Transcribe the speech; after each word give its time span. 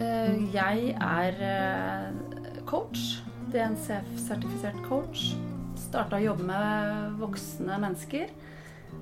Eh, 0.00 0.54
jeg 0.54 0.94
er 0.96 1.42
eh, 1.44 2.62
coach. 2.68 3.20
DNCF-sertifisert 3.50 4.78
coach. 4.86 5.32
Starta 5.80 6.18
å 6.20 6.24
jobbe 6.24 6.46
med 6.46 7.16
voksne 7.20 7.80
mennesker. 7.82 8.32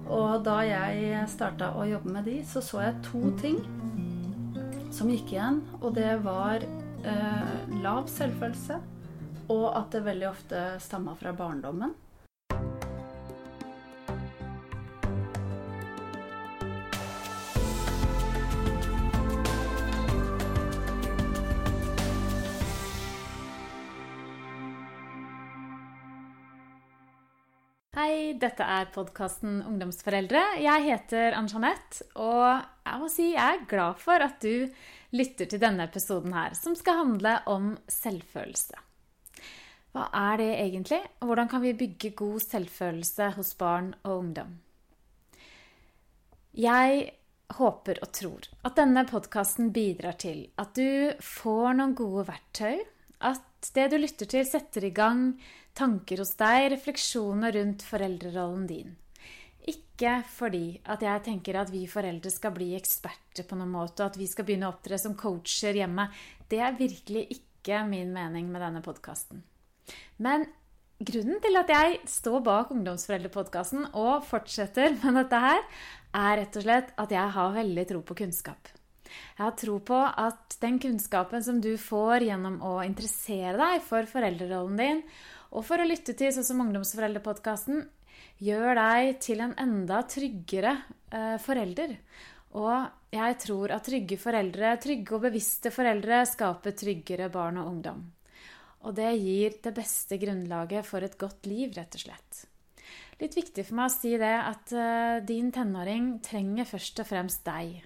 Og 0.08 0.44
da 0.46 0.60
jeg 0.64 1.24
starta 1.28 1.72
å 1.76 1.84
jobbe 1.88 2.12
med 2.14 2.28
de, 2.28 2.38
så 2.46 2.62
så 2.64 2.84
jeg 2.86 3.00
to 3.08 3.32
ting 3.40 3.58
som 4.94 5.10
gikk 5.12 5.34
igjen. 5.34 5.62
Og 5.82 5.92
det 5.98 6.12
var 6.24 6.64
eh, 6.64 7.54
lav 7.82 8.08
selvfølelse, 8.12 8.78
og 9.52 9.66
at 9.72 9.92
det 9.94 10.04
veldig 10.06 10.28
ofte 10.30 10.62
stamma 10.82 11.16
fra 11.18 11.34
barndommen. 11.36 11.94
Hei, 28.08 28.38
dette 28.40 28.64
er 28.64 28.86
podkasten 28.88 29.58
Ungdomsforeldre. 29.68 30.40
Jeg 30.62 30.84
heter 30.86 31.34
Ann-Jeanette, 31.36 32.06
og 32.16 32.62
jeg 32.86 33.00
må 33.02 33.08
si 33.12 33.26
jeg 33.34 33.58
er 33.58 33.66
glad 33.68 33.98
for 34.00 34.24
at 34.24 34.38
du 34.40 34.70
lytter 35.12 35.50
til 35.50 35.60
denne 35.60 35.84
episoden 35.84 36.32
her, 36.32 36.54
som 36.56 36.72
skal 36.78 37.02
handle 37.02 37.34
om 37.52 37.66
selvfølelse. 37.92 38.80
Hva 39.92 40.06
er 40.22 40.40
det 40.40 40.48
egentlig, 40.54 41.02
og 41.20 41.28
hvordan 41.28 41.52
kan 41.52 41.64
vi 41.66 41.74
bygge 41.82 42.14
god 42.16 42.40
selvfølelse 42.46 43.28
hos 43.36 43.52
barn 43.60 43.92
og 44.00 44.14
ungdom? 44.22 44.56
Jeg 46.56 47.04
håper 47.60 48.00
og 48.00 48.14
tror 48.16 48.48
at 48.62 48.80
denne 48.80 49.04
podkasten 49.10 49.68
bidrar 49.76 50.16
til 50.16 50.46
at 50.56 50.72
du 50.80 51.12
får 51.20 51.76
noen 51.76 51.92
gode 51.98 52.24
verktøy, 52.32 52.80
at 53.20 53.72
det 53.74 53.90
du 53.92 54.00
lytter 54.00 54.32
til, 54.32 54.48
setter 54.48 54.88
i 54.88 54.94
gang 54.96 55.34
tanker 55.78 56.22
hos 56.22 56.34
deg, 56.38 56.72
refleksjoner 56.74 57.54
rundt 57.54 57.84
foreldrerollen 57.86 58.66
din. 58.68 58.96
Ikke 59.68 60.20
fordi 60.30 60.78
at 60.88 61.02
jeg 61.04 61.24
tenker 61.26 61.58
at 61.60 61.72
vi 61.72 61.82
foreldre 61.90 62.30
skal 62.32 62.54
bli 62.56 62.70
eksperter 62.78 63.46
på 63.48 63.58
noen 63.58 63.74
måte, 63.74 64.02
og 64.02 64.12
at 64.12 64.20
vi 64.20 64.28
skal 64.30 64.46
begynne 64.48 64.68
å 64.68 64.74
opptre 64.74 64.98
som 65.00 65.16
coacher 65.18 65.76
hjemme. 65.76 66.08
Det 66.48 66.62
er 66.64 66.78
virkelig 66.78 67.26
ikke 67.36 67.82
min 67.88 68.14
mening 68.14 68.48
med 68.52 68.64
denne 68.64 68.82
podkasten. 68.84 69.42
Men 70.24 70.46
grunnen 70.98 71.38
til 71.44 71.60
at 71.60 71.70
jeg 71.72 72.00
står 72.10 72.40
bak 72.46 72.72
Ungdomsforeldrepodkasten 72.74 73.90
og 73.92 74.24
fortsetter 74.28 74.96
med 75.02 75.20
dette 75.20 75.42
her, 75.44 75.62
er 76.16 76.40
rett 76.40 76.58
og 76.58 76.64
slett 76.64 76.92
at 76.96 77.12
jeg 77.12 77.34
har 77.36 77.56
veldig 77.58 77.86
tro 77.90 78.02
på 78.06 78.16
kunnskap. 78.22 78.72
Jeg 79.08 79.40
har 79.40 79.54
tro 79.56 79.78
på 79.84 79.98
at 79.98 80.56
den 80.62 80.78
kunnskapen 80.82 81.44
som 81.44 81.60
du 81.64 81.74
får 81.80 82.26
gjennom 82.28 82.58
å 82.64 82.78
interessere 82.84 83.56
deg 83.60 83.84
for 83.84 84.08
foreldrerollen 84.10 84.80
din, 84.80 85.02
og 85.54 85.64
for 85.64 85.80
å 85.80 85.86
lytte 85.88 86.14
til 86.18 86.32
sånn 86.34 86.46
som 86.46 86.60
Ungdomsforeldrepodkasten, 86.66 87.86
gjør 88.42 88.78
deg 88.78 89.16
til 89.24 89.42
en 89.42 89.54
enda 89.60 90.02
tryggere 90.10 90.74
eh, 91.14 91.36
forelder. 91.42 91.96
Og 92.58 93.14
jeg 93.14 93.38
tror 93.42 93.72
at 93.74 93.86
trygge 93.88 94.18
foreldre, 94.20 94.74
trygge 94.82 95.16
og 95.16 95.24
bevisste 95.26 95.72
foreldre, 95.74 96.22
skaper 96.28 96.76
tryggere 96.76 97.28
barn 97.32 97.60
og 97.60 97.72
ungdom. 97.72 98.04
Og 98.86 98.94
det 98.94 99.10
gir 99.18 99.58
det 99.64 99.74
beste 99.74 100.18
grunnlaget 100.20 100.86
for 100.86 101.04
et 101.04 101.18
godt 101.18 101.48
liv, 101.50 101.72
rett 101.76 101.98
og 101.98 102.04
slett. 102.04 102.44
Litt 103.18 103.34
viktig 103.34 103.64
for 103.66 103.80
meg 103.80 103.90
å 103.90 103.94
si 103.96 104.12
det 104.20 104.34
at 104.38 104.72
eh, 104.72 105.20
din 105.26 105.50
tenåring 105.54 106.18
trenger 106.24 106.68
først 106.68 107.02
og 107.02 107.08
fremst 107.08 107.42
deg. 107.48 107.80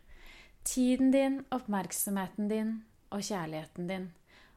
Tiden 0.68 1.10
din, 1.14 1.40
oppmerksomheten 1.50 2.50
din 2.50 2.74
og 3.12 3.24
kjærligheten 3.24 3.88
din. 3.88 4.10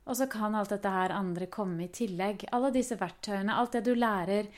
Og 0.05 0.17
så 0.17 0.27
kan 0.29 0.53
alt 0.53 0.69
dette 0.69 0.91
her 0.91 1.13
andre 1.15 1.47
komme 1.49 1.87
i 1.87 1.93
tillegg. 1.93 2.45
Alle 2.53 2.69
disse 2.73 2.97
verktøyene, 2.99 3.55
alt 3.57 3.73
det 3.73 3.85
du 3.87 3.95
lærer. 3.97 4.51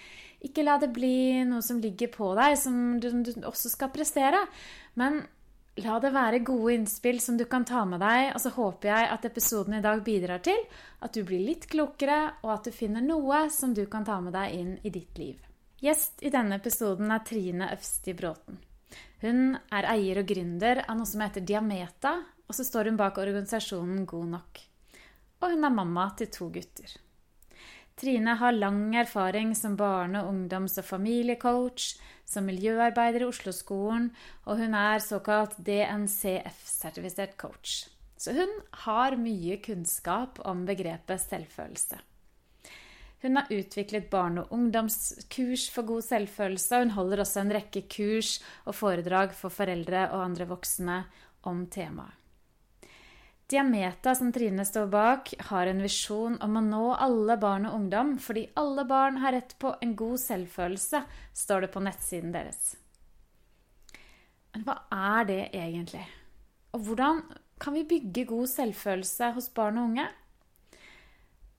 Ikke 0.44 0.66
la 0.66 0.76
det 0.82 0.92
bli 0.94 1.46
noe 1.48 1.64
som 1.66 1.80
ligger 1.82 2.12
på 2.14 2.34
deg, 2.38 2.58
som 2.60 3.00
du, 3.00 3.10
du 3.24 3.32
også 3.48 3.72
skal 3.72 3.94
prestere. 3.96 4.44
Men 5.00 5.22
la 5.80 5.98
det 6.04 6.12
være 6.12 6.44
gode 6.46 6.76
innspill 6.76 7.22
som 7.24 7.40
du 7.40 7.46
kan 7.50 7.66
ta 7.66 7.86
med 7.88 8.04
deg. 8.04 8.34
Og 8.36 8.44
så 8.44 8.52
håper 8.58 8.92
jeg 8.92 9.10
at 9.16 9.30
episoden 9.32 9.80
i 9.80 9.82
dag 9.88 10.04
bidrar 10.04 10.44
til 10.44 10.60
at 11.00 11.16
du 11.16 11.24
blir 11.24 11.46
litt 11.48 11.70
klokere, 11.72 12.22
og 12.44 12.58
at 12.58 12.68
du 12.68 12.76
finner 12.76 13.06
noe 13.06 13.46
som 13.54 13.76
du 13.78 13.86
kan 13.88 14.06
ta 14.08 14.20
med 14.24 14.36
deg 14.36 14.60
inn 14.60 14.78
i 14.84 14.92
ditt 14.92 15.16
liv. 15.22 15.40
Gjest 15.80 16.24
i 16.26 16.34
denne 16.34 16.58
episoden 16.60 17.12
er 17.14 17.24
Trine 17.24 17.72
Øfsti 17.72 18.18
Bråten. 18.18 18.60
Hun 19.22 19.44
er 19.74 19.94
eier 19.96 20.20
og 20.20 20.30
gründer 20.30 20.84
av 20.84 20.98
noe 20.98 21.08
som 21.08 21.22
heter 21.24 21.46
Diameta, 21.46 22.18
og 22.48 22.56
så 22.56 22.66
står 22.68 22.92
hun 22.92 23.00
bak 23.00 23.20
organisasjonen 23.22 24.04
God 24.10 24.34
nok 24.36 24.67
og 25.42 25.52
hun 25.54 25.68
er 25.68 25.74
mamma 25.74 26.10
til 26.18 26.32
to 26.34 26.50
gutter. 26.54 26.96
Trine 27.98 28.36
har 28.38 28.54
lang 28.54 28.94
erfaring 28.96 29.56
som 29.58 29.78
barne-, 29.78 30.22
ungdoms- 30.22 30.78
og 30.78 30.86
familiecoach, 30.86 31.96
som 32.26 32.46
miljøarbeider 32.46 33.24
i 33.24 33.30
Oslo-skolen, 33.30 34.12
og 34.46 34.60
hun 34.62 34.76
er 34.78 35.02
såkalt 35.02 35.56
DNCF-sertifisert 35.66 37.34
coach. 37.42 37.88
Så 38.18 38.36
hun 38.38 38.54
har 38.84 39.18
mye 39.18 39.58
kunnskap 39.66 40.38
om 40.46 40.66
begrepet 40.68 41.24
selvfølelse. 41.24 41.98
Hun 43.22 43.40
har 43.40 43.50
utviklet 43.50 44.12
barne- 44.12 44.44
og 44.44 44.54
ungdomskurs 44.54 45.66
for 45.74 45.82
god 45.82 46.06
selvfølelse, 46.06 46.76
og 46.76 46.86
hun 46.86 46.96
holder 47.00 47.24
også 47.24 47.42
en 47.42 47.56
rekke 47.58 47.82
kurs 47.90 48.38
og 48.66 48.78
foredrag 48.78 49.34
for 49.34 49.50
foreldre 49.50 50.12
og 50.12 50.24
andre 50.24 50.48
voksne 50.54 51.04
om 51.50 51.66
temaet. 51.66 52.14
Diameta, 53.48 54.12
som 54.16 54.32
Trine 54.36 54.66
står 54.68 54.90
bak, 54.92 55.30
har 55.50 55.70
en 55.72 55.80
visjon 55.80 56.34
om 56.44 56.58
å 56.60 56.64
nå 56.66 56.84
alle 57.00 57.38
barn 57.40 57.70
og 57.70 57.78
ungdom, 57.78 58.18
fordi 58.20 58.50
alle 58.60 58.84
barn 58.84 59.22
har 59.24 59.38
rett 59.38 59.56
på 59.60 59.72
en 59.82 59.94
god 59.96 60.20
selvfølelse, 60.20 61.02
står 61.32 61.64
det 61.64 61.72
på 61.72 61.84
nettsiden 61.86 62.36
deres. 62.36 62.76
Men 64.52 64.68
hva 64.68 64.76
er 64.92 65.32
det 65.32 65.42
egentlig? 65.56 66.04
Og 66.76 66.84
hvordan 66.90 67.24
kan 67.58 67.78
vi 67.78 67.88
bygge 67.88 68.28
god 68.28 68.52
selvfølelse 68.52 69.32
hos 69.38 69.52
barn 69.56 69.80
og 69.80 69.94
unge? 69.94 70.10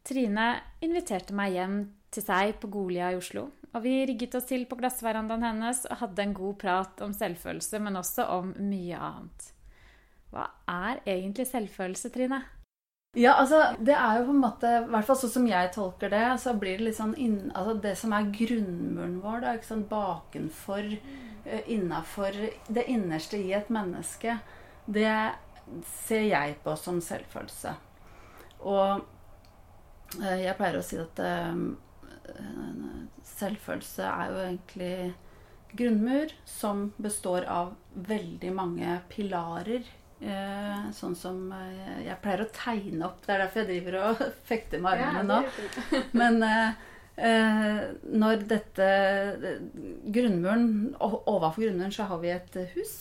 Trine 0.04 0.48
inviterte 0.84 1.36
meg 1.36 1.56
hjem 1.56 1.78
til 2.12 2.24
seg 2.24 2.58
på 2.60 2.68
Golia 2.72 3.14
i 3.14 3.16
Oslo. 3.16 3.48
Og 3.72 3.84
vi 3.84 4.02
rigget 4.08 4.36
oss 4.36 4.48
til 4.48 4.68
på 4.68 4.76
glassverandaen 4.76 5.44
hennes 5.44 5.86
og 5.88 6.02
hadde 6.02 6.24
en 6.24 6.36
god 6.36 6.56
prat 6.60 7.00
om 7.04 7.16
selvfølelse, 7.16 7.80
men 7.80 7.96
også 8.00 8.28
om 8.36 8.52
mye 8.60 9.00
annet. 9.08 9.54
Hva 10.32 10.44
er 10.68 11.00
egentlig 11.08 11.46
selvfølelse, 11.48 12.10
Trine? 12.12 12.42
Ja, 13.16 13.32
altså, 13.40 13.76
Det 13.80 13.94
er 13.94 14.18
jo 14.18 14.26
på 14.26 14.30
en 14.30 14.42
måte, 14.42 14.70
i 14.84 14.90
hvert 14.92 15.06
fall 15.08 15.16
sånn 15.16 15.32
som 15.32 15.46
jeg 15.48 15.72
tolker 15.72 16.12
det, 16.12 16.26
så 16.42 16.52
blir 16.54 16.76
det 16.78 16.84
litt 16.84 16.98
sånn 16.98 17.16
inn, 17.16 17.50
altså 17.54 17.74
Det 17.80 17.94
som 17.96 18.12
er 18.12 18.30
grunnmuren 18.34 19.18
vår, 19.24 19.40
da, 19.42 19.54
ikke 19.56 19.70
sånn 19.70 19.88
bakenfor, 19.88 20.90
uh, 21.48 21.62
innafor 21.66 22.36
Det 22.68 22.84
innerste 22.86 23.40
i 23.40 23.52
et 23.56 23.70
menneske, 23.72 24.38
det 24.86 25.34
ser 25.84 26.24
jeg 26.28 26.56
på 26.64 26.76
som 26.80 27.00
selvfølelse. 27.04 27.74
Og 28.60 29.00
uh, 30.20 30.38
jeg 30.38 30.56
pleier 30.60 30.78
å 30.78 30.84
si 30.84 31.00
at 31.00 31.24
uh, 31.24 31.56
selvfølelse 33.24 34.04
er 34.04 34.34
jo 34.34 34.44
egentlig 34.44 34.92
grunnmur 35.78 36.32
som 36.48 36.90
består 37.00 37.48
av 37.48 37.72
veldig 38.08 38.52
mange 38.52 39.00
pilarer 39.08 39.88
Eh, 39.88 39.97
sånn 40.20 41.14
som 41.14 41.52
eh, 41.54 42.04
Jeg 42.08 42.18
pleier 42.22 42.42
å 42.42 42.50
tegne 42.54 43.06
opp. 43.06 43.22
Det 43.24 43.34
er 43.34 43.44
derfor 43.44 43.62
jeg 43.62 43.70
driver 43.70 43.98
og 44.02 44.22
fekter 44.50 44.82
med 44.82 44.98
armene 44.98 45.24
nå. 45.28 45.40
Men 46.20 46.42
eh, 46.44 47.84
når 48.14 48.44
dette 48.50 48.88
Grunnmuren 50.14 50.68
Overfor 51.02 51.64
grunnmuren 51.64 51.94
så 51.94 52.06
har 52.10 52.20
vi 52.22 52.30
et 52.30 52.58
hus. 52.76 52.92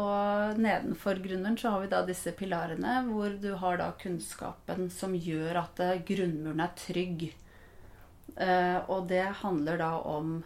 og 0.00 0.60
nedenfor 0.64 1.20
grunnmuren 1.20 1.58
så 1.60 1.74
har 1.74 1.84
vi 1.84 1.90
da 1.92 2.00
disse 2.08 2.32
pilarene 2.32 3.02
hvor 3.10 3.36
du 3.40 3.50
har 3.60 3.76
da 3.80 3.90
kunnskapen 4.00 4.88
som 4.88 5.12
gjør 5.12 5.60
at 5.60 5.82
grunnmuren 6.08 6.64
er 6.64 6.72
trygg. 6.80 7.26
og 8.88 9.08
det 9.12 9.26
handler 9.42 9.78
da 9.78 9.92
om 10.08 10.38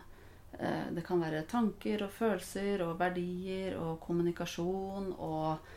det 0.59 1.07
kan 1.07 1.23
være 1.23 1.47
tanker 1.47 2.03
og 2.03 2.11
følelser 2.19 2.83
og 2.83 2.99
verdier 2.99 3.79
og 3.79 4.01
kommunikasjon 4.03 5.13
og 5.15 5.71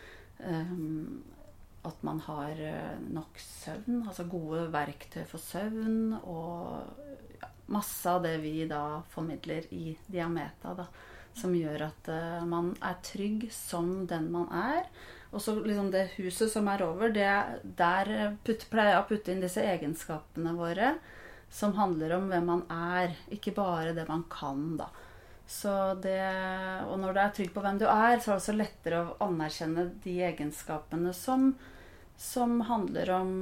Um, 0.47 1.21
at 1.83 2.03
man 2.05 2.19
har 2.27 2.59
eh, 2.61 2.99
nok 3.09 3.39
søvn, 3.41 4.03
altså 4.05 4.27
gode 4.29 4.67
verktøy 4.73 5.23
for 5.29 5.41
søvn. 5.41 6.13
Og 6.21 7.41
ja, 7.41 7.49
masse 7.73 8.09
av 8.09 8.21
det 8.25 8.35
vi 8.43 8.67
da 8.69 9.01
formidler 9.13 9.65
i 9.73 9.95
Diameta, 10.11 10.75
da, 10.77 10.85
som 11.37 11.55
gjør 11.55 11.87
at 11.87 12.11
uh, 12.11 12.43
man 12.45 12.73
er 12.85 12.99
trygg 13.05 13.47
som 13.55 14.05
den 14.09 14.29
man 14.33 14.51
er. 14.53 14.85
Og 15.31 15.41
så 15.41 15.55
liksom 15.57 15.89
det 15.93 16.11
huset 16.17 16.51
som 16.51 16.67
er 16.67 16.83
over, 16.85 17.09
det, 17.15 17.31
der 17.79 18.35
putt, 18.45 18.67
pleier 18.69 18.97
jeg 18.97 19.01
å 19.01 19.07
putte 19.09 19.33
inn 19.33 19.41
disse 19.43 19.63
egenskapene 19.63 20.53
våre 20.57 20.95
som 21.51 21.73
handler 21.75 22.15
om 22.15 22.27
hvem 22.31 22.45
man 22.47 22.61
er, 22.71 23.15
ikke 23.31 23.53
bare 23.55 23.95
det 23.95 24.05
man 24.07 24.23
kan, 24.31 24.75
da. 24.79 24.87
Det, 26.01 26.19
og 26.87 26.95
når 27.01 27.13
du 27.13 27.19
er 27.21 27.33
trygg 27.35 27.51
på 27.53 27.61
hvem 27.63 27.79
du 27.81 27.83
er, 27.85 28.21
så 28.21 28.31
er 28.31 28.37
det 28.37 28.39
også 28.39 28.55
lettere 28.55 29.01
å 29.01 29.17
anerkjenne 29.27 29.89
de 30.03 30.13
egenskapene 30.29 31.11
som, 31.13 31.51
som 32.17 32.61
handler 32.69 33.11
om 33.17 33.33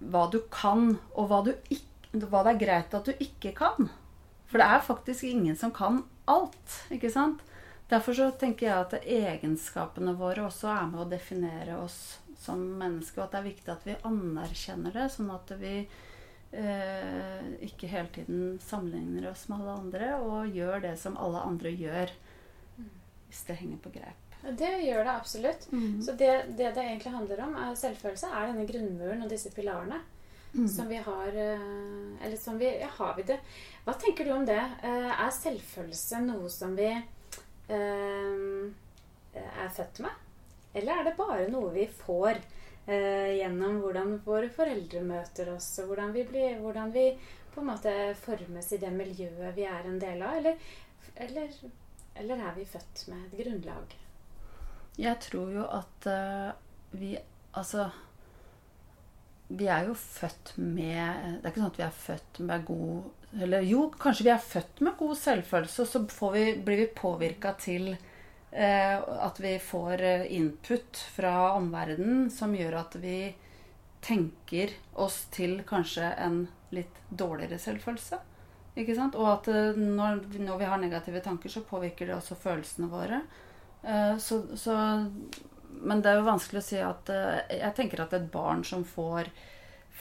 hva 0.00 0.24
du 0.32 0.40
kan, 0.52 0.96
og 1.14 1.28
hva, 1.30 1.42
ikke, 1.72 2.24
hva 2.26 2.42
det 2.46 2.54
er 2.54 2.62
greit 2.64 2.96
at 2.96 3.10
du 3.10 3.22
ikke 3.22 3.52
kan. 3.58 3.90
For 4.48 4.62
det 4.62 4.66
er 4.72 4.86
faktisk 4.86 5.26
ingen 5.28 5.58
som 5.58 5.74
kan 5.74 6.02
alt, 6.30 6.80
ikke 6.94 7.12
sant? 7.12 7.44
Derfor 7.90 8.16
så 8.18 8.30
tenker 8.34 8.66
jeg 8.66 8.76
at 8.82 8.96
egenskapene 9.04 10.16
våre 10.18 10.48
også 10.48 10.72
er 10.72 10.88
med 10.90 11.04
å 11.04 11.10
definere 11.10 11.76
oss 11.78 12.18
som 12.40 12.62
mennesker, 12.80 13.20
og 13.20 13.28
at 13.28 13.36
det 13.36 13.40
er 13.40 13.50
viktig 13.50 13.72
at 13.74 13.86
vi 13.86 14.00
anerkjenner 14.08 14.96
det, 14.96 15.06
sånn 15.14 15.30
at 15.34 15.52
vi 15.60 15.76
eh, 16.52 17.48
ikke 17.66 17.88
hele 17.90 18.08
tiden 18.14 18.58
sammenligner 18.62 19.30
oss 19.30 19.46
med 19.48 19.60
alle 19.60 19.76
andre 19.80 20.12
og 20.20 20.54
gjør 20.54 20.80
det 20.86 20.94
som 21.00 21.16
alle 21.20 21.42
andre 21.46 21.72
gjør, 21.74 22.12
hvis 23.26 23.42
det 23.48 23.58
henger 23.62 23.82
på 23.84 23.92
greip. 23.96 24.22
Det 24.46 24.68
gjør 24.84 25.02
det 25.04 25.14
absolutt. 25.16 25.64
Mm. 25.72 26.02
Så 26.06 26.12
det, 26.12 26.32
det 26.58 26.74
det 26.76 26.82
egentlig 26.84 27.12
handler 27.16 27.40
om, 27.46 27.56
er 27.58 27.74
selvfølelse, 27.78 28.28
er 28.30 28.52
denne 28.52 28.66
grunnmuren 28.68 29.24
og 29.24 29.32
disse 29.32 29.50
pilarene. 29.50 29.98
Mm. 30.56 30.68
Som 30.70 30.86
vi 30.88 30.96
har 31.04 31.34
eh, 31.36 31.64
Eller 32.24 32.36
som 32.40 32.56
vi 32.56 32.68
Ja, 32.80 32.86
har 32.96 33.16
vi 33.16 33.24
det? 33.28 33.36
Hva 33.84 33.92
tenker 34.00 34.24
du 34.24 34.30
om 34.32 34.46
det? 34.46 34.56
Eh, 34.56 35.10
Er 35.10 35.34
selvfølelse 35.34 36.22
noe 36.24 36.48
som 36.48 36.72
vi 36.78 36.86
eh, 37.68 38.70
er 39.34 39.74
født 39.76 40.00
med? 40.06 40.22
Eller 40.76 41.00
er 41.02 41.04
det 41.10 41.16
bare 41.18 41.48
noe 41.52 41.74
vi 41.74 41.84
får 41.98 42.40
gjennom 42.86 43.80
hvordan 43.82 44.12
våre 44.24 44.48
foreldre 44.54 45.02
møter 45.02 45.50
oss, 45.56 45.72
og 45.82 45.90
hvordan 45.90 46.12
vi, 46.14 46.22
blir, 46.28 46.58
hvordan 46.62 46.92
vi 46.94 47.08
på 47.54 47.62
en 47.62 47.70
måte 47.72 47.92
formes 48.20 48.72
i 48.72 48.78
det 48.82 48.92
miljøet 48.94 49.56
vi 49.56 49.66
er 49.66 49.88
en 49.88 49.98
del 49.98 50.22
av? 50.22 50.36
Eller, 50.38 50.58
eller, 51.26 51.54
eller 52.14 52.42
er 52.48 52.58
vi 52.58 52.66
født 52.68 53.06
med 53.10 53.24
et 53.26 53.38
grunnlag? 53.40 53.96
Jeg 54.96 55.20
tror 55.26 55.52
jo 55.52 55.64
at 55.68 56.08
eh, 56.08 56.50
vi 56.96 57.16
Altså 57.56 57.90
Vi 59.48 59.66
er 59.68 59.86
jo 59.88 59.94
født 59.94 60.54
med 60.56 61.40
Det 61.40 61.44
er 61.44 61.50
ikke 61.50 61.60
sånn 61.60 61.72
at 61.72 61.80
vi 61.80 61.86
er 61.86 61.98
født 62.00 62.40
med 62.48 62.64
god 62.68 63.40
Eller 63.44 63.66
jo, 63.68 63.86
kanskje 64.00 64.26
vi 64.26 64.32
er 64.32 64.42
født 64.42 64.80
med 64.84 64.96
god 64.96 65.16
selvfølelse, 65.20 65.82
og 65.82 65.88
så 65.88 66.32
vi, 66.32 66.44
blir 66.64 66.80
vi 66.80 66.86
påvirka 66.96 67.52
til 67.60 67.92
eh, 67.92 68.12
at 68.52 69.40
vi 69.40 69.58
får 69.58 70.02
eh, 70.02 70.26
input 70.36 70.96
fra 71.16 71.52
omverdenen 71.56 72.30
som 72.30 72.54
gjør 72.56 72.78
at 72.84 72.96
vi 73.02 73.34
tenker 74.06 74.70
oss 74.94 75.24
til 75.34 75.60
kanskje 75.66 76.12
en 76.22 76.46
litt 76.74 77.00
dårligere 77.10 77.58
selvfølelse. 77.58 78.18
Ikke 78.76 78.94
sant? 78.96 79.16
Og 79.18 79.28
at 79.32 79.48
eh, 79.52 79.76
når, 79.76 80.22
når 80.38 80.58
vi 80.60 80.70
har 80.70 80.78
negative 80.82 81.20
tanker, 81.24 81.48
så 81.52 81.64
påvirker 81.66 82.06
det 82.10 82.16
også 82.16 82.36
følelsene 82.38 82.88
våre. 82.92 83.22
Eh, 83.82 84.16
Så, 84.18 84.42
så, 84.56 84.76
men 85.82 86.00
det 86.02 86.10
er 86.10 86.20
jo 86.20 86.26
vanskelig 86.30 86.62
å 86.62 86.66
si 86.66 86.78
at 86.82 87.10
eh, 87.12 87.58
Jeg 87.60 87.74
tenker 87.76 88.02
at 88.04 88.14
et 88.16 88.30
barn 88.32 88.62
som 88.64 88.84
får, 88.88 89.28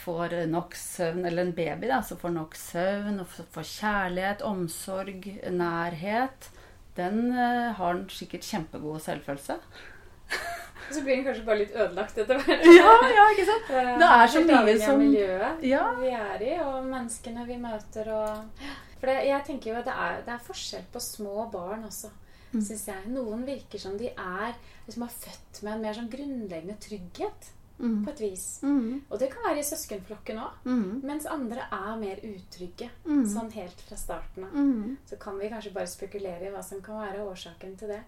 får 0.04 0.36
nok 0.52 0.76
søvn, 0.80 1.26
eller 1.26 1.46
en 1.48 1.56
baby 1.56 1.90
da, 1.92 2.02
som 2.04 2.20
får 2.22 2.36
nok 2.36 2.56
søvn, 2.60 3.20
og 3.24 3.28
får 3.56 3.70
kjærlighet, 3.72 4.46
omsorg, 4.48 5.28
nærhet, 5.52 6.50
den 6.96 7.32
har 7.36 7.74
han 7.80 8.06
sikkert 8.10 8.46
kjempegod 8.48 9.02
selvfølelse. 9.04 9.56
Og 9.56 10.92
så 10.96 11.02
blir 11.04 11.18
den 11.20 11.26
kanskje 11.28 11.46
bare 11.48 11.60
litt 11.64 11.76
ødelagt 11.76 12.18
etter 12.22 12.40
hvert. 12.42 12.66
Ja, 12.80 12.92
ja, 13.12 13.26
ikke 13.34 13.46
sant? 13.50 13.72
Det 14.02 14.10
er 14.10 14.28
så 14.34 14.44
mye 14.48 14.76
som- 14.84 15.00
miljøet 15.02 15.64
Ja. 15.66 15.86
vi 16.00 16.12
er 16.16 16.44
i, 16.46 16.54
og 16.64 16.84
menneskene 16.90 17.46
vi 17.48 17.58
møter. 17.62 18.12
Og... 18.16 18.68
For 19.00 19.10
det, 19.12 19.18
jeg 19.28 19.44
tenker 19.48 19.72
jo 19.74 19.80
at 19.82 19.90
det 19.90 19.96
er, 20.06 20.22
det 20.26 20.34
er 20.38 20.46
forskjell 20.48 20.86
på 20.94 21.02
små 21.04 21.50
barn 21.54 21.84
også, 21.90 22.12
Mm. 22.56 22.62
synes 22.64 22.86
jeg. 22.88 23.08
Noen 23.12 23.42
virker 23.44 23.80
som 23.82 23.98
de 24.00 24.08
er 24.16 24.54
liksom 24.86 25.04
er 25.04 25.12
født 25.12 25.58
med 25.66 25.74
en 25.74 25.82
mer 25.82 25.94
sånn 25.98 26.06
grunnleggende 26.14 26.78
trygghet, 26.80 27.50
Mm. 27.80 28.06
på 28.06 28.12
et 28.12 28.20
vis. 28.24 28.44
Mm. 28.64 29.02
Og 29.12 29.20
det 29.20 29.28
kan 29.34 29.44
være 29.44 29.60
i 29.60 29.64
søskenflokken 29.68 30.38
òg. 30.40 30.54
Mm. 30.64 31.02
Mens 31.04 31.26
andre 31.28 31.66
er 31.72 31.98
mer 32.00 32.22
utrygge. 32.24 32.90
Mm. 33.06 33.26
Sånn 33.28 33.52
helt 33.52 33.82
fra 33.90 33.98
starten 34.00 34.46
av. 34.48 34.54
Mm. 34.56 34.98
Så 35.10 35.18
kan 35.20 35.38
vi 35.40 35.50
kanskje 35.52 35.74
bare 35.76 35.88
spekulere 35.92 36.48
i 36.48 36.52
hva 36.54 36.62
som 36.64 36.82
kan 36.82 37.02
være 37.02 37.26
årsaken 37.28 37.76
til 37.78 37.92
det. 37.92 38.02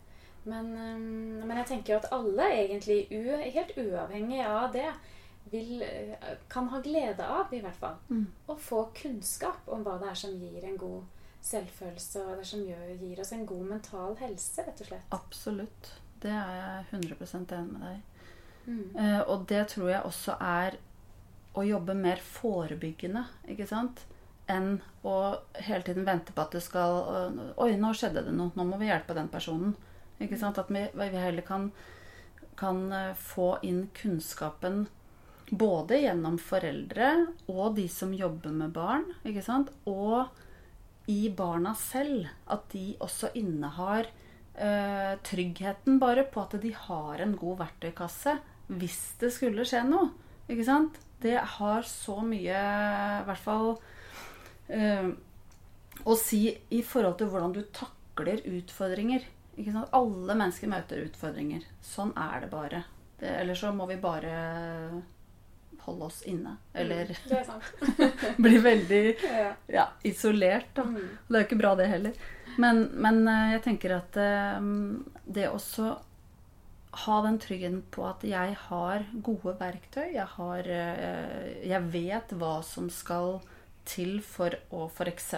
Men, 0.48 0.72
men 1.44 1.58
jeg 1.58 1.68
tenker 1.68 1.94
jo 1.94 2.00
at 2.00 2.12
alle, 2.16 2.46
egentlig 2.56 3.08
u, 3.12 3.36
helt 3.44 3.74
uavhengig 3.78 4.40
av 4.48 4.72
det, 4.72 4.88
vil, 5.52 5.82
øh, 5.84 6.16
kan 6.52 6.68
ha 6.72 6.80
glede 6.84 7.24
av, 7.24 7.52
i 7.54 7.60
hvert 7.64 7.76
fall, 7.80 7.96
Mm. 8.10 8.26
å 8.48 8.56
få 8.60 8.86
kunnskap 8.96 9.68
om 9.68 9.84
hva 9.84 9.98
det 10.00 10.10
er 10.10 10.16
som 10.16 10.32
gir 10.40 10.64
en 10.64 10.78
god 10.78 11.04
selvfølelse, 11.42 12.20
og 12.22 12.26
hva 12.28 12.36
det 12.36 12.44
er 12.46 12.50
som 12.52 12.64
gjør, 12.68 12.98
gir 13.00 13.20
oss 13.24 13.32
en 13.36 13.46
god 13.46 13.66
mental 13.70 14.16
helse, 14.20 14.64
rett 14.68 14.82
og 14.82 14.88
slett. 14.88 15.08
Absolutt. 15.12 15.92
Det 16.20 16.32
er 16.32 16.56
jeg 16.58 16.86
100% 17.02 17.52
enig 17.56 17.72
med 17.74 17.82
deg 17.82 17.98
i. 17.98 18.02
Eh, 18.68 19.22
og 19.24 19.48
det 19.50 19.64
tror 19.74 19.92
jeg 19.92 20.06
også 20.08 20.38
er 20.44 20.78
å 21.58 21.64
jobbe 21.66 21.96
mer 21.98 22.22
forebyggende, 22.22 23.24
ikke 23.50 23.68
sant? 23.70 24.04
Enn 24.48 24.78
å 25.08 25.16
hele 25.60 25.84
tiden 25.84 26.06
vente 26.08 26.36
på 26.36 26.44
at 26.44 26.54
det 26.56 26.62
skal 26.64 27.00
øh, 27.12 27.40
Oi, 27.66 27.74
nå 27.80 27.92
skjedde 27.98 28.24
det 28.28 28.36
noe. 28.36 28.54
Nå 28.56 28.64
må 28.68 28.80
vi 28.80 28.88
hjelpe 28.88 29.16
den 29.18 29.28
personen. 29.32 29.74
Ikke 30.24 30.40
sant? 30.40 30.60
At 30.62 30.70
vi, 30.72 30.86
vi 30.94 31.08
heller 31.16 31.44
kan, 31.48 31.72
kan 32.60 32.86
eh, 32.96 33.18
få 33.20 33.58
inn 33.68 33.88
kunnskapen 33.98 34.86
både 35.48 36.02
gjennom 36.04 36.36
foreldre 36.44 37.10
og 37.48 37.78
de 37.78 37.86
som 37.92 38.12
jobber 38.16 38.52
med 38.52 38.74
barn, 38.76 39.06
ikke 39.28 39.44
sant? 39.46 39.72
Og 39.88 40.28
i 41.08 41.30
barna 41.32 41.74
selv. 41.80 42.28
At 42.52 42.68
de 42.74 42.92
også 43.04 43.32
innehar 43.40 44.10
eh, 44.54 45.14
tryggheten 45.28 46.00
bare 46.04 46.28
på 46.28 46.44
at 46.44 46.58
de 46.62 46.74
har 46.76 47.24
en 47.24 47.36
god 47.40 47.64
verktøykasse 47.64 48.38
hvis 48.68 49.00
det 49.22 49.32
skulle 49.36 49.66
skje 49.68 49.84
noe. 49.88 50.12
Ikke 50.48 50.66
sant? 50.68 51.00
Det 51.22 51.38
har 51.58 51.88
så 51.88 52.20
mye, 52.22 52.60
i 53.22 53.26
hvert 53.28 53.42
fall 53.42 53.72
øh, 54.70 55.10
å 56.06 56.18
si 56.20 56.44
i 56.70 56.84
forhold 56.86 57.18
til 57.20 57.32
hvordan 57.32 57.56
du 57.56 57.64
takler 57.74 58.44
utfordringer. 58.46 59.26
Ikke 59.58 59.74
sant? 59.74 59.92
Alle 59.98 60.38
mennesker 60.38 60.72
møter 60.72 61.04
utfordringer. 61.08 61.66
Sånn 61.84 62.14
er 62.20 62.46
det 62.46 62.52
bare. 62.54 62.84
Det, 63.18 63.32
ellers 63.42 63.64
så 63.64 63.74
må 63.74 63.88
vi 63.90 63.98
bare 64.02 64.34
holde 65.88 66.10
oss 66.10 66.22
inne. 66.28 66.58
Eller 66.74 67.10
Mm, 67.28 67.62
bli 68.44 68.58
veldig 68.62 69.04
ja. 69.24 69.52
ja, 69.72 69.86
isolert, 70.04 70.74
da. 70.76 70.84
Mm. 70.84 71.08
Det 71.28 71.36
er 71.36 71.44
jo 71.44 71.48
ikke 71.48 71.62
bra, 71.62 71.74
det 71.80 71.88
heller. 71.92 72.28
Men, 72.58 72.84
men 72.94 73.22
eh, 73.28 73.54
jeg 73.56 73.64
tenker 73.66 73.96
at 73.98 74.20
øh, 74.22 74.68
det 75.26 75.48
også 75.50 75.96
ha 77.04 77.22
den 77.26 77.38
tryggheten 77.42 77.84
på 77.94 78.06
at 78.08 78.24
jeg 78.26 78.56
har 78.68 79.06
gode 79.26 79.54
verktøy. 79.60 80.08
Jeg, 80.16 80.26
har, 80.38 80.68
eh, 80.68 81.64
jeg 81.70 81.90
vet 81.94 82.34
hva 82.40 82.58
som 82.66 82.90
skal 82.94 83.40
til 83.88 84.20
for 84.26 84.56
å 84.74 84.88
f.eks. 84.90 85.32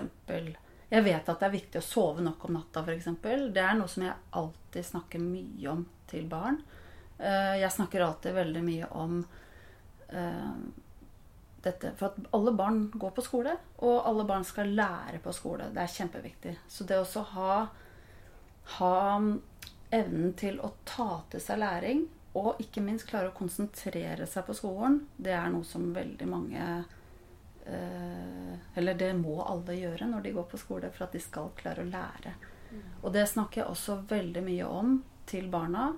Jeg 0.90 1.06
vet 1.06 1.30
at 1.30 1.40
det 1.42 1.48
er 1.48 1.54
viktig 1.54 1.82
å 1.82 1.86
sove 1.86 2.24
nok 2.26 2.48
om 2.48 2.56
natta, 2.58 2.82
f.eks. 2.86 3.10
Det 3.54 3.62
er 3.62 3.78
noe 3.78 3.92
som 3.92 4.06
jeg 4.08 4.16
alltid 4.40 4.88
snakker 4.88 5.22
mye 5.22 5.74
om 5.74 5.84
til 6.10 6.26
barn. 6.32 6.62
Eh, 7.20 7.60
Jeg 7.62 7.72
snakker 7.76 8.06
alltid 8.06 8.34
veldig 8.40 8.64
mye 8.66 8.90
om 8.98 9.20
eh, 10.10 10.56
dette. 11.62 11.92
For 12.00 12.10
at 12.10 12.34
alle 12.34 12.56
barn 12.56 12.86
går 12.96 13.12
på 13.18 13.26
skole, 13.26 13.58
og 13.84 14.08
alle 14.08 14.26
barn 14.26 14.48
skal 14.48 14.72
lære 14.74 15.20
på 15.24 15.34
skole. 15.36 15.70
Det 15.76 15.84
er 15.84 15.96
kjempeviktig. 15.98 16.56
Så 16.72 16.88
det 16.88 16.98
også 16.98 17.26
ha, 17.36 17.60
ha 18.80 18.96
evnen 19.92 20.34
til 20.38 20.60
å 20.62 20.72
ta 20.86 21.22
til 21.32 21.42
seg 21.44 21.62
læring, 21.62 22.06
og 22.38 22.62
ikke 22.62 22.84
minst 22.86 23.08
klare 23.10 23.32
å 23.32 23.36
konsentrere 23.36 24.28
seg 24.30 24.46
på 24.46 24.56
skolen, 24.58 25.02
det 25.18 25.34
er 25.34 25.50
noe 25.52 25.66
som 25.66 25.88
veldig 25.96 26.28
mange 26.30 26.66
eh, 27.66 28.54
Eller 28.78 29.00
det 29.00 29.10
må 29.18 29.40
alle 29.42 29.76
gjøre 29.80 30.08
når 30.12 30.28
de 30.28 30.36
går 30.38 30.46
på 30.52 30.60
skole, 30.62 30.92
for 30.94 31.08
at 31.08 31.18
de 31.18 31.24
skal 31.24 31.50
klare 31.58 31.84
å 31.84 31.90
lære. 31.90 32.36
Og 33.02 33.14
det 33.14 33.26
snakker 33.32 33.64
jeg 33.64 33.72
også 33.72 33.98
veldig 34.10 34.44
mye 34.46 34.70
om 34.70 35.00
til 35.30 35.50
barna. 35.50 35.90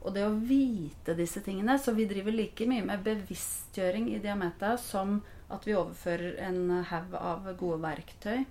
Og 0.00 0.14
det 0.14 0.24
å 0.24 0.32
vite 0.32 1.16
disse 1.18 1.42
tingene. 1.44 1.76
Så 1.78 1.92
vi 1.96 2.06
driver 2.08 2.32
like 2.32 2.66
mye 2.70 2.86
med 2.86 3.02
bevisstgjøring 3.04 4.08
i 4.14 4.20
Diameta 4.22 4.76
som 4.80 5.18
at 5.50 5.66
vi 5.66 5.74
overfører 5.76 6.38
en 6.46 6.84
haug 6.86 7.14
av 7.18 7.50
gode 7.58 7.80
verktøy. 7.82 8.46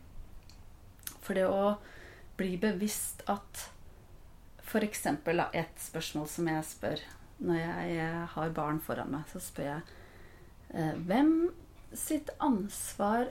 For 1.23 1.37
det 1.37 1.47
å 1.47 1.77
bli 2.39 2.55
bevisst 2.59 3.23
at 3.31 3.69
f.eks. 4.69 5.05
et 5.53 5.79
spørsmål 5.81 6.27
som 6.29 6.47
jeg 6.51 6.63
spør 6.67 7.01
når 7.39 7.55
jeg 7.57 8.25
har 8.33 8.49
barn 8.51 8.79
foran 8.83 9.11
meg, 9.13 9.23
så 9.31 9.39
spør 9.39 9.63
jeg 9.69 9.81
eh, 10.75 10.95
Hvem 11.07 11.29
sitt 11.95 12.29
ansvar 12.43 13.29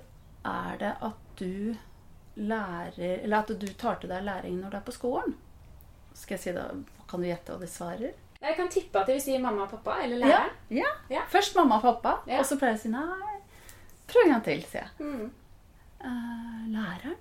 er 0.49 0.78
det 0.80 0.92
at 1.04 1.18
du 1.38 1.75
lærer 2.38 3.21
Eller 3.23 3.42
at 3.42 3.52
du 3.61 3.66
tar 3.78 3.99
til 4.00 4.09
deg 4.11 4.25
læring 4.25 4.57
når 4.62 4.71
du 4.73 4.76
er 4.80 4.87
på 4.87 4.95
skolen? 4.97 5.37
Skal 6.16 6.38
jeg 6.38 6.42
si 6.47 6.54
da, 6.57 6.64
Kan 7.11 7.21
du 7.21 7.28
gjette 7.28 7.52
hva 7.52 7.61
de 7.61 7.68
svarer? 7.71 8.16
Jeg 8.40 8.57
kan 8.57 8.68
tippe 8.71 9.00
at 9.00 9.07
de 9.11 9.16
vil 9.18 9.23
si 9.23 9.37
mamma 9.42 9.64
og 9.66 9.71
pappa 9.76 9.99
eller 10.04 10.21
læreren. 10.25 10.57
ja. 10.71 10.88
Ja. 11.11 11.25
Først 11.28 11.57
mamma 11.59 11.76
og 11.80 11.83
pappa, 11.83 12.16
Ja. 12.30 12.38
og 12.38 12.47
så 12.47 12.57
pleier 12.57 12.76
jeg 12.76 12.80
å 12.80 12.83
si 12.85 12.90
nei. 12.92 13.38
Prøv 14.09 14.25
en 14.25 14.30
gang 14.37 14.45
til, 14.47 14.62
sier 14.71 14.85
jeg. 14.87 14.90
Mm. 15.04 15.30
«Eh, 15.99 16.68
læreren? 16.71 17.16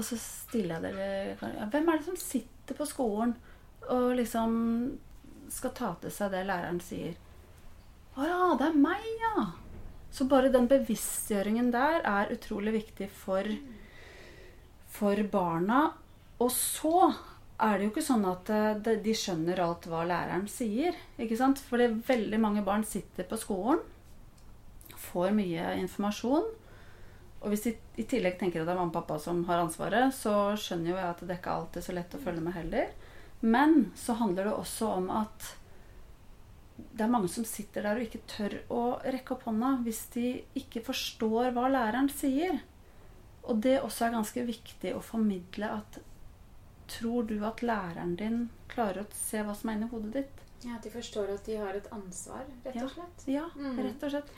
Og 0.00 0.06
så 0.06 0.16
stiller 0.16 0.78
jeg 0.78 0.96
dere 0.96 1.54
ja, 1.58 1.68
Hvem 1.68 1.88
er 1.92 2.00
det 2.00 2.08
som 2.08 2.16
sitter 2.16 2.78
på 2.78 2.88
skolen 2.88 3.36
og 3.90 4.14
liksom 4.16 4.52
skal 5.50 5.72
ta 5.74 5.90
til 6.00 6.12
seg 6.14 6.30
det 6.34 6.44
læreren 6.46 6.78
sier. 6.84 7.16
Å 8.14 8.26
ja, 8.26 8.44
det 8.58 8.68
er 8.70 8.78
meg, 8.78 9.06
ja! 9.22 9.48
Så 10.10 10.26
bare 10.30 10.50
den 10.50 10.66
bevisstgjøringen 10.70 11.70
der 11.74 12.00
er 12.06 12.32
utrolig 12.34 12.74
viktig 12.80 13.08
for, 13.14 13.46
for 14.90 15.22
barna. 15.32 15.82
Og 16.42 16.50
så 16.54 17.10
er 17.60 17.76
det 17.76 17.86
jo 17.86 17.92
ikke 17.92 18.06
sånn 18.06 18.26
at 18.30 18.50
eh, 18.54 18.96
de 19.04 19.14
skjønner 19.16 19.62
alt 19.62 19.86
hva 19.90 20.02
læreren 20.08 20.48
sier. 20.50 20.96
ikke 21.20 21.38
sant? 21.38 21.62
Fordi 21.70 21.90
veldig 22.08 22.40
mange 22.42 22.64
barn 22.66 22.86
sitter 22.88 23.28
på 23.28 23.38
skolen, 23.40 23.82
får 25.10 25.34
mye 25.36 25.76
informasjon. 25.82 26.48
Og 27.40 27.52
hvis 27.52 27.64
de 27.64 27.72
i 28.00 28.04
tillegg 28.08 28.36
tenker 28.40 28.60
at 28.60 28.68
det 28.68 28.74
er 28.74 28.80
mamma 28.80 28.92
og 28.92 28.98
pappa 28.98 29.16
som 29.22 29.40
har 29.48 29.62
ansvaret, 29.62 30.12
så 30.12 30.52
skjønner 30.60 30.92
jo 30.92 30.98
jeg 30.98 31.08
at 31.08 31.22
det 31.24 31.38
ikke 31.38 31.54
alltid 31.54 31.80
er 31.80 31.86
så 31.86 31.96
lett 31.96 32.16
å 32.16 32.20
følge 32.20 32.44
med 32.44 32.56
heller. 32.56 32.92
Men 33.40 33.86
så 33.96 34.18
handler 34.18 34.50
det 34.50 34.58
også 34.58 34.90
om 34.98 35.08
at 35.22 35.54
det 36.80 37.04
er 37.04 37.12
mange 37.12 37.28
som 37.32 37.44
sitter 37.48 37.84
der 37.84 37.98
og 37.98 38.04
ikke 38.04 38.22
tør 38.28 38.56
å 38.72 38.82
rekke 39.04 39.34
opp 39.36 39.46
hånda 39.48 39.72
hvis 39.84 40.02
de 40.14 40.26
ikke 40.56 40.82
forstår 40.84 41.50
hva 41.56 41.68
læreren 41.72 42.12
sier. 42.12 42.60
Og 43.48 43.60
det 43.64 43.78
også 43.80 44.06
er 44.06 44.16
ganske 44.18 44.44
viktig 44.48 44.94
å 44.96 45.04
formidle 45.04 45.72
at 45.80 46.00
Tror 46.90 47.22
du 47.22 47.36
at 47.46 47.60
læreren 47.62 48.16
din 48.18 48.38
klarer 48.66 49.04
å 49.04 49.10
se 49.14 49.44
hva 49.46 49.52
som 49.54 49.70
er 49.70 49.76
inni 49.78 49.88
hodet 49.92 50.10
ditt? 50.16 50.40
Ja, 50.64 50.74
At 50.74 50.82
de 50.82 50.90
forstår 50.90 51.30
at 51.36 51.46
de 51.46 51.54
har 51.60 51.76
et 51.78 51.86
ansvar, 51.94 52.48
rett 52.64 52.80
og 52.82 52.90
slett? 52.90 53.22
Ja, 53.30 53.44
ja 53.54 53.70
rett 53.78 54.02
og 54.02 54.10
slett. 54.10 54.32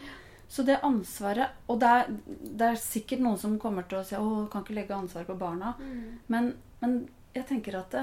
Så 0.52 0.62
det 0.68 0.82
ansvaret 0.84 1.68
Og 1.72 1.78
det 1.80 1.88
er, 1.88 2.10
det 2.28 2.66
er, 2.66 2.80
sikkert 2.80 3.22
noen 3.24 3.38
som 3.40 3.54
kommer 3.60 3.86
til 3.88 4.02
å 4.02 4.04
si 4.04 4.18
å, 4.18 4.44
kan 4.52 4.64
ikke 4.64 4.76
legge 4.76 4.96
ansvar 4.96 5.24
på 5.24 5.38
barna. 5.40 5.72
Mm. 5.80 6.02
Men, 6.32 6.50
men, 6.82 6.98
jeg 7.32 7.46
tenker 7.48 7.78
at 7.78 7.94
det, 7.94 8.02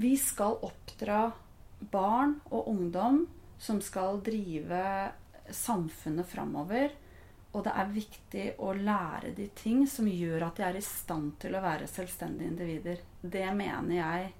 vi 0.00 0.14
skal 0.16 0.56
oppdra 0.64 1.26
barn 1.92 2.38
og 2.48 2.70
ungdom 2.72 3.26
som 3.60 3.82
skal 3.84 4.22
drive 4.24 4.80
samfunnet 5.52 6.30
framover. 6.30 6.94
Og 7.52 7.66
det 7.66 7.74
er 7.76 7.92
viktig 7.92 8.46
å 8.64 8.72
lære 8.74 9.34
de 9.36 9.50
ting 9.54 9.84
som 9.86 10.08
gjør 10.08 10.48
at 10.48 10.56
de 10.56 10.64
er 10.66 10.78
i 10.80 10.86
stand 10.86 11.36
til 11.44 11.54
å 11.54 11.62
være 11.62 11.90
selvstendige 11.90 12.54
individer. 12.54 13.04
Det 13.20 13.44
mener 13.52 13.98
jeg 13.98 14.32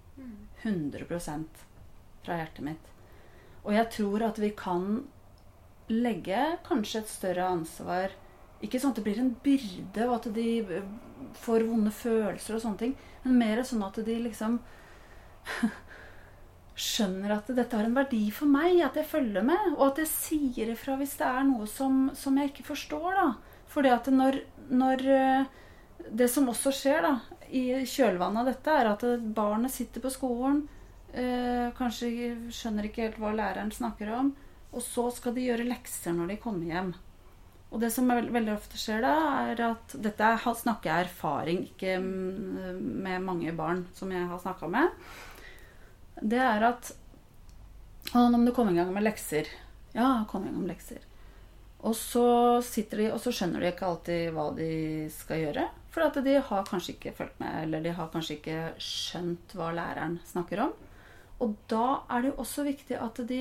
100% 0.64 1.64
fra 2.24 2.40
hjertet 2.40 2.64
mitt. 2.64 2.88
Og 3.64 3.76
jeg 3.76 3.92
tror 3.92 4.24
at 4.32 4.40
vi 4.40 4.50
kan 4.56 5.04
legge 5.92 6.42
kanskje 6.66 7.02
et 7.02 7.10
større 7.12 7.48
ansvar 7.52 8.12
Ikke 8.64 8.80
sånn 8.80 8.94
at 8.94 9.00
det 9.00 9.04
blir 9.04 9.18
en 9.20 9.34
byrde, 9.44 10.06
og 10.06 10.14
at 10.16 10.28
de 10.32 10.82
får 11.36 11.66
vonde 11.68 11.90
følelser 11.92 12.56
og 12.56 12.62
sånne 12.62 12.80
ting, 12.80 12.94
men 13.24 13.40
mer 13.40 13.60
sånn 13.66 13.82
at 13.84 13.98
de 14.06 14.14
liksom 14.24 14.60
skjønner 16.74 17.36
at 17.36 17.50
dette 17.54 17.76
har 17.76 17.86
en 17.86 17.96
verdi 17.96 18.22
for 18.34 18.50
meg, 18.50 18.80
at 18.82 18.96
jeg 18.98 19.10
følger 19.10 19.44
med, 19.46 19.74
og 19.76 19.90
at 19.90 20.00
jeg 20.02 20.10
sier 20.10 20.72
ifra 20.72 20.96
hvis 21.00 21.16
det 21.20 21.28
er 21.28 21.44
noe 21.46 21.68
som, 21.70 22.08
som 22.16 22.38
jeg 22.40 22.52
ikke 22.52 22.66
forstår. 22.70 23.10
da. 23.18 23.28
Fordi 23.74 23.92
at 23.92 24.08
når, 24.12 24.40
når, 24.70 25.06
eh, 25.18 25.60
Det 26.04 26.26
som 26.28 26.48
også 26.50 26.68
skjer 26.74 27.00
da, 27.00 27.12
i 27.48 27.80
kjølvannet 27.88 28.40
av 28.42 28.48
dette, 28.50 28.72
er 28.72 28.88
at 28.90 29.04
barnet 29.34 29.72
sitter 29.72 30.02
på 30.04 30.10
skolen, 30.12 30.66
øh, 31.14 31.70
kanskje 31.78 32.34
skjønner 32.52 32.88
ikke 32.88 33.06
helt 33.06 33.16
hva 33.22 33.30
læreren 33.32 33.72
snakker 33.72 34.10
om, 34.12 34.34
og 34.74 34.82
så 34.82 35.08
skal 35.14 35.34
de 35.36 35.46
gjøre 35.48 35.66
lekser 35.68 36.16
når 36.16 36.34
de 36.34 36.40
kommer 36.42 36.70
hjem. 36.70 36.94
Og 37.74 37.80
det 37.82 37.90
som 37.90 38.10
veldig 38.10 38.52
ofte 38.54 38.78
skjer 38.78 39.00
da, 39.02 39.14
er 39.50 39.62
at 39.66 39.94
Dette 39.98 40.32
snakker 40.60 40.90
jeg 40.90 41.06
erfaring, 41.08 41.64
ikke 41.72 41.96
med 42.02 43.24
mange 43.24 43.54
barn 43.56 43.86
som 43.96 44.12
jeg 44.14 44.28
har 44.30 44.42
snakka 44.42 44.68
med 44.70 44.92
det 46.22 46.40
er 46.40 46.68
at 46.68 46.92
Å, 48.14 48.28
nå 48.28 48.38
må 48.38 48.46
du 48.46 48.54
komme 48.54 48.74
i 48.74 48.78
gang 48.78 48.92
med 48.94 49.02
lekser. 49.02 49.48
Ja, 49.96 50.26
kom 50.30 50.44
i 50.44 50.50
gang 50.50 50.60
med 50.60 50.70
lekser. 50.74 51.00
Og 51.84 51.96
så 51.96 52.26
sitter 52.64 53.00
de, 53.00 53.06
og 53.14 53.20
så 53.20 53.32
skjønner 53.34 53.64
de 53.64 53.70
ikke 53.72 53.88
alltid 53.88 54.28
hva 54.36 54.44
de 54.56 54.68
skal 55.12 55.40
gjøre. 55.40 55.64
For 55.92 56.04
at 56.04 56.18
de 56.24 56.36
har 56.36 56.68
kanskje 56.68 56.94
ikke 56.94 57.14
fulgt 57.16 57.40
med, 57.40 57.56
eller 57.64 57.82
de 57.84 57.94
har 57.96 58.10
kanskje 58.12 58.36
ikke 58.36 58.58
skjønt 58.82 59.56
hva 59.56 59.70
læreren 59.74 60.18
snakker 60.28 60.62
om. 60.66 60.76
Og 61.44 61.56
da 61.72 62.04
er 62.12 62.22
det 62.22 62.30
jo 62.30 62.38
også 62.44 62.66
viktig 62.68 63.00
at 63.00 63.20
de 63.28 63.40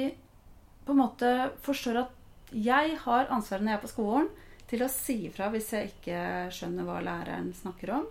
på 0.86 0.94
en 0.94 1.02
måte 1.02 1.30
forstår 1.66 2.04
at 2.04 2.54
jeg 2.54 2.98
har 3.06 3.32
ansvaret 3.34 3.66
når 3.66 3.74
jeg 3.74 3.80
er 3.80 3.86
på 3.86 3.92
skolen, 3.94 4.30
til 4.70 4.84
å 4.86 4.92
si 4.92 5.16
ifra 5.28 5.50
hvis 5.54 5.72
jeg 5.76 5.92
ikke 5.92 6.20
skjønner 6.54 6.88
hva 6.88 7.00
læreren 7.06 7.52
snakker 7.56 7.94
om. 8.00 8.08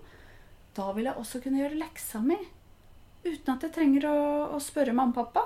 Da 0.76 0.88
vil 0.96 1.08
jeg 1.08 1.18
også 1.18 1.40
kunne 1.42 1.62
gjøre 1.62 1.80
leksa 1.80 2.22
mi 2.24 2.38
uten 3.22 3.52
at 3.52 3.64
jeg 3.66 3.74
trenger 3.74 4.08
å, 4.10 4.16
å 4.56 4.58
spørre 4.62 4.94
mamma 4.96 5.14
og 5.14 5.18
pappa. 5.20 5.44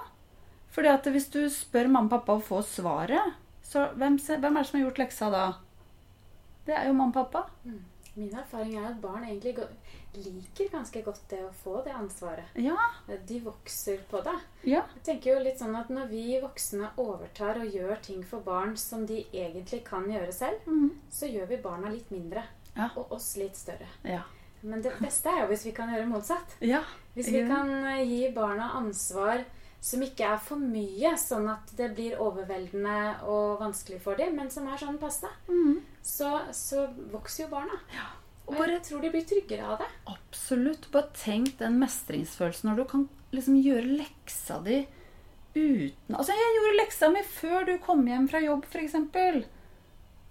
Fordi 0.72 0.92
at 0.92 1.08
hvis 1.12 1.28
du 1.32 1.42
spør 1.52 1.88
mamma 1.88 2.08
og 2.08 2.14
pappa 2.14 2.36
og 2.38 2.44
får 2.46 2.64
svaret, 2.68 3.36
så 3.64 3.88
hvem, 3.96 4.18
hvem, 4.20 4.56
er 4.56 4.62
det 4.62 4.68
som 4.68 4.78
har 4.78 4.84
gjort 4.86 5.00
leksa 5.02 5.28
da? 5.32 5.44
Det 6.66 6.74
er 6.76 6.88
jo 6.88 6.96
mamma 6.96 7.12
og 7.12 7.30
pappa. 7.32 7.46
Mm. 7.64 7.82
Min 8.16 8.32
erfaring 8.32 8.78
er 8.80 8.86
at 8.88 9.00
barn 9.00 9.26
egentlig 9.26 9.66
liker 10.16 10.70
ganske 10.72 11.02
godt 11.04 11.26
det 11.28 11.42
å 11.44 11.50
få 11.52 11.82
det 11.84 11.92
ansvaret. 11.92 12.54
Ja. 12.56 12.76
De 13.28 13.40
vokser 13.44 14.00
på 14.10 14.22
det. 14.24 14.36
Ja. 14.64 14.86
Jeg 14.96 15.04
tenker 15.10 15.34
jo 15.34 15.42
litt 15.44 15.60
sånn 15.60 15.76
at 15.76 15.90
Når 15.92 16.08
vi 16.08 16.38
voksne 16.40 16.94
overtar 16.96 17.60
og 17.60 17.76
gjør 17.76 18.00
ting 18.06 18.22
for 18.24 18.44
barn 18.46 18.72
som 18.80 19.04
de 19.06 19.20
egentlig 19.32 19.82
kan 19.84 20.08
gjøre 20.08 20.32
selv, 20.32 20.64
mm. 20.64 20.88
så 21.12 21.28
gjør 21.28 21.52
vi 21.52 21.60
barna 21.68 21.92
litt 21.92 22.08
mindre. 22.14 22.46
Ja. 22.72 22.88
Og 22.96 23.12
oss 23.18 23.34
litt 23.40 23.56
større. 23.56 23.88
Ja. 24.04 24.22
Men 24.66 24.80
det 24.82 24.94
beste 24.98 25.30
er 25.30 25.44
jo 25.44 25.50
hvis 25.52 25.66
vi 25.68 25.74
kan 25.76 25.92
gjøre 25.92 26.08
motsatt. 26.08 26.56
Ja. 26.64 26.80
Hvis 27.14 27.28
vi 27.32 27.44
kan 27.48 27.70
eh, 27.92 28.02
gi 28.08 28.32
barna 28.34 28.72
ansvar 28.80 29.44
som 29.86 30.02
ikke 30.02 30.26
er 30.26 30.38
for 30.42 30.58
mye, 30.58 31.12
sånn 31.20 31.46
at 31.52 31.70
det 31.78 31.92
blir 31.94 32.18
overveldende 32.22 32.98
og 33.30 33.60
vanskelig 33.60 34.00
for 34.02 34.18
dem, 34.18 34.34
men 34.38 34.50
som 34.50 34.66
er 34.66 34.80
sånn 34.80 34.98
passe, 34.98 35.30
mm. 35.46 35.76
så, 36.02 36.32
så, 36.56 36.88
vokser 37.12 37.44
jo 37.44 37.52
barna. 37.52 37.78
Ja. 37.94 38.08
Og 38.46 38.54
bare, 38.54 38.76
jeg 38.76 38.84
tror 38.88 39.02
de 39.02 39.12
blir 39.14 39.26
tryggere 39.26 39.68
av 39.74 39.80
det. 39.82 39.88
Absolutt. 40.10 40.88
Bare 40.94 41.10
tenk 41.18 41.56
den 41.58 41.78
mestringsfølelsen 41.82 42.70
når 42.70 42.78
du 42.78 42.84
kan 42.90 43.06
liksom 43.34 43.58
gjøre 43.58 43.96
leksa 44.02 44.60
di 44.66 44.84
uten 45.56 46.14
Altså, 46.14 46.34
jeg 46.36 46.54
gjorde 46.58 46.76
leksa 46.78 47.08
mi 47.10 47.22
før 47.26 47.66
du 47.66 47.72
kom 47.82 48.04
hjem 48.06 48.26
fra 48.30 48.42
jobb, 48.44 48.66
f.eks. 48.68 48.98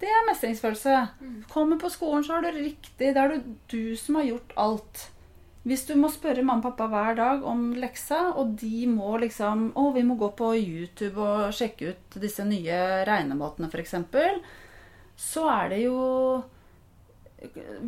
Det 0.00 0.12
er 0.12 0.28
mestringsfølelse. 0.28 0.96
Mm. 1.20 1.36
Kommer 1.50 1.80
på 1.80 1.90
skolen, 1.92 2.24
så 2.24 2.36
har 2.36 2.44
du 2.44 2.60
riktig. 2.60 3.12
Det 3.16 3.16
er 3.16 3.32
du, 3.32 3.52
du 3.72 3.96
som 4.00 4.20
har 4.20 4.28
gjort 4.28 4.56
alt. 4.60 5.06
Hvis 5.66 5.82
du 5.88 5.96
må 5.98 6.08
spørre 6.14 6.44
mamma 6.46 6.62
og 6.62 6.66
pappa 6.68 6.86
hver 6.92 7.16
dag 7.18 7.46
om 7.48 7.72
leksa, 7.74 8.20
og 8.38 8.52
de 8.60 8.84
må 8.86 9.16
liksom 9.18 9.72
Å, 9.74 9.88
vi 9.96 10.04
må 10.06 10.14
gå 10.20 10.28
på 10.38 10.52
YouTube 10.54 11.18
og 11.18 11.54
sjekke 11.56 11.90
ut 11.90 12.18
disse 12.22 12.44
nye 12.46 12.76
regnemåtene, 13.08 13.66
f.eks. 13.72 13.96
Så 15.18 15.46
er 15.50 15.72
det 15.72 15.80
jo 15.82 15.96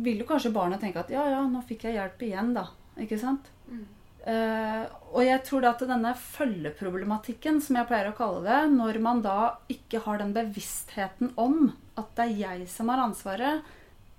Vil 0.03 0.19
jo 0.19 0.27
kanskje 0.27 0.51
barnet 0.55 0.83
tenke 0.83 0.99
at 1.05 1.13
ja, 1.13 1.23
ja, 1.31 1.45
nå 1.47 1.63
fikk 1.67 1.87
jeg 1.87 1.95
hjelp 1.95 2.27
igjen, 2.27 2.51
da. 2.57 2.67
Ikke 2.99 3.19
sant? 3.21 3.47
Mm. 3.69 3.87
Uh, 4.19 4.83
og 5.15 5.23
jeg 5.23 5.39
tror 5.47 5.63
da 5.63 5.71
at 5.71 5.81
denne 5.87 6.11
følgeproblematikken, 6.19 7.61
som 7.63 7.79
jeg 7.79 7.87
pleier 7.87 8.11
å 8.11 8.17
kalle 8.17 8.43
det, 8.43 8.59
når 8.75 8.99
man 9.01 9.23
da 9.23 9.37
ikke 9.71 10.03
har 10.03 10.19
den 10.19 10.35
bevisstheten 10.35 11.31
om 11.39 11.71
at 11.97 12.11
det 12.17 12.25
er 12.25 12.41
jeg 12.43 12.67
som 12.69 12.91
har 12.91 13.01
ansvaret, 13.05 13.63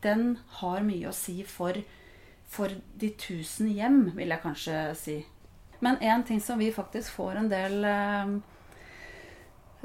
den 0.00 0.38
har 0.62 0.80
mye 0.86 1.10
å 1.10 1.14
si 1.14 1.42
for, 1.44 1.76
for 2.50 2.72
de 2.98 3.12
tusen 3.14 3.70
hjem, 3.70 4.00
vil 4.16 4.32
jeg 4.32 4.42
kanskje 4.42 4.78
si. 4.98 5.16
Men 5.80 6.00
en 6.04 6.24
ting 6.26 6.40
som 6.42 6.58
vi 6.60 6.72
faktisk 6.74 7.14
får 7.16 7.40
en 7.40 7.48
del 7.48 7.84
uh, 7.88 8.32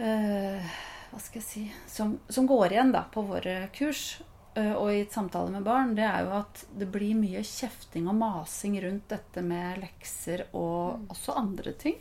uh, 0.01 0.73
Hva 1.11 1.21
skal 1.23 1.39
jeg 1.39 1.45
si 1.45 1.61
som, 1.87 2.17
som 2.27 2.49
går 2.49 2.73
igjen 2.75 2.91
da 2.91 3.05
på 3.13 3.23
våre 3.29 3.69
kurs, 3.77 4.17
Eh, 4.55 4.71
og 4.71 4.87
i 4.93 5.01
et 5.03 5.11
samtale 5.11 5.51
med 5.51 5.65
barn, 5.67 5.93
det 5.97 6.05
er 6.07 6.23
jo 6.23 6.35
at 6.37 6.61
det 6.79 6.87
blir 6.91 7.17
mye 7.19 7.41
kjefting 7.43 8.07
og 8.07 8.15
masing 8.21 8.77
rundt 8.85 9.09
dette 9.11 9.43
med 9.43 9.81
lekser 9.81 10.45
og 10.53 11.01
mm. 11.01 11.09
også 11.11 11.35
andre 11.41 11.73
ting. 11.79 11.97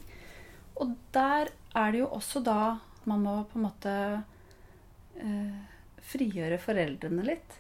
Og 0.79 0.95
der 1.15 1.51
er 1.75 1.91
det 1.91 2.05
jo 2.05 2.13
også 2.15 2.43
da 2.47 2.77
man 3.11 3.27
må 3.27 3.35
på 3.51 3.59
en 3.59 3.67
måte 3.67 3.97
frigjøre 6.05 6.57
foreldrene 6.59 7.23
litt 7.23 7.53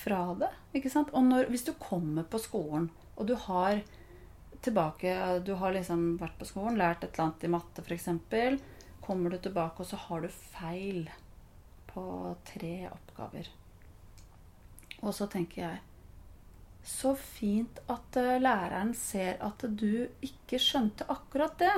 fra 0.00 0.20
det. 0.40 0.50
ikke 0.76 0.92
sant? 0.92 1.12
Og 1.14 1.24
når, 1.26 1.48
hvis 1.52 1.66
du 1.68 1.72
kommer 1.80 2.26
på 2.28 2.40
skolen, 2.42 2.90
og 3.16 3.28
du 3.28 3.34
har 3.48 3.82
tilbake 4.60 5.40
Du 5.44 5.54
har 5.56 5.72
liksom 5.72 6.18
vært 6.20 6.36
på 6.36 6.44
skolen, 6.44 6.76
lært 6.76 7.04
et 7.04 7.14
eller 7.14 7.30
annet 7.30 7.44
i 7.44 7.52
matte 7.52 7.84
f.eks. 7.84 8.08
Kommer 9.00 9.32
du 9.32 9.38
tilbake, 9.38 9.80
og 9.80 9.88
så 9.88 9.96
har 9.96 10.20
du 10.20 10.28
feil 10.28 11.06
på 11.88 12.02
tre 12.46 12.74
oppgaver. 12.90 13.48
Og 15.00 15.14
så 15.16 15.28
tenker 15.32 15.62
jeg 15.62 15.78
Så 16.84 17.14
fint 17.14 17.80
at 17.92 18.16
eh, 18.16 18.38
læreren 18.40 18.92
ser 18.96 19.40
at 19.44 19.64
du 19.64 20.06
ikke 20.24 20.60
skjønte 20.60 21.04
akkurat 21.12 21.58
det. 21.60 21.74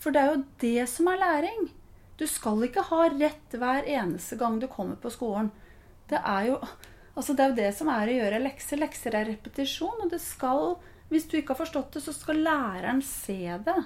For 0.00 0.14
det 0.14 0.20
er 0.20 0.30
jo 0.32 0.44
det 0.62 0.86
som 0.88 1.10
er 1.12 1.20
læring. 1.20 1.66
Du 2.16 2.24
skal 2.30 2.62
ikke 2.64 2.86
ha 2.88 3.02
rett 3.12 3.56
hver 3.58 3.84
eneste 3.90 4.38
gang 4.40 4.56
du 4.60 4.68
kommer 4.70 4.96
på 5.00 5.12
skolen. 5.12 5.50
Det 6.08 6.20
er 6.20 6.48
jo, 6.48 6.58
altså 7.14 7.34
det, 7.34 7.44
er 7.44 7.52
jo 7.52 7.60
det 7.60 7.70
som 7.78 7.90
er 7.92 8.10
å 8.10 8.16
gjøre 8.18 8.42
lekser. 8.44 8.80
Lekser 8.82 9.18
er 9.18 9.30
repetisjon. 9.30 10.02
Og 10.04 10.10
det 10.12 10.20
skal, 10.22 10.74
hvis 11.12 11.28
du 11.30 11.38
ikke 11.38 11.54
har 11.54 11.62
forstått 11.64 11.96
det, 11.96 12.04
så 12.04 12.14
skal 12.16 12.42
læreren 12.44 13.02
se 13.06 13.38
det. 13.66 13.78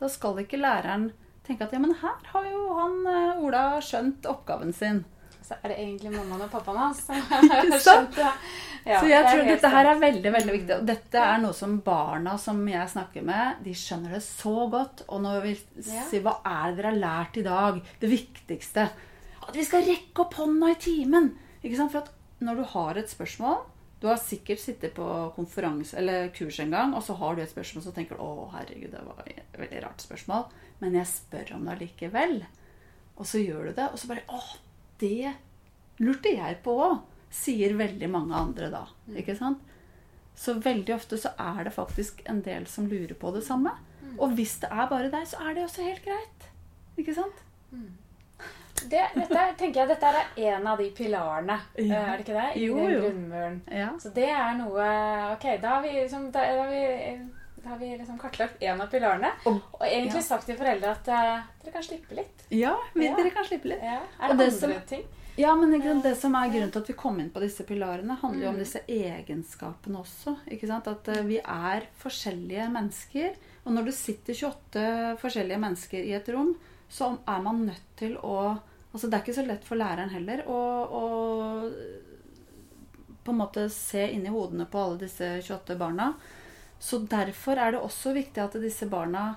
Da 0.00 0.10
skal 0.10 0.40
ikke 0.42 0.60
læreren 0.60 1.10
tenke 1.46 1.66
at 1.66 1.74
ja, 1.74 1.80
men 1.82 1.96
her 2.00 2.20
har 2.32 2.46
jo 2.46 2.62
han 2.78 3.00
eh, 3.10 3.42
Ola 3.42 3.64
skjønt 3.82 4.28
oppgaven 4.30 4.72
sin. 4.74 5.02
Så 5.42 5.56
er 5.58 5.72
det 5.72 5.78
egentlig 5.82 6.12
mammaen 6.14 6.44
og 6.44 6.52
pappaen 6.52 6.78
hans 6.78 7.00
som 7.02 7.18
har 7.30 7.72
skjønt 7.82 8.14
det. 8.14 8.30
Ja, 8.86 8.98
så 8.98 9.08
jeg 9.10 9.22
det 9.22 9.32
tror 9.32 9.48
dette 9.48 9.70
her 9.70 9.88
er 9.90 10.00
veldig 10.00 10.32
veldig 10.36 10.54
viktig. 10.56 10.76
Og 10.76 10.86
dette 10.86 11.22
er 11.22 11.42
noe 11.42 11.54
som 11.56 11.76
barna 11.84 12.36
som 12.40 12.62
jeg 12.70 12.92
snakker 12.94 13.26
med, 13.26 13.60
de 13.62 13.74
skjønner 13.78 14.16
det 14.16 14.22
så 14.26 14.54
godt. 14.70 15.04
Og 15.08 15.22
når 15.22 15.44
vi 15.46 15.54
sier 15.82 16.22
'hva 16.22 16.38
er 16.46 16.70
det 16.70 16.80
dere 16.80 16.90
har 16.92 17.02
lært 17.02 17.38
i 17.38 17.46
dag', 17.46 17.82
det 18.00 18.10
viktigste 18.10 18.88
At 19.42 19.54
vi 19.58 19.64
skal 19.66 19.82
rekke 19.82 20.22
opp 20.22 20.34
hånda 20.38 20.70
i 20.70 20.78
timen! 20.78 21.32
Ikke 21.62 21.76
sant? 21.76 21.92
For 21.92 22.02
at 22.02 22.10
når 22.44 22.60
du 22.60 22.64
har 22.74 22.98
et 22.98 23.10
spørsmål 23.10 23.62
Du 24.02 24.08
har 24.08 24.18
sikkert 24.18 24.58
sittet 24.58 24.96
på 24.96 25.06
konferanse 25.36 25.94
eller 25.98 26.32
kurs 26.34 26.58
en 26.58 26.72
gang, 26.74 26.94
og 26.98 27.04
så 27.06 27.14
har 27.14 27.36
du 27.36 27.42
et 27.42 27.52
spørsmål, 27.52 27.84
så 27.84 27.92
tenker 27.94 28.18
du 28.18 28.22
'Å, 28.22 28.50
herregud, 28.50 28.90
det 28.90 29.02
var 29.06 29.22
et 29.26 29.58
veldig 29.58 29.82
rart 29.84 30.02
spørsmål', 30.02 30.48
men 30.80 30.94
jeg 30.98 31.06
spør 31.06 31.54
om 31.54 31.64
det 31.64 31.76
allikevel. 31.76 32.44
Og 33.16 33.26
så 33.26 33.38
gjør 33.38 33.68
du 33.68 33.72
det, 33.78 33.86
og 33.92 33.98
så 33.98 34.08
bare 34.08 34.26
'Å, 34.26 34.40
det 34.98 35.34
lurte 36.00 36.34
jeg 36.34 36.62
på 36.64 36.74
òg', 36.74 37.02
sier 37.30 37.76
veldig 37.78 38.10
mange 38.10 38.34
andre 38.34 38.70
da. 38.70 38.86
Ikke 39.14 39.38
sant? 39.38 39.62
Så 40.34 40.58
veldig 40.58 40.94
ofte 40.94 41.16
så 41.16 41.30
er 41.38 41.64
det 41.64 41.72
faktisk 41.72 42.22
en 42.26 42.42
del 42.42 42.66
som 42.66 42.88
lurer 42.88 43.14
på 43.14 43.30
det 43.34 43.44
samme. 43.46 43.70
Og 44.18 44.34
hvis 44.36 44.58
det 44.60 44.68
er 44.72 44.88
bare 44.90 45.10
deg, 45.12 45.26
så 45.28 45.40
er 45.46 45.54
det 45.54 45.64
også 45.64 45.86
helt 45.86 46.04
greit. 46.04 46.48
Ikke 46.98 47.14
sant? 47.14 47.44
Det, 48.74 49.02
dette, 49.14 49.36
er- 49.38 49.54
tenker 49.58 49.80
jeg, 49.80 49.88
dette 49.88 50.04
er 50.04 50.56
en 50.56 50.66
av 50.66 50.78
de 50.78 50.90
pilarene, 50.90 51.60
Ja. 51.78 52.00
er 52.12 52.16
det 52.18 52.26
ikke 52.26 52.40
det? 52.40 52.56
I 52.56 52.64
Jo, 52.66 52.76
den 52.76 53.00
grunnmuren. 53.02 53.60
Ja. 53.70 53.88
Så 53.98 54.12
det 54.14 54.28
er 54.28 54.54
noe 54.58 54.86
Ok, 55.34 55.46
da 55.60 55.68
har 55.76 55.82
vi, 55.82 55.88
liksom, 56.00 56.30
da, 56.32 56.40
da 56.40 56.62
har 56.62 56.70
vi, 56.70 57.18
da 57.62 57.68
har 57.70 57.78
vi 57.78 57.96
liksom 57.98 58.18
kartlagt 58.18 58.62
en 58.62 58.80
av 58.80 58.88
pilarene. 58.90 59.30
Og- 59.46 59.60
Og 59.80 59.86
egentlig 59.86 60.14
ja. 60.14 60.20
sagt 60.20 60.46
til 60.46 60.56
foreldre 60.56 60.90
at 60.90 61.08
uh, 61.08 61.42
dere 61.64 61.72
kan 61.72 61.82
slippe 61.82 62.14
litt. 62.16 62.46
Ja, 62.50 62.76
vi, 62.94 63.06
dere 63.08 63.30
kan 63.30 63.44
slippe 63.44 63.64
litt. 63.68 63.82
Er 63.82 64.00
Og 64.30 64.36
det, 64.38 64.50
det 64.50 64.62
andre 64.62 64.74
som- 64.74 64.86
ting? 64.86 65.04
Ja, 65.38 65.54
men 65.54 65.70
det 66.02 66.16
som 66.18 66.34
er 66.34 66.48
grunnen 66.50 66.70
til 66.72 66.80
at 66.82 66.88
vi 66.88 66.92
kom 66.92 67.18
inn 67.20 67.30
på 67.30 67.40
disse 67.40 67.64
pilarene, 67.64 68.18
handler 68.20 68.42
jo 68.42 68.48
om 68.48 68.54
Mm. 68.56 68.58
disse 68.64 68.80
egenskapene 68.86 69.96
også. 70.02 70.36
At 70.86 71.08
eh, 71.08 71.22
vi 71.22 71.38
er 71.38 71.82
forskjellige 72.02 72.68
mennesker. 72.70 73.34
Og 73.64 73.72
når 73.72 73.84
du 73.86 73.92
sitter 73.92 74.34
28 74.34 75.16
forskjellige 75.18 75.58
mennesker 75.58 76.04
i 76.04 76.12
et 76.12 76.28
rom, 76.28 76.54
så 76.92 77.14
er 77.28 77.40
man 77.44 77.64
nødt 77.70 77.88
til 78.00 78.18
å 78.20 78.36
Altså 78.92 79.08
Det 79.08 79.16
er 79.16 79.22
ikke 79.22 79.32
så 79.38 79.42
lett 79.46 79.62
for 79.64 79.80
læreren 79.80 80.10
heller 80.12 80.42
å, 80.52 80.56
å 80.84 81.04
på 83.24 83.32
en 83.32 83.38
måte 83.38 83.62
se 83.72 84.02
inn 84.12 84.26
i 84.28 84.32
hodene 84.34 84.66
på 84.68 84.82
alle 84.82 84.98
disse 85.00 85.30
28 85.46 85.78
barna. 85.80 86.10
Så 86.76 86.98
derfor 87.08 87.56
er 87.56 87.72
det 87.72 87.80
også 87.80 88.12
viktig 88.12 88.42
at 88.42 88.58
disse 88.60 88.84
barna 88.92 89.30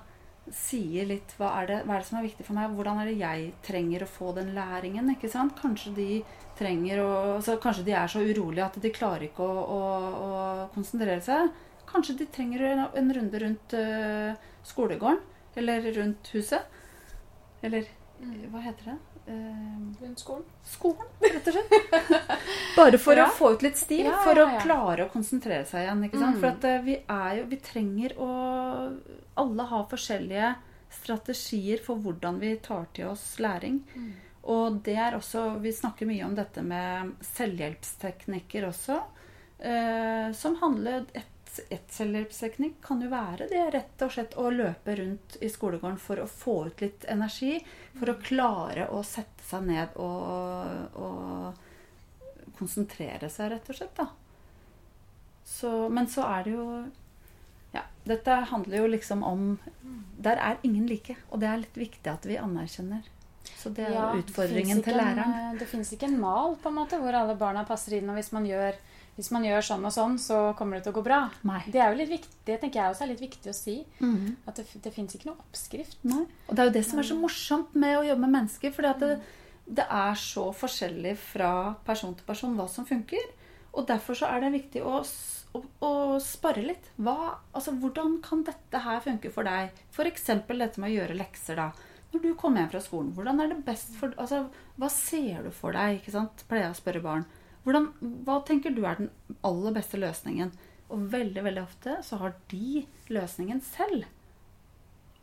sier 0.52 1.06
litt 1.08 1.32
hva 1.38 1.52
er, 1.60 1.68
det, 1.70 1.78
hva 1.86 1.96
er 1.96 2.02
det 2.02 2.08
som 2.10 2.18
er 2.20 2.26
viktig 2.26 2.44
for 2.46 2.58
meg, 2.58 2.74
hvordan 2.76 3.00
er 3.02 3.08
det 3.10 3.16
jeg 3.18 3.48
trenger 3.66 4.04
å 4.04 4.10
få 4.10 4.32
den 4.36 4.52
læringen. 4.54 5.08
ikke 5.14 5.30
sant? 5.30 5.56
Kanskje 5.58 5.94
de 5.96 6.10
trenger 6.58 7.02
å, 7.02 7.10
altså 7.36 7.56
Kanskje 7.62 7.86
de 7.88 7.96
er 7.98 8.10
så 8.10 8.22
urolige 8.22 8.66
at 8.66 8.78
de 8.82 8.92
klarer 8.94 9.28
ikke 9.28 9.46
å, 9.46 9.64
å, 9.76 9.80
å 10.26 10.68
konsentrere 10.74 11.22
seg. 11.24 11.50
Kanskje 11.88 12.18
de 12.20 12.28
trenger 12.34 12.68
en, 12.72 12.84
en 12.98 13.12
runde 13.18 13.42
rundt 13.42 13.76
uh, 13.78 14.50
skolegården. 14.66 15.22
Eller 15.56 15.86
rundt 15.96 16.34
huset. 16.34 16.66
Eller 17.66 17.86
hva 18.52 18.60
heter 18.64 18.92
det? 18.92 18.96
Eh, 19.26 20.12
skolen? 20.16 20.44
skolen, 20.64 21.08
rett 21.20 21.48
og 21.50 21.56
slett. 21.56 21.72
Bare 22.76 22.98
for 23.02 23.18
Ja. 23.18 23.26
å 23.26 23.34
få 23.34 23.50
ut 23.56 23.62
litt 23.66 23.76
stil. 23.76 24.04
Ja, 24.06 24.20
For 24.22 24.38
å 24.38 24.46
ja. 24.52 24.60
klare 24.62 25.06
å 25.06 25.10
konsentrere 25.12 25.64
seg 25.66 25.82
igjen. 25.84 26.04
Mm. 26.12 26.38
For 26.40 26.46
at 26.52 26.64
eh, 26.64 26.78
vi 26.86 26.94
er 27.02 27.40
jo 27.40 27.46
Vi 27.50 27.58
trenger 27.66 28.14
å 28.22 28.28
Alle 29.36 29.66
har 29.72 29.88
forskjellige 29.90 30.54
strategier 30.96 31.82
for 31.82 31.98
hvordan 32.00 32.38
vi 32.40 32.54
tar 32.62 32.86
til 32.94 33.10
oss 33.10 33.24
læring. 33.42 33.82
Mm. 33.96 34.12
Og 34.54 34.78
det 34.86 34.94
er 34.96 35.16
også 35.18 35.58
Vi 35.60 35.72
snakker 35.74 36.06
mye 36.06 36.24
om 36.24 36.34
dette 36.38 36.62
med 36.62 37.16
selvhjelpsteknikker 37.34 38.68
også. 38.70 39.00
Eh, 39.58 40.30
som 40.32 40.56
handler 40.62 41.02
et, 41.02 41.16
et 41.70 41.92
selvhjelpsteknikk 41.92 42.78
kan 42.84 43.00
jo 43.02 43.08
være 43.12 43.46
det 43.50 43.62
rett 43.74 44.02
og 44.04 44.12
slett 44.14 44.36
å 44.40 44.50
løpe 44.50 44.96
rundt 44.98 45.36
i 45.40 45.48
skolegården 45.52 45.98
for 46.02 46.20
å 46.22 46.26
få 46.30 46.56
ut 46.68 46.80
litt 46.84 47.04
energi. 47.12 47.58
For 47.98 48.12
å 48.12 48.18
klare 48.22 48.88
å 48.92 49.02
sette 49.06 49.44
seg 49.48 49.66
ned 49.68 49.96
og, 49.96 51.00
og 51.00 52.54
konsentrere 52.58 53.30
seg, 53.32 53.50
rett 53.52 53.68
og 53.70 53.78
slett. 53.80 54.00
Så, 55.46 55.72
men 55.88 56.08
så 56.10 56.26
er 56.26 56.46
det 56.46 56.56
jo 56.56 56.68
Ja, 57.76 57.82
dette 58.08 58.32
handler 58.50 58.78
jo 58.80 58.86
liksom 58.88 59.22
om 59.22 59.58
Der 60.18 60.40
er 60.40 60.56
ingen 60.66 60.86
like, 60.88 61.14
og 61.30 61.40
det 61.42 61.48
er 61.50 61.60
litt 61.60 61.76
viktig 61.76 62.10
at 62.10 62.24
vi 62.26 62.38
anerkjenner. 62.40 63.04
Så 63.56 63.70
det 63.70 63.84
er 63.86 63.92
Ja, 63.94 64.08
jo 64.10 64.16
det 64.16 64.24
utfordringen 64.24 64.82
til 64.82 64.96
læreren. 64.96 65.18
en, 65.34 65.54
eh, 65.54 65.58
det 65.60 65.68
fins 65.68 65.92
ikke 65.92 66.08
en 66.08 66.20
mal 66.20 66.56
på 66.56 66.68
en 66.68 66.74
måte 66.80 66.98
hvor 66.98 67.14
alle 67.14 67.36
barna 67.38 67.64
passer 67.64 67.98
inn. 67.98 68.08
Og 68.10 68.16
hvis 68.18 68.32
man, 68.32 68.46
gjør, 68.48 68.74
hvis 69.16 69.30
man 69.32 69.46
gjør 69.46 69.64
sånn 69.64 69.86
og 69.88 69.94
sånn, 69.94 70.18
så 70.20 70.38
kommer 70.58 70.76
det 70.76 70.84
til 70.84 70.92
å 70.92 70.98
gå 70.98 71.04
bra. 71.06 71.22
Nei. 71.48 71.62
Det 71.72 71.80
er 71.80 71.88
jo 71.88 72.00
litt 72.02 72.12
viktig, 72.12 72.36
det 72.44 72.58
tenker 72.60 72.82
jeg 72.82 72.92
også 72.92 73.06
er 73.06 73.10
litt 73.14 73.22
viktig 73.24 73.48
å 73.48 73.56
si. 73.56 73.78
Mm. 74.02 74.36
At 74.44 74.60
det, 74.60 74.66
det 74.84 74.92
fins 74.92 75.16
ikke 75.16 75.30
noe 75.30 75.40
oppskrift. 75.40 75.96
Nei. 76.04 76.26
Og 76.46 76.52
det 76.52 76.62
er 76.62 76.68
jo 76.68 76.74
det 76.76 76.84
som 76.84 77.00
er 77.00 77.08
så 77.08 77.16
morsomt 77.16 77.78
med 77.80 77.96
å 77.96 78.04
jobbe 78.04 78.26
med 78.26 78.34
mennesker. 78.36 78.74
For 78.76 78.84
det, 78.84 79.16
det 79.80 79.86
er 79.88 80.20
så 80.20 80.50
forskjellig 80.56 81.14
fra 81.22 81.50
person 81.86 82.12
til 82.18 82.28
person 82.28 82.58
hva 82.60 82.68
som 82.68 82.88
funker. 82.88 83.24
Og 83.76 83.88
derfor 83.88 84.16
så 84.20 84.28
er 84.28 84.44
det 84.44 84.52
viktig 84.54 84.84
å, 84.84 85.00
å, 85.56 85.62
å 85.84 85.92
spare 86.22 86.64
litt. 86.64 86.92
Hva, 87.00 87.16
altså, 87.56 87.72
hvordan 87.80 88.18
kan 88.24 88.44
dette 88.44 88.84
her 88.84 89.00
funke 89.04 89.32
for 89.32 89.48
deg? 89.48 89.72
F.eks. 89.96 90.28
dette 90.28 90.80
med 90.80 90.90
å 90.90 90.94
gjøre 90.94 91.16
lekser. 91.16 91.60
da. 91.60 91.70
Når 92.12 92.22
du 92.22 92.30
kommer 92.38 92.62
hjem 92.62 92.70
fra 92.72 92.84
skolen, 92.84 93.16
hvordan 93.16 93.40
er 93.42 93.50
det 93.52 93.64
best 93.66 93.96
for 93.98 94.12
altså, 94.20 94.46
Hva 94.76 94.88
ser 94.92 95.48
du 95.48 95.50
for 95.52 95.76
deg? 95.76 95.98
ikke 96.02 96.14
sant? 96.14 96.44
Pleier 96.48 96.68
jeg 96.68 96.76
å 96.76 96.80
spørre 96.84 97.04
barn. 97.04 97.26
Hvordan, 97.66 97.90
hva 98.22 98.38
tenker 98.46 98.70
du 98.70 98.84
er 98.86 99.00
den 99.00 99.10
aller 99.46 99.74
beste 99.74 99.98
løsningen? 99.98 100.52
Og 100.94 101.08
veldig 101.10 101.42
veldig 101.42 101.64
ofte 101.64 101.96
så 102.06 102.20
har 102.20 102.36
de 102.52 102.84
løsningen 103.10 103.58
selv. 103.64 104.06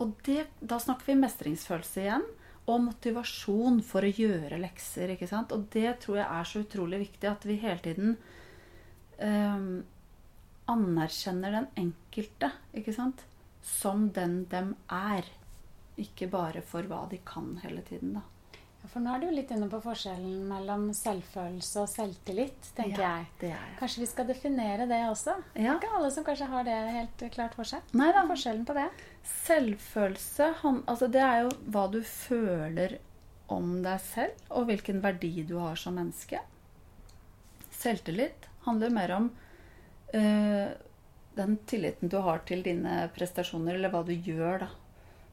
Og 0.03 0.11
det, 0.27 0.47
da 0.59 0.79
snakker 0.81 1.13
vi 1.13 1.21
mestringsfølelse 1.21 2.03
igjen. 2.03 2.25
Og 2.67 2.83
motivasjon 2.85 3.81
for 3.83 4.03
å 4.03 4.11
gjøre 4.11 4.59
lekser. 4.59 5.15
ikke 5.15 5.29
sant? 5.31 5.55
Og 5.55 5.69
det 5.71 5.99
tror 6.03 6.19
jeg 6.19 6.27
er 6.27 6.49
så 6.49 6.63
utrolig 6.63 7.01
viktig 7.05 7.31
at 7.31 7.47
vi 7.47 7.59
hele 7.63 7.83
tiden 7.83 8.17
ehm, 9.23 9.83
anerkjenner 10.71 11.59
den 11.59 11.69
enkelte 11.85 12.51
ikke 12.75 12.95
sant? 12.95 13.23
som 13.63 14.09
den 14.11 14.43
dem 14.51 14.75
er. 14.91 15.27
Ikke 15.99 16.27
bare 16.27 16.63
for 16.65 16.83
hva 16.89 17.05
de 17.07 17.21
kan 17.23 17.53
hele 17.63 17.83
tiden, 17.87 18.17
da. 18.17 18.23
Ja, 18.83 18.89
For 18.91 18.99
nå 18.99 19.13
er 19.15 19.21
du 19.23 19.29
litt 19.31 19.51
inne 19.55 19.69
på 19.71 19.79
forskjellen 19.83 20.41
mellom 20.49 20.89
selvfølelse 20.97 21.85
og 21.85 21.87
selvtillit, 21.87 22.67
tenker 22.75 22.99
Ja, 22.99 23.11
jeg. 23.21 23.29
Det 23.39 23.49
er 23.53 23.55
jeg. 23.55 23.77
Kanskje 23.79 24.03
vi 24.03 24.09
skal 24.11 24.27
definere 24.27 24.87
det 24.89 24.99
også? 25.07 25.37
Det 25.55 25.63
er 25.63 25.77
ikke 25.77 25.93
alle 25.95 26.11
som 26.11 26.25
kanskje 26.27 26.49
har 26.51 26.67
det 26.67 26.75
helt 26.97 27.25
klart 27.31 27.55
for 27.55 27.69
seg. 27.69 27.95
Nei 27.95 28.09
da. 28.11 28.25
Forskjellen 28.27 28.65
på 28.67 28.75
det. 28.75 28.89
Selvfølelse 29.47 30.49
han, 30.61 30.83
altså 30.91 31.07
det 31.11 31.23
er 31.23 31.45
jo 31.45 31.53
hva 31.71 31.87
du 31.93 32.01
føler 32.03 32.97
om 33.53 33.77
deg 33.85 33.99
selv, 34.03 34.43
og 34.51 34.67
hvilken 34.67 34.99
verdi 35.03 35.31
du 35.47 35.57
har 35.61 35.79
som 35.79 35.95
menneske. 35.99 36.39
Selvtillit 37.73 38.47
handler 38.65 38.93
mer 38.95 39.11
om 39.15 39.31
øh, 40.15 40.69
den 41.35 41.57
tilliten 41.67 42.11
du 42.11 42.19
har 42.23 42.43
til 42.47 42.63
dine 42.65 43.09
prestasjoner, 43.15 43.75
eller 43.77 43.91
hva 43.93 44.03
du 44.07 44.13
gjør, 44.15 44.65
da. 44.65 44.69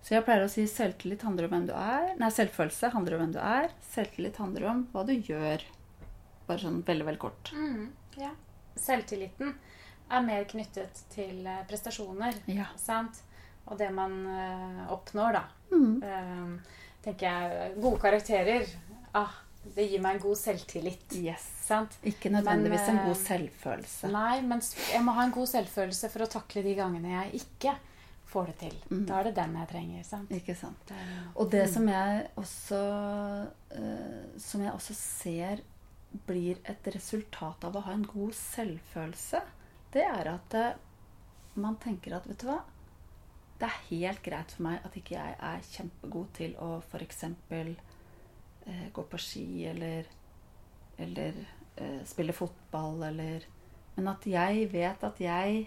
Så 0.00 0.14
jeg 0.14 0.24
pleier 0.24 0.44
å 0.46 0.50
si 0.50 0.64
selvtillit 0.70 1.22
handler 1.26 1.46
om 1.48 1.52
hvem 1.54 1.66
du 1.68 1.74
er. 1.76 2.14
Nei, 2.18 2.30
selvfølelse 2.32 2.88
handler 2.94 3.16
om 3.18 3.20
hvem 3.24 3.34
du 3.34 3.40
er. 3.44 3.68
Selvtillit 3.92 4.38
handler 4.40 4.64
om 4.70 4.84
hva 4.94 5.04
du 5.06 5.12
gjør. 5.12 5.64
Bare 6.48 6.62
sånn 6.62 6.80
veldig, 6.86 7.04
veldig 7.10 7.20
kort. 7.22 7.52
ja. 8.18 8.30
Selvtilliten 8.80 9.52
er 10.10 10.22
mer 10.24 10.44
knyttet 10.48 11.02
til 11.12 11.44
eh, 11.46 11.58
prestasjoner, 11.68 12.38
Ja. 12.48 12.68
sant? 12.80 13.18
Og 13.68 13.76
det 13.78 13.90
man 13.92 14.14
eh, 14.26 14.86
oppnår, 14.94 15.36
da. 15.36 15.42
Mm. 15.70 16.02
Eh, 16.02 16.78
tenker 17.04 17.26
jeg 17.28 17.74
Gode 17.82 18.00
karakterer. 18.00 18.64
Ah, 19.14 19.34
det 19.76 19.84
gir 19.90 20.00
meg 20.00 20.16
en 20.16 20.22
god 20.24 20.38
selvtillit. 20.40 21.12
Yes. 21.20 21.44
Sant? 21.66 21.98
Ikke 22.08 22.32
nødvendigvis 22.32 22.88
en 22.88 23.02
eh, 23.02 23.06
god 23.10 23.20
selvfølelse. 23.20 24.10
Nei, 24.14 24.40
men 24.48 24.62
jeg 24.64 25.04
må 25.04 25.12
ha 25.18 25.26
en 25.28 25.34
god 25.36 25.50
selvfølelse 25.52 26.10
for 26.10 26.24
å 26.24 26.30
takle 26.38 26.64
de 26.64 26.74
gangene 26.78 27.12
jeg 27.18 27.42
ikke 27.44 27.76
får 28.30 28.46
det 28.50 28.56
til. 28.62 28.76
Mm. 28.90 29.04
Da 29.08 29.18
er 29.20 29.28
det 29.28 29.34
den 29.36 29.54
jeg 29.58 29.68
trenger. 29.72 30.04
sant? 30.06 30.30
Ikke 30.36 30.54
sant. 30.56 30.82
Det- 30.88 30.96
Og 31.36 31.50
det 31.50 31.64
som 31.72 31.88
jeg 31.88 32.28
også 32.36 32.80
uh, 33.76 34.38
Som 34.38 34.62
jeg 34.64 34.72
også 34.72 34.94
ser 34.94 35.62
blir 36.26 36.58
et 36.66 36.86
resultat 36.94 37.64
av 37.64 37.76
å 37.76 37.80
ha 37.86 37.92
en 37.94 38.02
god 38.06 38.32
selvfølelse, 38.34 39.40
det 39.94 40.02
er 40.02 40.30
at 40.32 40.54
uh, 40.58 40.72
man 41.60 41.76
tenker 41.82 42.16
at 42.16 42.26
Vet 42.26 42.38
du 42.42 42.46
hva? 42.50 42.60
Det 43.60 43.68
er 43.68 43.82
helt 43.90 44.22
greit 44.24 44.50
for 44.56 44.62
meg 44.64 44.80
at 44.88 44.94
ikke 44.96 45.14
jeg 45.18 45.36
er 45.44 45.60
kjempegod 45.70 46.30
til 46.38 46.54
å 46.58 46.78
f.eks. 46.80 47.24
Uh, 47.50 48.86
gå 48.92 49.02
på 49.12 49.18
ski 49.20 49.66
eller, 49.70 50.06
eller 50.98 51.36
eh, 51.80 52.00
spille 52.06 52.32
fotball 52.36 53.02
eller 53.08 53.46
Men 53.96 54.08
at 54.12 54.26
jeg 54.28 54.66
vet 54.72 55.02
at 55.04 55.18
jeg 55.20 55.62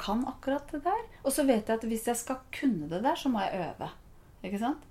kan 0.00 0.24
akkurat 0.28 0.70
det 0.72 0.82
der. 0.84 1.04
Og 1.22 1.32
så 1.32 1.44
vet 1.48 1.68
jeg 1.68 1.78
at 1.78 1.86
hvis 1.88 2.08
jeg 2.10 2.18
skal 2.20 2.42
kunne 2.54 2.88
det 2.90 3.02
der, 3.04 3.16
så 3.18 3.30
må 3.32 3.42
jeg 3.44 3.64
øve. 3.68 3.90
Ikke 4.44 4.60
sant? 4.60 4.82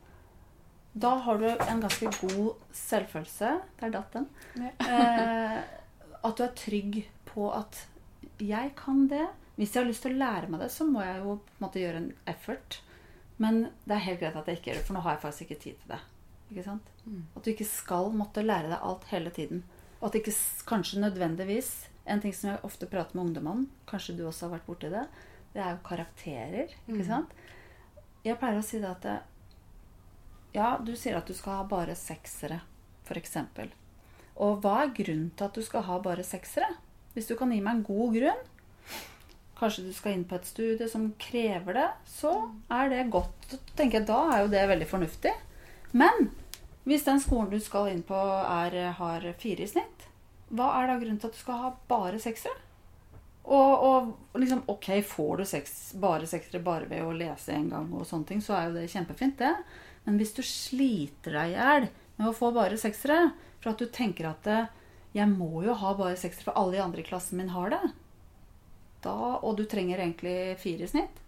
Da 0.94 1.16
har 1.26 1.40
du 1.42 1.48
en 1.50 1.82
ganske 1.82 2.12
god 2.22 2.54
selvfølelse. 2.78 3.54
Der 3.80 3.94
datt 3.94 4.14
den. 4.14 4.28
Eh, 4.62 5.58
at 6.24 6.38
du 6.38 6.44
er 6.46 6.56
trygg 6.58 7.02
på 7.26 7.50
at 7.54 7.88
jeg 8.40 8.74
kan 8.78 9.08
det. 9.10 9.26
Hvis 9.56 9.76
jeg 9.76 9.84
har 9.84 9.90
lyst 9.90 10.06
til 10.06 10.16
å 10.16 10.22
lære 10.22 10.50
meg 10.50 10.64
det, 10.64 10.72
så 10.74 10.86
må 10.90 11.04
jeg 11.06 11.20
jo 11.22 11.38
på 11.38 11.58
en 11.58 11.66
måte 11.66 11.82
gjøre 11.82 12.02
en 12.02 12.12
effort. 12.30 12.80
Men 13.42 13.68
det 13.86 13.96
er 13.96 14.06
helt 14.08 14.22
greit 14.22 14.38
at 14.38 14.50
jeg 14.50 14.60
ikke 14.60 14.72
gjør 14.72 14.80
det, 14.80 14.88
for 14.88 14.98
nå 14.98 15.04
har 15.06 15.16
jeg 15.16 15.24
faktisk 15.26 15.46
ikke 15.46 15.62
tid 15.66 15.80
til 15.82 15.94
det. 15.94 16.02
Ikke 16.54 16.66
sant? 16.66 16.90
At 17.36 17.46
du 17.46 17.52
ikke 17.54 17.68
skal 17.70 18.12
måtte 18.14 18.46
lære 18.46 18.70
deg 18.70 18.86
alt 18.90 19.08
hele 19.10 19.34
tiden. 19.34 19.64
Og 20.04 20.10
at 20.10 20.18
ikke 20.20 20.36
kanskje 20.68 21.00
nødvendigvis 21.00 21.72
En 22.04 22.20
ting 22.20 22.34
som 22.36 22.50
jeg 22.50 22.60
ofte 22.68 22.88
prater 22.92 23.16
med 23.16 23.30
ungdom 23.30 23.46
om, 23.48 23.60
kanskje 23.88 24.18
du 24.18 24.26
også 24.28 24.50
har 24.50 24.58
vært 24.58 24.66
borti 24.68 24.90
det, 24.92 25.06
det 25.54 25.62
er 25.64 25.70
jo 25.72 25.78
karakterer. 25.88 26.74
Ikke 26.92 27.06
sant? 27.08 27.30
Jeg 28.28 28.36
pleier 28.42 28.60
å 28.60 28.66
si 28.68 28.82
det 28.84 28.90
at 28.90 29.06
det, 29.08 29.14
Ja, 30.58 30.74
du 30.84 30.92
sier 31.00 31.16
at 31.16 31.32
du 31.32 31.32
skal 31.34 31.62
ha 31.62 31.64
bare 31.72 31.96
seksere, 31.96 32.60
f.eks. 33.08 33.38
Og 34.36 34.60
hva 34.66 34.74
er 34.82 34.92
grunnen 34.98 35.32
til 35.32 35.48
at 35.48 35.56
du 35.56 35.64
skal 35.64 35.88
ha 35.88 36.02
bare 36.04 36.28
seksere? 36.28 36.68
Hvis 37.16 37.32
du 37.32 37.38
kan 37.40 37.56
gi 37.56 37.62
meg 37.64 37.78
en 37.80 37.88
god 37.88 38.20
grunn, 38.20 38.44
kanskje 39.64 39.88
du 39.88 39.96
skal 39.96 40.18
inn 40.18 40.28
på 40.28 40.36
et 40.36 40.50
studie 40.50 40.92
som 40.92 41.12
krever 41.24 41.80
det, 41.80 41.90
så 42.20 42.36
er 42.68 42.92
det 42.92 43.10
godt. 43.16 43.48
Da 43.48 43.64
tenker 43.80 44.02
jeg, 44.02 44.10
Da 44.12 44.20
er 44.34 44.44
jo 44.44 44.52
det 44.52 44.68
veldig 44.76 44.92
fornuftig. 44.92 45.34
Men 45.96 46.34
hvis 46.84 47.06
den 47.08 47.22
skolen 47.24 47.52
du 47.54 47.60
skal 47.64 47.92
inn 47.94 48.04
på, 48.06 48.18
er, 48.18 48.76
har 48.98 49.26
fire 49.40 49.64
i 49.64 49.70
snitt, 49.70 50.08
hva 50.54 50.70
er 50.78 50.90
da 50.90 51.00
grunnen 51.00 51.20
til 51.22 51.32
at 51.32 51.38
du 51.38 51.42
skal 51.42 51.62
ha 51.62 51.72
bare 51.90 52.20
seksere? 52.22 52.60
Og, 53.44 53.72
og 53.84 54.40
liksom, 54.40 54.62
ok, 54.72 54.90
får 55.08 55.42
du 55.42 55.46
seks, 55.48 55.74
bare 56.00 56.28
seksere 56.30 56.64
bare 56.64 56.88
ved 56.88 57.04
å 57.04 57.16
lese 57.16 57.56
en 57.56 57.68
gang, 57.72 57.90
og 57.92 58.06
sånne 58.08 58.30
ting, 58.30 58.44
så 58.44 58.56
er 58.56 58.70
jo 58.70 58.78
det 58.78 58.92
kjempefint, 58.92 59.36
det. 59.42 59.52
Men 60.06 60.20
hvis 60.20 60.36
du 60.36 60.44
sliter 60.48 61.36
deg 61.36 61.52
i 61.52 61.58
hjel 61.58 61.90
med 62.20 62.30
å 62.30 62.36
få 62.36 62.54
bare 62.56 62.80
seksere, 62.80 63.34
for 63.64 63.74
at 63.74 63.84
du 63.84 63.90
tenker 63.92 64.30
at 64.30 64.48
eh, 64.52 64.72
jeg 65.16 65.28
må 65.32 65.64
jo 65.66 65.76
ha 65.80 65.92
bare 65.98 66.20
seksere, 66.20 66.50
for 66.50 66.60
alle 66.60 66.78
de 66.78 66.84
andre 66.84 67.04
i 67.04 67.08
klassen 67.08 67.40
min 67.40 67.52
har 67.56 67.74
det, 67.74 67.84
da, 69.04 69.18
og 69.44 69.58
du 69.60 69.66
trenger 69.68 70.00
egentlig 70.00 70.56
fire 70.62 70.88
i 70.88 70.94
snitt, 70.94 71.20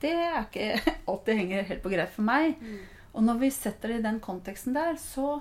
det 0.00 0.14
er 0.16 0.40
ikke 0.46 0.70
alltid 1.10 1.42
henger 1.42 1.68
helt 1.68 1.84
på 1.84 1.92
greip 1.92 2.14
for 2.14 2.24
meg. 2.24 2.56
Og 3.12 3.24
når 3.26 3.40
vi 3.40 3.50
setter 3.54 3.92
det 3.92 4.00
i 4.00 4.04
den 4.04 4.20
konteksten 4.22 4.76
der, 4.76 4.98
så 5.00 5.40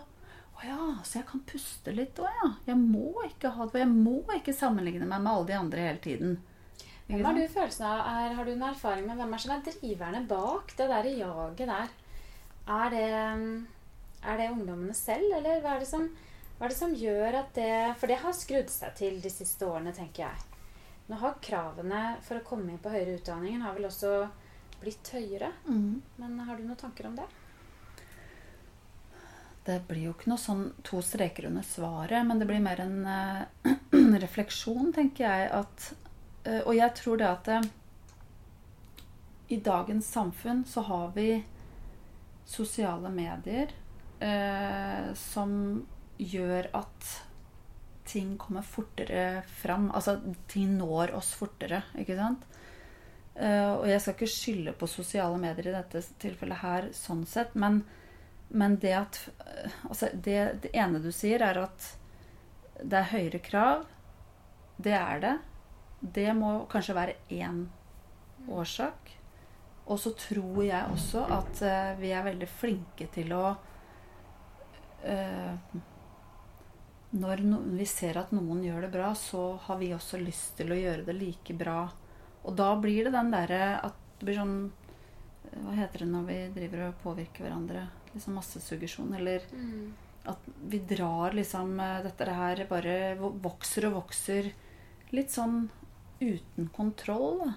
Å 0.59 0.65
ja, 0.67 0.85
så 1.07 1.21
jeg 1.21 1.27
kan 1.29 1.39
puste 1.47 1.93
litt 1.95 2.17
òg, 2.19 2.27
ja. 2.41 2.47
Jeg 2.67 2.75
må 2.81 3.13
ikke 3.23 3.53
ha 3.55 3.67
det, 3.69 3.79
jeg 3.79 3.91
må 3.93 4.17
ikke 4.35 4.51
sammenligne 4.51 5.05
meg 5.07 5.21
med 5.23 5.31
alle 5.31 5.47
de 5.47 5.55
andre 5.55 5.85
hele 5.85 6.01
tiden. 6.03 6.33
Hvem 7.07 7.23
har 7.25 7.37
du 7.37 7.45
følelsen 7.47 7.85
av, 7.87 8.01
er, 8.05 8.33
Har 8.35 8.45
du 8.45 8.51
en 8.51 8.65
erfaring 8.67 9.07
med 9.07 9.17
hvem 9.17 9.31
er 9.33 9.41
som 9.41 9.53
er 9.55 9.63
driverne 9.65 10.19
bak 10.27 10.75
det 10.77 10.89
der 10.91 11.07
jaget 11.13 11.71
der? 11.71 11.93
Er 12.69 12.91
det, 12.93 13.05
er 14.19 14.41
det 14.41 14.49
ungdommene 14.51 14.93
selv, 14.93 15.31
eller 15.39 15.63
hva 15.63 15.77
er, 15.77 15.85
det 15.85 15.89
som, 15.89 16.05
hva 16.59 16.67
er 16.67 16.75
det 16.75 16.81
som 16.81 16.99
gjør 17.05 17.39
at 17.39 17.55
det 17.55 17.71
For 17.97 18.11
det 18.11 18.19
har 18.21 18.35
skrudd 18.37 18.69
seg 18.73 18.99
til 18.99 19.17
de 19.23 19.31
siste 19.31 19.65
årene, 19.65 19.95
tenker 19.95 20.27
jeg. 20.27 20.45
Nå 21.09 21.17
har 21.23 21.39
kravene 21.41 22.03
for 22.27 22.37
å 22.37 22.45
komme 22.45 22.69
inn 22.69 22.83
på 22.83 22.91
høyere 22.93 23.15
utdanningen 23.17 23.63
har 23.65 23.79
vel 23.79 23.87
også 23.89 24.27
blitt 24.83 25.09
høyere. 25.15 25.53
Mm. 25.65 26.01
Men 26.19 26.39
har 26.45 26.59
du 26.59 26.67
noen 26.67 26.83
tanker 26.83 27.07
om 27.09 27.15
det? 27.17 27.25
Det 29.65 29.81
blir 29.87 30.07
jo 30.07 30.13
ikke 30.15 30.31
noe 30.31 30.41
sånn 30.41 30.63
to 30.87 31.01
streker 31.03 31.49
under 31.49 31.65
svaret, 31.67 32.23
men 32.25 32.39
det 32.39 32.47
blir 32.49 32.61
mer 32.63 32.79
en 32.81 32.99
uh, 33.05 33.73
refleksjon, 34.23 34.93
tenker 34.95 35.25
jeg. 35.25 35.49
At, 35.59 35.89
uh, 36.47 36.61
og 36.63 36.73
jeg 36.77 36.95
tror 37.01 37.19
det 37.19 37.27
at 37.27 37.51
uh, 37.59 37.69
i 39.49 39.59
dagens 39.65 40.07
samfunn 40.13 40.63
så 40.69 40.85
har 40.87 41.11
vi 41.15 41.31
sosiale 42.49 43.09
medier 43.13 43.71
som 45.15 45.51
gjør 46.19 46.65
at 46.75 47.09
ting 48.09 48.33
kommer 48.41 48.65
fortere 48.67 49.45
fram. 49.61 49.87
Altså 49.95 50.17
ting 50.51 50.73
når 50.75 51.13
oss 51.15 51.29
fortere, 51.39 51.79
ikke 51.97 52.17
sant? 52.17 52.43
Og 53.39 53.85
jeg 53.87 54.01
skal 54.03 54.17
ikke 54.17 54.29
skylde 54.33 54.73
på 54.81 54.89
sosiale 54.91 55.39
medier 55.39 55.71
i 55.71 55.75
dette 55.77 56.03
tilfellet 56.19 56.61
her, 56.65 56.89
sånn 56.97 57.23
sett, 57.29 57.55
men 57.55 57.79
men 58.49 58.77
det 58.81 58.93
at 58.97 59.19
altså 59.85 60.09
det, 60.13 60.39
det 60.63 60.73
ene 60.73 61.01
du 61.03 61.11
sier, 61.13 61.43
er 61.45 61.61
at 61.61 61.91
det 62.81 62.97
er 62.97 63.11
høyere 63.11 63.41
krav. 63.43 63.85
Det 64.79 64.95
er 64.95 65.21
det. 65.23 65.35
Det 65.99 66.29
må 66.37 66.53
kanskje 66.71 66.95
være 66.97 67.17
én 67.29 67.65
årsak. 68.49 69.13
Og 69.89 69.99
så 69.99 70.13
tror 70.17 70.61
jeg 70.63 70.93
også 70.93 71.25
at 71.33 71.61
uh, 71.65 71.99
vi 71.99 72.13
er 72.13 72.25
veldig 72.25 72.49
flinke 72.49 73.09
til 73.13 73.33
å 73.33 73.45
uh, 75.03 75.77
Når 77.09 77.41
no, 77.41 77.61
vi 77.73 77.87
ser 77.89 78.19
at 78.21 78.33
noen 78.35 78.61
gjør 78.63 78.85
det 78.85 78.91
bra, 78.93 79.13
så 79.17 79.55
har 79.65 79.79
vi 79.81 79.93
også 79.95 80.21
lyst 80.21 80.59
til 80.59 80.71
å 80.71 80.77
gjøre 80.77 81.07
det 81.07 81.17
like 81.17 81.57
bra. 81.57 81.87
Og 82.45 82.53
da 82.55 82.69
blir 82.79 83.09
det 83.09 83.15
den 83.17 83.33
derre 83.33 83.79
at 83.81 83.97
det 84.19 84.27
blir 84.27 84.39
sånn 84.39 84.59
Hva 85.49 85.73
heter 85.79 86.05
det 86.05 86.11
når 86.11 86.27
vi 86.27 86.39
driver 86.59 86.85
og 86.89 87.01
påvirker 87.03 87.47
hverandre? 87.47 87.87
Liksom 88.13 88.37
massesuggesjon. 88.39 89.13
Eller 89.17 89.45
at 90.29 90.49
vi 90.67 90.79
drar 90.79 91.31
liksom 91.37 91.79
eh, 91.79 92.01
Dette 92.05 92.33
her 92.41 92.65
bare 92.69 92.97
vokser 93.19 93.89
og 93.89 94.01
vokser 94.03 94.51
litt 95.15 95.33
sånn 95.33 95.63
uten 96.19 96.69
kontroll. 96.75 97.39
Da. 97.41 97.53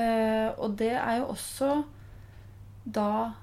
Eh, 0.00 0.48
og 0.56 0.78
det 0.80 0.94
er 0.96 1.20
jo 1.20 1.32
også 1.34 1.70
da 2.86 3.34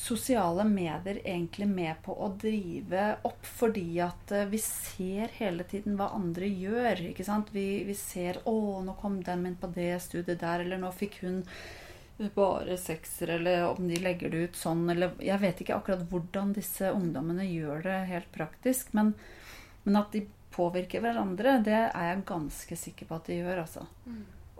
sosiale 0.00 0.64
medier 0.64 1.18
egentlig 1.26 1.66
med 1.68 1.98
på 2.04 2.14
å 2.14 2.30
drive 2.40 3.02
opp, 3.26 3.42
fordi 3.44 3.98
at 4.04 4.32
eh, 4.32 4.48
vi 4.48 4.60
ser 4.62 5.34
hele 5.40 5.66
tiden 5.68 5.98
hva 5.98 6.12
andre 6.16 6.48
gjør. 6.48 7.04
ikke 7.10 7.26
sant? 7.26 7.50
Vi, 7.52 7.82
vi 7.84 7.96
ser 7.98 8.40
'Å, 8.44 8.56
nå 8.86 8.96
kom 9.00 9.20
den 9.26 9.42
min 9.44 9.58
på 9.60 9.70
det 9.74 9.98
studiet 10.00 10.40
der', 10.40 10.64
eller 10.64 10.78
'nå 10.78 10.92
fikk 10.94 11.20
hun 11.26 11.42
bare 12.34 12.76
sekser', 12.76 13.36
eller 13.36 13.64
om 13.68 13.88
de 13.88 13.96
legger 13.96 14.30
det 14.30 14.36
ut 14.36 14.56
sånn, 14.56 14.88
eller 14.90 15.12
Jeg 15.20 15.40
vet 15.40 15.60
ikke 15.60 15.76
akkurat 15.76 16.04
hvordan 16.10 16.52
disse 16.52 16.90
ungdommene 16.92 17.46
gjør 17.46 17.82
det 17.82 17.98
helt 18.10 18.32
praktisk, 18.32 18.92
men, 18.92 19.14
men 19.84 19.96
at 19.96 20.12
de 20.12 20.26
påvirker 20.50 21.00
hverandre, 21.00 21.62
det 21.64 21.78
er 21.94 22.04
jeg 22.10 22.26
ganske 22.28 22.76
sikker 22.76 23.06
på 23.06 23.14
at 23.16 23.26
de 23.30 23.40
gjør, 23.40 23.62
altså. 23.64 23.86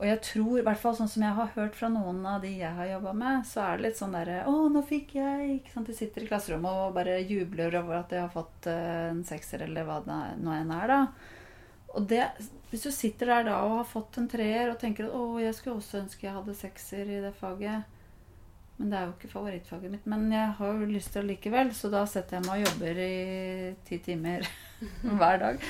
Og 0.01 0.07
jeg 0.07 0.21
tror, 0.25 0.53
i 0.57 0.63
hvert 0.65 0.81
fall 0.81 0.95
sånn 0.97 1.11
som 1.13 1.23
jeg 1.27 1.37
har 1.37 1.51
hørt 1.55 1.75
fra 1.77 1.91
noen 1.93 2.23
av 2.25 2.41
de 2.41 2.55
jeg 2.57 2.73
har 2.73 2.87
jobba 2.89 3.13
med, 3.13 3.43
så 3.45 3.61
er 3.67 3.77
det 3.77 3.85
litt 3.85 3.99
sånn 3.99 4.15
derre 4.17 4.47
'Å, 4.49 4.55
nå 4.73 4.81
fikk 4.89 5.13
jeg' 5.19 5.51
ikke 5.59 5.75
sant? 5.75 5.87
De 5.87 5.93
sitter 5.93 6.25
i 6.25 6.31
klasserommet 6.31 6.73
og 6.87 6.95
bare 6.95 7.19
jubler 7.21 7.77
over 7.83 7.99
at 7.99 8.09
de 8.09 8.17
har 8.17 8.33
fått 8.33 8.67
eh, 8.67 9.11
en 9.11 9.21
sekser, 9.25 9.67
eller 9.67 9.85
hva 9.85 10.01
det 10.07 10.21
nå 10.41 10.55
enn 10.57 10.73
er, 10.73 10.87
da. 10.89 11.01
Og 11.99 12.07
det, 12.11 12.23
hvis 12.71 12.85
du 12.87 12.91
sitter 12.95 13.33
der 13.33 13.49
da 13.51 13.57
og 13.67 13.81
har 13.81 13.89
fått 13.89 14.19
en 14.21 14.29
treer 14.31 14.71
og 14.71 14.79
tenker 14.79 15.09
at 15.09 15.15
'Å, 15.15 15.41
jeg 15.43 15.55
skulle 15.55 15.81
også 15.81 16.05
ønske 16.05 16.27
jeg 16.27 16.37
hadde 16.37 16.55
sekser 16.55 17.03
i 17.03 17.21
det 17.25 17.35
faget', 17.41 17.83
men 18.81 18.91
det 18.91 18.99
er 18.99 19.07
jo 19.07 19.13
ikke 19.13 19.33
favorittfaget 19.35 19.91
mitt. 19.93 20.07
Men 20.07 20.33
jeg 20.33 20.53
har 20.57 20.73
jo 20.73 20.89
lyst 20.89 21.13
til 21.13 21.23
det 21.23 21.35
likevel, 21.35 21.75
så 21.77 21.91
da 21.93 22.07
setter 22.09 22.39
jeg 22.39 22.47
meg 22.47 22.63
og 22.63 22.67
jobber 22.69 23.01
i 23.05 23.75
ti 23.85 23.99
timer 23.99 24.47
hver 25.21 25.41
dag. 25.43 25.67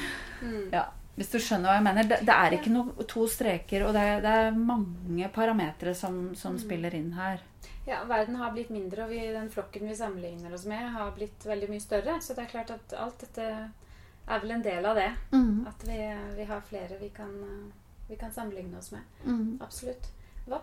Ja, 0.71 0.85
hvis 1.17 1.33
du 1.33 1.41
skjønner 1.43 1.73
hva 1.73 1.79
jeg 1.81 1.87
mener. 1.89 2.07
Det, 2.07 2.21
det 2.29 2.37
er 2.37 2.55
ikke 2.55 2.71
noe, 2.71 3.07
to 3.11 3.27
streker, 3.27 3.87
og 3.89 3.97
det 3.97 4.05
er, 4.13 4.23
det 4.23 4.37
er 4.45 4.61
mange 4.61 5.33
parametere 5.35 5.95
som, 5.99 6.31
som 6.39 6.59
spiller 6.61 6.95
inn 6.95 7.11
her. 7.19 7.43
Ja, 7.89 8.05
verden 8.07 8.39
har 8.39 8.55
blitt 8.55 8.71
mindre, 8.71 9.09
og 9.09 9.11
vi, 9.11 9.25
den 9.35 9.51
flokken 9.51 9.89
vi 9.91 9.99
sammenligner 9.99 10.55
oss 10.55 10.69
med, 10.71 10.93
har 10.95 11.11
blitt 11.17 11.43
veldig 11.49 11.71
mye 11.73 11.83
større. 11.83 12.21
Så 12.23 12.37
det 12.39 12.45
er 12.45 12.53
klart 12.55 12.71
at 12.77 12.95
alt 12.95 13.25
dette 13.25 13.49
er 14.31 14.40
vel 14.43 14.55
en 14.57 14.64
del 14.64 14.87
av 14.87 14.97
det. 14.99 15.11
At 15.69 15.85
vi, 15.88 15.99
vi 16.37 16.47
har 16.49 16.64
flere 16.66 16.99
vi 17.01 17.11
kan, 17.14 17.35
vi 18.09 18.16
kan 18.16 18.33
sammenligne 18.33 18.79
oss 18.79 18.93
med. 18.95 19.21
Mm. 19.25 19.59
Absolutt. 19.62 20.11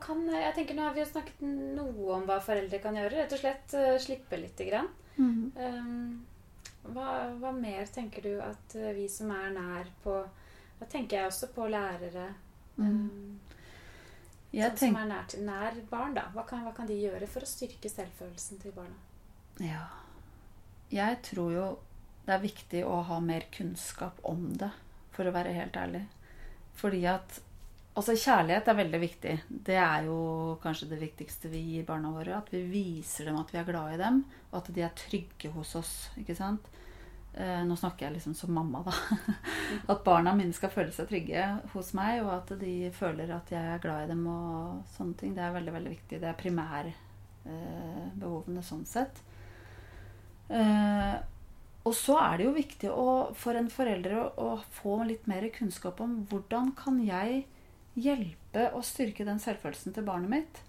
Kan, 0.02 0.26
jeg 0.28 0.56
tenker 0.56 0.76
Nå 0.76 0.84
har 0.84 0.96
vi 0.96 1.04
jo 1.04 1.08
snakket 1.08 1.44
noe 1.48 2.16
om 2.18 2.26
hva 2.28 2.40
foreldre 2.44 2.80
kan 2.84 2.98
gjøre. 2.98 3.22
Rett 3.22 3.36
og 3.38 3.44
slett 3.44 3.76
eh, 3.78 3.94
slippe 4.04 4.40
lite 4.40 4.68
grann. 4.68 4.90
Mm. 5.18 5.52
Um, 5.56 6.26
hva, 6.94 7.08
hva 7.40 7.52
mer 7.56 7.88
tenker 7.92 8.26
du 8.26 8.34
at 8.44 8.76
eh, 8.78 8.94
vi 8.98 9.08
som 9.12 9.32
er 9.34 9.50
nær 9.56 9.90
på 10.04 10.20
Da 10.78 10.86
tenker 10.86 11.18
jeg 11.18 11.32
også 11.32 11.50
på 11.56 11.70
lærere. 11.72 12.28
Um, 12.78 13.40
Jeg 14.54 14.76
sånn 14.76 14.94
som 14.94 15.00
er 15.02 15.08
nær, 15.10 15.24
til, 15.32 15.46
nær 15.48 15.80
barn, 15.90 16.14
da. 16.18 16.28
Hva 16.36 16.46
kan, 16.48 16.62
hva 16.68 16.74
kan 16.76 16.90
de 16.90 17.00
gjøre 17.00 17.30
for 17.30 17.46
å 17.46 17.50
styrke 17.50 17.90
selvfølelsen 17.92 18.62
til 18.62 18.76
barna? 18.76 19.00
Ja. 19.64 19.88
Jeg 20.94 21.18
tror 21.26 21.52
jo 21.52 21.66
det 22.28 22.36
er 22.36 22.44
viktig 22.44 22.84
å 22.86 23.00
ha 23.10 23.18
mer 23.24 23.48
kunnskap 23.56 24.20
om 24.28 24.50
det, 24.60 24.70
for 25.16 25.30
å 25.30 25.34
være 25.36 25.56
helt 25.58 25.78
ærlig. 25.80 26.06
Fordi 26.80 27.04
at 27.10 27.42
Altså, 27.98 28.14
kjærlighet 28.14 28.68
er 28.70 28.76
veldig 28.78 28.98
viktig. 29.02 29.32
Det 29.66 29.74
er 29.82 30.04
jo 30.06 30.18
kanskje 30.62 30.86
det 30.92 31.00
viktigste 31.02 31.50
vi 31.50 31.64
gir 31.66 31.86
barna 31.88 32.12
våre. 32.14 32.36
At 32.38 32.52
vi 32.54 32.60
viser 32.70 33.26
dem 33.26 33.40
at 33.42 33.50
vi 33.50 33.58
er 33.58 33.66
glad 33.66 33.96
i 33.96 33.98
dem, 33.98 34.20
og 34.52 34.60
at 34.60 34.70
de 34.76 34.84
er 34.86 34.92
trygge 35.00 35.50
hos 35.56 35.72
oss. 35.80 35.94
ikke 36.22 36.36
sant? 36.38 36.68
eh, 37.34 37.64
Nå 37.66 37.76
snakker 37.80 38.06
jeg 38.08 38.14
liksom 38.18 38.34
som 38.38 38.54
mamma, 38.54 38.84
da. 38.86 38.94
At 39.94 40.04
barna 40.06 40.34
mine 40.38 40.54
skal 40.56 40.70
føle 40.74 40.92
seg 40.96 41.08
trygge 41.10 41.44
hos 41.74 41.94
meg, 41.98 42.22
og 42.24 42.32
at 42.38 42.50
de 42.62 42.74
føler 42.96 43.28
at 43.36 43.52
jeg 43.54 43.66
er 43.76 43.84
glad 43.84 44.00
i 44.06 44.12
dem 44.14 44.24
og 44.32 44.84
sånne 44.98 45.16
ting. 45.20 45.32
Det 45.38 45.44
er 45.46 45.58
veldig, 45.58 45.74
veldig 45.80 45.94
viktig. 45.98 46.16
Det 46.22 46.30
er 46.32 46.42
primærbehovene 46.44 48.64
sånn 48.66 48.86
sett. 48.88 49.16
Eh, 51.88 51.90
og 51.90 51.96
så 51.96 52.18
er 52.20 52.38
det 52.38 52.48
jo 52.48 52.56
viktig 52.56 52.92
å, 52.92 53.34
for 53.36 53.56
en 53.56 53.70
forelder 53.70 54.18
å, 54.20 54.26
å 54.38 54.50
få 54.82 55.04
litt 55.08 55.28
mer 55.28 55.48
kunnskap 55.50 56.02
om 56.02 56.26
hvordan 56.30 56.74
kan 56.76 57.00
jeg 57.04 57.46
hjelpe 57.98 58.72
og 58.76 58.86
styrke 58.86 59.26
den 59.26 59.40
selvfølelsen 59.40 59.94
til 59.94 60.06
barnet 60.06 60.30
mitt. 60.30 60.64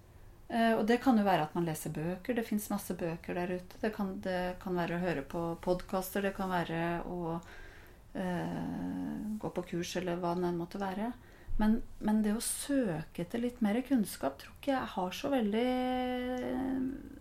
Eh, 0.48 0.74
og 0.78 0.86
det 0.88 1.00
kan 1.02 1.18
jo 1.18 1.26
være 1.26 1.44
at 1.44 1.54
man 1.54 1.66
leser 1.66 1.92
bøker. 1.92 2.34
Det 2.34 2.46
fins 2.46 2.70
masse 2.70 2.94
bøker 2.94 3.36
der 3.36 3.58
ute. 3.58 3.80
Det 3.80 3.92
kan, 3.94 4.20
det 4.24 4.58
kan 4.62 4.76
være 4.78 4.96
å 4.96 5.02
høre 5.02 5.24
på 5.26 5.56
podkaster. 5.64 6.24
Det 6.24 6.34
kan 6.36 6.50
være 6.50 7.02
å 7.04 7.38
eh, 8.14 9.38
gå 9.38 9.50
på 9.54 9.66
kurs, 9.74 9.96
eller 10.00 10.20
hva 10.20 10.34
det 10.38 10.48
enn 10.48 10.60
måtte 10.60 10.80
være. 10.80 11.12
Men, 11.58 11.80
men, 11.98 12.22
det 12.22 12.36
å 12.38 12.44
søke 12.44 13.24
etter 13.24 13.42
litt 13.42 13.58
mer 13.64 13.80
kunnskap 13.82 14.36
tror 14.38 14.52
ikke 14.54 14.76
jeg 14.76 14.90
har 14.92 15.14
så 15.16 15.30
veldig 15.32 15.64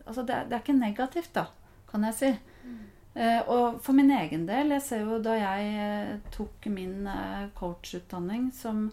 Altså 0.05 0.21
det, 0.21 0.35
det 0.45 0.53
er 0.53 0.61
ikke 0.61 0.75
negativt, 0.77 1.31
da, 1.33 1.47
kan 1.89 2.05
jeg 2.05 2.15
si. 2.15 2.29
Mm. 2.63 2.83
Eh, 3.17 3.39
og 3.49 3.79
for 3.81 3.97
min 3.97 4.11
egen 4.13 4.43
del 4.45 4.75
Jeg 4.75 4.83
ser 4.85 4.99
jo 5.01 5.15
da 5.25 5.33
jeg 5.39 5.69
eh, 5.81 6.17
tok 6.35 6.67
min 6.69 7.07
eh, 7.09 7.47
coachutdanning 7.57 8.51
som 8.53 8.91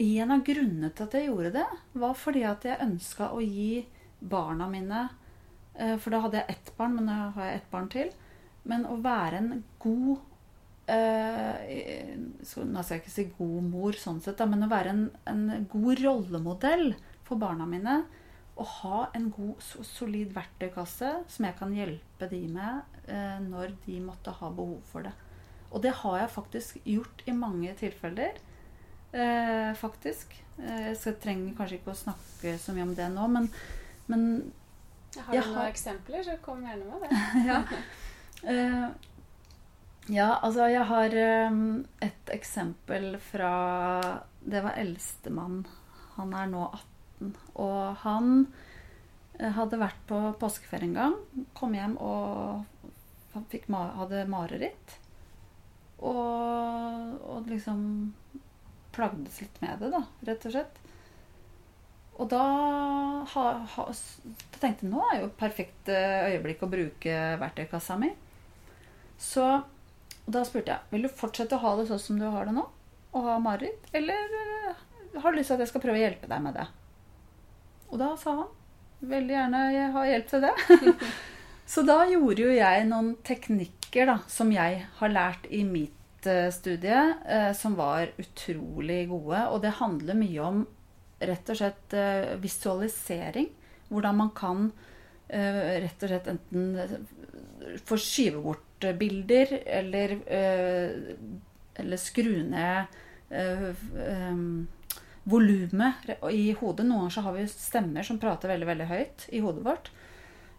en 0.00 0.32
av 0.32 0.40
grunnene 0.44 0.88
til 0.92 1.04
at 1.06 1.14
jeg 1.16 1.28
gjorde 1.30 1.50
det, 1.54 1.66
var 1.96 2.16
fordi 2.20 2.42
at 2.44 2.64
jeg 2.68 2.82
ønska 2.84 3.30
å 3.32 3.40
gi 3.40 3.86
barna 4.20 4.66
mine 4.68 5.06
For 6.02 6.12
da 6.12 6.18
hadde 6.20 6.42
jeg 6.42 6.52
ett 6.52 6.68
barn, 6.76 6.98
men 6.98 7.08
nå 7.08 7.14
har 7.32 7.46
jeg 7.46 7.56
ett 7.56 7.70
barn 7.70 7.88
til. 7.92 8.10
Men 8.68 8.84
å 8.88 8.98
være 9.00 9.40
en 9.40 9.64
god 9.80 10.18
Nå 10.92 12.82
skal 12.84 12.92
jeg 12.92 13.00
ikke 13.02 13.14
si 13.14 13.24
god 13.38 13.70
mor, 13.70 13.96
sånn 13.96 14.20
sett, 14.24 14.40
men 14.48 14.64
å 14.64 14.70
være 14.70 14.92
en, 14.92 15.02
en 15.32 15.66
god 15.72 16.02
rollemodell 16.04 16.92
for 17.24 17.40
barna 17.40 17.64
mine. 17.68 17.96
Og 18.60 18.68
ha 18.82 19.00
en 19.16 19.30
god, 19.32 19.64
solid 19.64 20.36
verktøykasse 20.36 21.14
som 21.32 21.48
jeg 21.48 21.56
kan 21.56 21.72
hjelpe 21.76 22.05
de 22.24 22.40
med 22.48 22.80
eh, 23.12 23.38
når 23.44 23.76
de 23.84 24.00
måtte 24.00 24.32
ha 24.32 24.50
behov 24.50 24.80
for 24.88 25.04
det. 25.04 25.12
Og 25.70 25.82
det 25.84 25.92
har 26.00 26.18
jeg 26.22 26.32
faktisk 26.32 26.78
gjort 26.86 27.24
i 27.28 27.34
mange 27.36 27.74
tilfeller 27.76 28.38
eh, 29.12 29.72
faktisk. 29.76 30.32
Eh, 30.58 30.92
jeg 30.94 31.18
trenger 31.22 31.56
kanskje 31.58 31.80
ikke 31.80 31.92
å 31.92 31.98
snakke 31.98 32.56
så 32.62 32.74
mye 32.76 32.86
om 32.86 32.94
det 32.96 33.08
nå, 33.12 33.26
men, 33.32 33.50
men 34.08 34.22
Har 35.18 35.32
du 35.32 35.40
noen 35.40 35.58
har... 35.58 35.74
eksempler, 35.74 36.24
så 36.24 36.38
kom 36.44 36.64
gjerne 36.64 36.88
med 36.88 37.04
det. 37.04 37.20
ja. 37.50 37.60
Eh, 38.46 38.88
ja, 40.12 40.28
altså 40.38 40.68
jeg 40.70 40.86
har 40.86 41.14
um, 41.50 41.80
et 42.04 42.30
eksempel 42.30 43.16
fra 43.18 43.50
Det 44.38 44.60
var 44.62 44.78
eldstemann. 44.78 45.64
Han 46.14 46.34
er 46.36 46.46
nå 46.52 46.68
18. 46.68 47.32
Og 47.58 47.96
han 48.04 48.28
eh, 48.44 48.65
hadde 49.36 49.80
vært 49.80 49.98
på 50.08 50.20
påskeferie 50.40 50.88
en 50.88 50.96
gang. 50.96 51.16
Kom 51.56 51.74
hjem 51.76 51.96
og 52.00 52.64
fikk, 53.52 53.68
hadde 53.68 54.24
mareritt. 54.30 54.96
Og, 55.96 57.16
og 57.24 57.48
liksom 57.48 57.80
plagdes 58.96 59.40
litt 59.42 59.60
med 59.62 59.80
det, 59.80 59.92
da, 59.92 60.02
rett 60.28 60.44
og 60.48 60.54
slett. 60.54 60.82
Og 62.16 62.28
da, 62.32 62.44
ha, 63.28 63.44
ha, 63.74 63.84
da 63.92 64.60
tenkte 64.60 64.86
jeg 64.86 64.92
nå 64.92 65.02
er 65.10 65.20
jo 65.20 65.28
et 65.28 65.40
perfekt 65.40 65.90
eh, 65.92 66.30
øyeblikk 66.32 66.64
å 66.64 66.70
bruke 66.72 67.16
verktøykassa 67.42 67.98
mi. 68.00 68.14
Så 69.20 69.44
da 70.26 70.42
spurte 70.48 70.72
jeg 70.72 70.92
vil 70.94 71.06
du 71.06 71.12
fortsette 71.12 71.58
å 71.58 71.62
ha 71.62 71.74
det 71.78 71.88
sånn 71.90 72.02
som 72.02 72.20
du 72.20 72.24
har 72.32 72.48
det 72.48 72.56
nå, 72.56 72.64
og 73.16 73.28
ha 73.28 73.36
mareritt, 73.40 73.84
eller 73.96 74.36
eh, 74.40 74.80
har 75.20 75.32
du 75.32 75.38
lyst 75.38 75.52
til 75.52 75.58
at 75.58 75.66
jeg 75.66 75.72
skal 75.74 75.84
prøve 75.84 76.00
å 76.00 76.04
hjelpe 76.04 76.30
deg 76.30 76.44
med 76.44 76.56
det? 76.56 76.66
Og 77.92 78.00
da 78.00 78.14
sa 78.20 78.38
han 78.40 78.54
veldig 79.00 79.34
gjerne 79.34 79.62
ha 79.94 80.04
hjelp 80.08 80.30
til 80.30 80.46
det. 80.46 80.54
Så 81.72 81.82
da 81.82 82.04
gjorde 82.06 82.46
jo 82.46 82.54
jeg 82.54 82.86
noen 82.86 83.16
teknikker 83.26 84.06
da, 84.06 84.20
som 84.30 84.52
jeg 84.54 84.84
har 85.00 85.12
lært 85.12 85.48
i 85.50 85.64
mitt 85.66 85.94
studie 86.54 87.14
eh, 87.28 87.52
som 87.54 87.74
var 87.78 88.10
utrolig 88.18 89.08
gode. 89.10 89.42
Og 89.50 89.62
det 89.62 89.76
handler 89.80 90.18
mye 90.18 90.42
om 90.42 90.62
rett 91.18 91.50
og 91.52 91.58
slett 91.58 91.96
eh, 91.96 92.34
visualisering. 92.42 93.50
Hvordan 93.88 94.20
man 94.22 94.30
kan 94.36 94.70
eh, 95.28 95.80
rett 95.84 96.02
og 96.02 96.12
slett 96.12 96.30
enten 96.32 96.78
få 97.86 97.98
skyve 97.98 98.42
bort 98.44 98.86
bilder 98.98 99.56
eller, 99.64 100.12
eller 101.80 101.98
skru 101.98 102.44
ned 102.46 102.92
volumet 105.26 106.10
i 106.30 106.52
hodet. 106.56 106.86
Noen 106.86 107.06
ganger 107.06 107.16
så 107.16 107.24
har 107.26 107.36
vi 107.36 107.46
stemmer 107.50 108.06
som 108.06 108.20
prater 108.22 108.52
veldig, 108.52 108.68
veldig 108.70 108.90
høyt 108.90 109.26
i 109.34 109.42
hodet 109.44 109.64
vårt. 109.66 109.90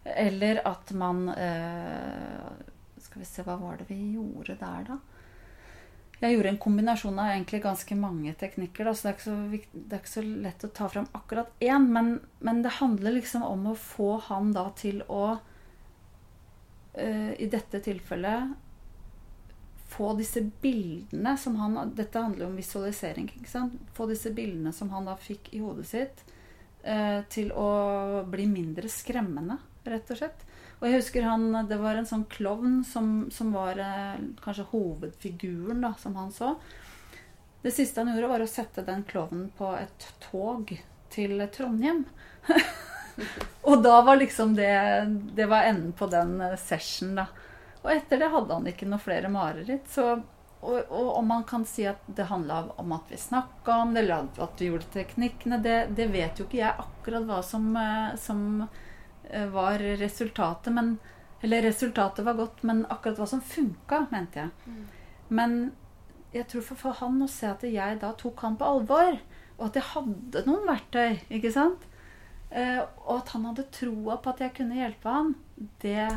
Eller 0.08 0.62
at 0.68 0.92
man 0.96 1.26
Skal 3.02 3.20
vi 3.20 3.26
se, 3.28 3.42
hva 3.44 3.56
var 3.60 3.76
det 3.80 3.88
vi 3.88 3.98
gjorde 4.14 4.56
der, 4.60 4.86
da? 4.88 4.98
Jeg 6.18 6.34
gjorde 6.34 6.50
en 6.50 6.58
kombinasjon 6.58 7.18
av 7.22 7.30
egentlig 7.30 7.60
ganske 7.62 7.96
mange 7.98 8.32
teknikker. 8.38 8.88
Da, 8.88 8.94
så 8.94 9.06
det 9.06 9.12
er, 9.12 9.20
så, 9.22 9.34
det 9.70 9.94
er, 9.94 10.00
ikke 10.00 10.10
så, 10.10 10.24
lett 10.46 10.64
å 10.66 10.70
ta 10.74 10.88
fram 10.90 11.06
akkurat 11.14 11.52
én. 11.62 11.86
Men, 11.94 12.16
men, 12.42 12.62
det 12.64 12.78
handler 12.80 13.14
liksom 13.14 13.44
om 13.46 13.68
å 13.70 13.76
få 13.78 14.16
han 14.26 14.50
da 14.56 14.66
til 14.78 15.04
å 15.06 15.36
eh, 16.98 17.36
I 17.38 17.46
dette 17.52 17.78
tilfellet 17.86 18.56
få 19.88 20.12
disse 20.18 20.42
bildene 20.62 21.34
som 21.40 21.56
han 21.56 21.78
Dette 21.96 22.20
handler 22.20 22.44
jo 22.44 22.50
om 22.50 22.58
visualisering. 22.58 23.30
ikke 23.36 23.50
sant? 23.50 23.78
Få 23.96 24.06
disse 24.10 24.30
bildene 24.36 24.72
som 24.72 24.90
han 24.92 25.08
da 25.08 25.16
fikk 25.16 25.52
i 25.56 25.62
hodet 25.64 25.86
sitt, 25.88 26.24
eh, 26.82 27.22
til 27.28 27.52
å 27.52 28.24
bli 28.28 28.46
mindre 28.46 28.88
skremmende, 28.92 29.58
rett 29.88 30.10
og 30.12 30.20
slett. 30.20 30.44
Og 30.78 30.86
jeg 30.86 31.00
husker 31.00 31.22
han, 31.26 31.66
Det 31.68 31.78
var 31.80 31.96
en 31.96 32.06
sånn 32.06 32.26
klovn 32.30 32.84
som, 32.84 33.30
som 33.30 33.52
var 33.52 33.78
eh, 33.78 34.20
kanskje 34.44 34.68
hovedfiguren 34.70 35.80
da, 35.82 35.94
som 35.98 36.14
han 36.16 36.30
så. 36.32 36.56
Det 37.62 37.72
siste 37.74 38.00
han 38.00 38.14
gjorde, 38.14 38.28
var 38.28 38.44
å 38.44 38.50
sette 38.50 38.84
den 38.86 39.02
klovnen 39.08 39.50
på 39.58 39.72
et 39.74 40.06
tog 40.22 40.70
til 41.10 41.42
Trondheim. 41.50 42.04
og 43.68 43.82
da 43.82 43.96
var 44.06 44.20
liksom 44.20 44.54
det 44.54 44.70
Det 45.34 45.48
var 45.50 45.66
enden 45.66 45.92
på 45.92 46.06
den 46.06 46.40
eh, 46.40 46.58
session, 46.60 47.16
da. 47.18 47.26
Og 47.84 47.92
etter 47.94 48.20
det 48.20 48.32
hadde 48.32 48.58
han 48.58 48.66
ikke 48.68 48.88
noe 48.90 49.02
flere 49.02 49.30
mareritt. 49.32 49.86
Så, 49.92 50.10
og, 50.58 50.76
og, 50.90 51.08
om 51.20 51.28
man 51.30 51.46
kan 51.48 51.64
si 51.68 51.86
at 51.86 52.02
det 52.06 52.26
handla 52.30 52.64
om 52.80 52.92
at 52.96 53.12
vi 53.12 53.20
snakka 53.20 53.80
om 53.84 53.94
det, 53.94 54.04
eller 54.04 54.28
at 54.42 54.60
vi 54.60 54.72
gjorde 54.72 54.90
teknikkene, 54.96 55.60
det, 55.62 55.78
det 55.96 56.10
vet 56.12 56.40
jo 56.40 56.48
ikke 56.48 56.62
jeg 56.62 56.86
akkurat 56.86 57.28
hva 57.28 57.42
som, 57.46 57.70
eh, 57.78 58.14
som 58.18 58.44
Eh, 59.30 59.46
var 59.46 59.78
resultatet. 59.78 60.72
Men, 60.72 60.98
eller 61.40 61.62
resultatet 61.62 62.24
var 62.24 62.34
godt, 62.34 62.62
men 62.62 62.86
akkurat 62.88 63.18
hva 63.18 63.26
som 63.26 63.40
funka, 63.40 64.06
mente 64.10 64.40
jeg. 64.40 64.50
Mm. 64.64 64.86
Men 65.28 65.58
jeg 66.32 66.48
tror 66.48 66.64
for, 66.64 66.80
for 66.80 66.98
han 67.02 67.20
å 67.24 67.28
se 67.30 67.48
at 67.50 67.64
jeg 67.64 68.00
da 68.02 68.12
tok 68.16 68.40
han 68.44 68.56
på 68.60 68.68
alvor, 68.68 69.20
og 69.58 69.68
at 69.68 69.78
jeg 69.78 69.90
hadde 69.92 70.44
noen 70.46 70.66
verktøy, 70.68 71.20
ikke 71.34 71.52
sant? 71.52 71.84
Eh, 72.48 72.80
og 73.04 73.18
at 73.18 73.34
han 73.34 73.48
hadde 73.50 73.68
troa 73.74 74.16
på 74.22 74.32
at 74.32 74.42
jeg 74.44 74.56
kunne 74.56 74.78
hjelpe 74.78 75.12
han, 75.12 75.34
det 75.84 76.08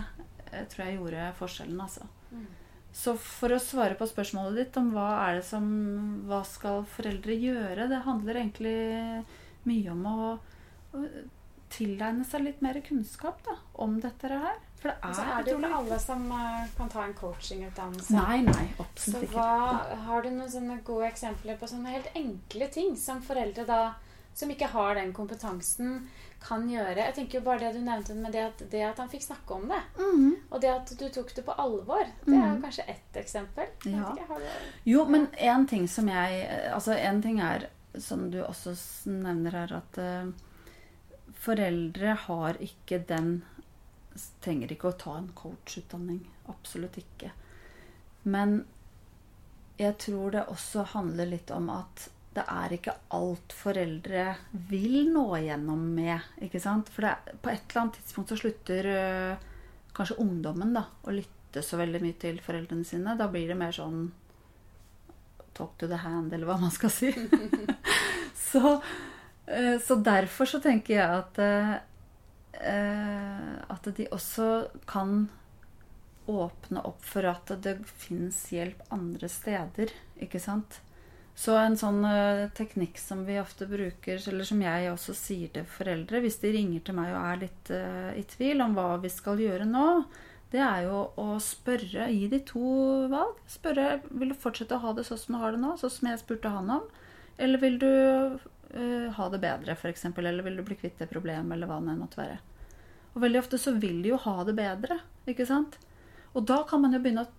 tror 0.72 0.86
jeg 0.86 0.98
gjorde 1.00 1.28
forskjellen, 1.40 1.82
altså. 1.84 2.08
Mm. 2.32 2.48
Så 2.92 3.14
for 3.24 3.56
å 3.56 3.60
svare 3.64 3.96
på 3.96 4.08
spørsmålet 4.10 4.58
ditt 4.66 4.80
om 4.82 4.90
hva 4.92 5.10
er 5.24 5.38
det 5.40 5.46
som 5.48 5.68
Hva 6.28 6.42
skal 6.48 6.84
foreldre 6.92 7.38
gjøre? 7.40 7.88
Det 7.88 8.02
handler 8.04 8.42
egentlig 8.42 8.74
mye 9.64 9.94
om 9.94 10.02
å, 10.10 10.34
å 10.98 11.06
tilegne 11.72 12.26
seg 12.28 12.44
litt 12.46 12.60
mer 12.66 12.82
kunnskap 12.84 13.40
da, 13.46 13.56
om 13.80 13.96
dette 14.04 14.28
her. 14.28 14.60
For 14.82 14.90
det 14.90 14.96
er, 14.96 15.04
altså, 15.08 15.24
er 15.24 15.46
det 15.46 15.54
ikke 15.56 15.74
alle 15.78 15.98
som 16.02 16.24
uh, 16.34 16.62
kan 16.78 16.90
ta 16.90 17.04
en 17.06 17.14
coachingutdannelse. 17.18 18.16
Nei, 18.18 18.40
nei, 18.48 18.66
absolutt 18.82 19.28
ikke. 19.28 19.36
Så 19.36 19.38
hva, 19.38 19.98
Har 20.08 20.26
du 20.26 20.32
noen 20.34 20.52
sånne 20.52 20.80
gode 20.88 21.12
eksempler 21.12 21.60
på 21.62 21.70
sånne 21.70 21.94
helt 21.94 22.10
enkle 22.18 22.70
ting 22.74 22.96
som 23.00 23.22
foreldre 23.24 23.68
da, 23.70 23.82
som 24.34 24.52
ikke 24.52 24.70
har 24.72 24.96
den 24.96 25.14
kompetansen, 25.14 26.06
kan 26.42 26.64
gjøre? 26.70 26.98
Jeg 26.98 27.16
tenker 27.16 27.40
jo 27.40 27.46
bare 27.46 27.62
det 27.62 27.76
du 27.76 27.84
nevnte 27.86 28.16
med 28.18 28.34
det 28.34 28.44
at, 28.48 28.64
det 28.72 28.82
at 28.88 29.02
han 29.02 29.10
fikk 29.12 29.26
snakke 29.28 29.58
om 29.58 29.68
det, 29.70 29.82
mm. 30.00 30.32
og 30.50 30.62
det 30.64 30.72
at 30.74 30.94
du 30.98 31.04
tok 31.14 31.34
det 31.38 31.44
på 31.46 31.58
alvor, 31.62 32.08
det 32.26 32.34
er 32.34 32.40
jo 32.40 32.56
mm. 32.56 32.64
kanskje 32.64 32.88
ett 32.96 33.20
eksempel. 33.22 33.70
Ja. 33.86 34.14
Ikke, 34.16 34.40
jo, 34.90 35.06
men 35.06 35.28
én 35.38 35.68
ting 35.70 35.88
som 35.88 36.10
jeg 36.10 36.48
Altså, 36.72 36.96
én 36.98 37.22
ting 37.22 37.42
er, 37.44 37.68
som 38.00 38.30
du 38.32 38.40
også 38.44 38.74
nevner 39.12 39.60
her, 39.62 39.76
at 39.82 40.02
uh, 40.02 40.32
foreldre 41.46 42.16
har 42.28 42.62
ikke 42.62 43.04
den 43.08 43.42
Trenger 44.44 44.74
ikke 44.74 44.90
å 44.90 44.98
ta 45.00 45.14
en 45.16 45.30
coachutdanning. 45.32 46.18
Absolutt 46.52 46.98
ikke. 47.00 47.30
Men 48.28 48.66
jeg 49.80 49.96
tror 50.04 50.34
det 50.36 50.42
også 50.52 50.84
handler 50.92 51.30
litt 51.32 51.54
om 51.56 51.70
at 51.72 52.10
det 52.32 52.44
er 52.48 52.74
ikke 52.76 52.94
alt 53.12 53.54
foreldre 53.56 54.26
vil 54.70 55.10
nå 55.12 55.26
igjennom 55.42 55.82
med. 55.98 56.30
ikke 56.40 56.62
sant? 56.64 56.90
For 56.94 57.04
det, 57.04 57.36
på 57.44 57.52
et 57.52 57.66
eller 57.66 57.82
annet 57.82 57.98
tidspunkt 58.00 58.32
så 58.32 58.40
slutter 58.40 58.88
øh, 58.88 59.34
kanskje 59.98 60.20
ungdommen 60.24 60.72
da, 60.78 60.86
å 61.04 61.16
lytte 61.16 61.64
så 61.66 61.80
veldig 61.82 62.00
mye 62.04 62.16
til 62.22 62.40
foreldrene 62.44 62.88
sine. 62.88 63.18
Da 63.20 63.28
blir 63.32 63.52
det 63.52 63.58
mer 63.60 63.76
sånn 63.76 64.06
talk 65.58 65.76
to 65.82 65.90
the 65.92 66.00
hand, 66.00 66.32
eller 66.32 66.48
hva 66.48 66.56
man 66.62 66.72
skal 66.72 66.94
si. 66.96 67.12
så, 68.50 68.78
øh, 68.80 69.78
så, 69.84 70.00
derfor 70.00 70.48
så 70.48 70.62
tenker 70.64 70.96
jeg 70.96 71.10
at 71.20 71.42
øh, 71.44 71.74
at 73.72 73.92
de 73.98 74.06
også 74.14 74.48
kan 74.88 75.26
åpne 76.32 76.84
opp 76.88 77.04
for 77.04 77.26
at 77.28 77.52
det 77.66 77.76
fins 77.90 78.38
hjelp 78.54 78.84
andre 78.94 79.28
steder, 79.32 79.92
ikke 80.22 80.40
sant. 80.40 80.80
Så 81.42 81.56
en 81.58 81.78
sånn 81.80 82.04
uh, 82.06 82.50
teknikk 82.54 83.00
som 83.02 83.24
vi 83.26 83.40
ofte 83.42 83.66
bruker, 83.70 84.20
eller 84.30 84.46
som 84.46 84.60
jeg 84.62 84.90
også 84.92 85.16
sier 85.18 85.50
til 85.56 85.66
foreldre 85.66 86.22
hvis 86.22 86.38
de 86.44 86.52
ringer 86.54 86.84
til 86.86 86.98
meg 87.00 87.16
og 87.16 87.22
er 87.22 87.40
litt 87.48 87.72
uh, 87.74 88.12
i 88.14 88.22
tvil 88.30 88.62
om 88.62 88.76
hva 88.78 89.00
vi 89.02 89.10
skal 89.10 89.42
gjøre 89.42 89.66
nå, 89.66 89.88
det 90.52 90.62
er 90.62 90.86
jo 90.86 91.00
å 91.22 91.40
spørre, 91.42 92.10
gi 92.12 92.28
de 92.30 92.42
to 92.46 92.62
valg. 93.10 93.40
Spørre 93.50 94.02
vil 94.10 94.34
du 94.34 94.38
fortsette 94.38 94.76
å 94.76 94.84
ha 94.84 94.94
det 94.94 95.08
sånn 95.08 95.22
som 95.22 95.38
du 95.38 95.42
har 95.42 95.56
det 95.56 95.62
nå, 95.64 95.74
sånn 95.80 95.94
som 95.96 96.10
jeg 96.12 96.22
spurte 96.22 96.52
han 96.52 96.74
om. 96.76 96.90
Eller 97.42 97.62
vil 97.64 97.78
du 97.82 97.88
uh, 97.90 99.08
ha 99.16 99.30
det 99.32 99.40
bedre, 99.42 99.78
f.eks. 99.80 100.10
Eller 100.12 100.44
vil 100.46 100.60
du 100.60 100.66
bli 100.68 100.78
kvitt 100.78 101.00
det 101.00 101.10
problemet, 101.10 101.56
eller 101.56 101.72
hva 101.72 101.80
det 101.82 101.96
måtte 101.98 102.20
være. 102.20 102.42
Og 103.16 103.24
veldig 103.24 103.40
ofte 103.42 103.60
så 103.60 103.74
vil 103.80 104.04
de 104.04 104.12
jo 104.12 104.20
ha 104.28 104.36
det 104.48 104.58
bedre, 104.60 105.00
ikke 105.32 105.48
sant. 105.48 105.80
Og 106.36 106.46
da 106.48 106.62
kan 106.68 106.84
man 106.84 106.94
jo 106.96 107.02
begynne 107.04 107.26
å 107.26 107.32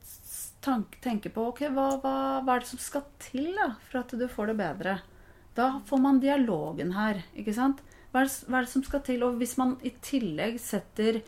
tenke 0.62 1.30
på 1.32 1.48
ok, 1.50 1.64
hva, 1.74 1.86
hva, 2.02 2.16
hva, 2.42 2.54
er 2.54 2.62
det 2.62 2.70
som 2.70 2.80
skal 2.82 3.04
til 3.22 3.52
da, 3.56 3.72
for 3.88 4.02
at 4.02 4.14
du 4.18 4.26
får 4.30 4.52
det 4.52 4.58
bedre. 4.60 4.98
Da 5.56 5.68
får 5.88 6.00
man 6.00 6.20
dialogen 6.22 6.94
her, 6.96 7.24
ikke 7.36 7.54
sant. 7.56 7.82
Hva 8.12 8.22
er, 8.22 8.28
det, 8.28 8.48
hva 8.48 8.60
er 8.60 8.66
det 8.66 8.72
som 8.72 8.84
skal 8.86 9.02
til? 9.06 9.24
Og 9.26 9.38
hvis 9.40 9.56
man 9.60 9.74
i 9.84 9.94
tillegg 10.04 10.60
setter 10.62 11.22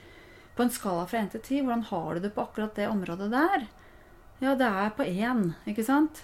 på 0.54 0.64
en 0.64 0.72
skala 0.72 1.06
fra 1.10 1.24
1 1.24 1.32
til 1.34 1.42
10, 1.42 1.64
hvordan 1.64 1.88
har 1.90 2.14
du 2.14 2.24
det 2.24 2.34
på 2.36 2.44
akkurat 2.44 2.76
det 2.78 2.90
området 2.90 3.30
der? 3.32 3.66
Ja, 4.42 4.54
det 4.58 4.68
er 4.68 4.94
på 4.94 5.06
1, 5.08 5.44
ikke 5.70 5.86
sant? 5.86 6.22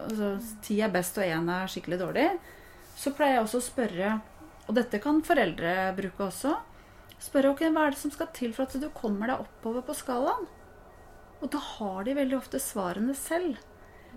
Altså, 0.00 0.32
10 0.62 0.80
er 0.86 0.94
best, 0.94 1.18
og 1.20 1.26
1 1.26 1.52
er 1.56 1.70
skikkelig 1.70 2.00
dårlig. 2.00 2.28
Så 2.96 3.12
pleier 3.16 3.38
jeg 3.38 3.44
også 3.44 3.60
å 3.60 3.66
spørre, 3.68 4.14
og 4.66 4.76
dette 4.78 5.00
kan 5.02 5.20
foreldre 5.26 5.74
bruke 5.98 6.26
også, 6.28 6.54
spørre 7.20 7.52
ok, 7.52 7.66
hva 7.74 7.86
er 7.86 7.94
det 7.94 8.00
som 8.00 8.12
skal 8.14 8.30
til 8.36 8.54
for 8.56 8.64
at 8.64 8.80
du 8.80 8.88
kommer 8.96 9.28
deg 9.28 9.44
oppover 9.44 9.84
på 9.84 9.96
skalaen? 9.98 10.48
Og 11.40 11.50
da 11.52 11.60
har 11.64 12.04
de 12.04 12.16
veldig 12.18 12.36
ofte 12.38 12.60
svarene 12.62 13.14
selv. 13.16 13.58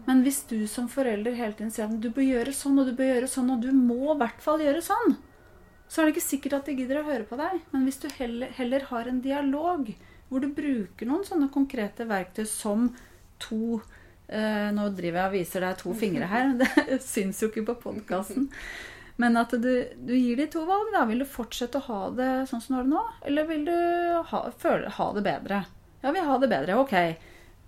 Men 0.07 0.23
hvis 0.25 0.41
du 0.49 0.65
som 0.67 0.89
forelder 0.91 1.35
hele 1.37 1.55
tiden 1.55 1.71
sier 1.71 1.87
at 1.87 2.01
du 2.01 2.09
bør 2.11 2.25
gjøre 2.25 2.55
sånn, 2.55 2.79
og 2.81 2.89
du 2.89 2.95
bør 2.97 3.13
gjøre 3.13 3.29
sånn, 3.31 3.51
og 3.53 3.61
du 3.63 3.69
må 3.75 4.13
i 4.13 4.19
hvert 4.19 4.41
fall 4.43 4.63
gjøre 4.63 4.83
sånn, 4.83 5.15
så 5.87 6.01
er 6.01 6.07
det 6.07 6.15
ikke 6.15 6.25
sikkert 6.25 6.57
at 6.57 6.69
de 6.69 6.77
gidder 6.79 7.01
å 7.01 7.07
høre 7.07 7.27
på 7.29 7.37
deg. 7.39 7.59
Men 7.71 7.85
hvis 7.87 8.01
du 8.01 8.07
heller, 8.17 8.53
heller 8.57 8.87
har 8.89 9.09
en 9.09 9.21
dialog 9.23 9.91
hvor 10.29 10.41
du 10.41 10.49
bruker 10.49 11.05
noen 11.05 11.25
sånne 11.27 11.51
konkrete 11.53 12.07
verktøy 12.09 12.47
som 12.49 12.87
to 13.43 13.77
eh, 14.27 14.71
Nå 14.73 14.87
driver 14.97 15.19
jeg 15.19 15.29
og 15.29 15.35
viser 15.35 15.65
deg 15.67 15.77
to 15.83 15.93
fingre 15.97 16.29
her. 16.31 16.55
Det 16.89 16.97
syns 17.05 17.43
jo 17.43 17.51
ikke 17.51 17.67
på 17.69 17.77
podkasten. 17.83 18.49
Men 19.21 19.37
at 19.37 19.53
du, 19.53 19.69
du, 19.93 20.15
gir 20.17 20.39
de 20.41 20.47
to 20.49 20.63
valg. 20.65 20.89
da. 20.95 21.05
Vil 21.05 21.21
du 21.21 21.29
fortsette 21.29 21.77
å 21.77 21.87
ha 21.91 22.01
det 22.17 22.31
sånn 22.49 22.63
som 22.63 22.73
du 22.73 22.79
har 22.79 22.87
det 22.87 22.95
nå, 22.95 23.05
eller 23.29 23.49
vil 23.51 23.67
du 23.69 23.77
ha, 24.31 24.43
føle, 24.57 24.89
ha 24.97 25.09
det 25.13 25.25
bedre? 25.27 25.61
Ja, 26.03 26.11
vi 26.11 26.19
har 26.19 26.39
det 26.39 26.49
bedre. 26.51 26.75
Ok. 26.83 26.93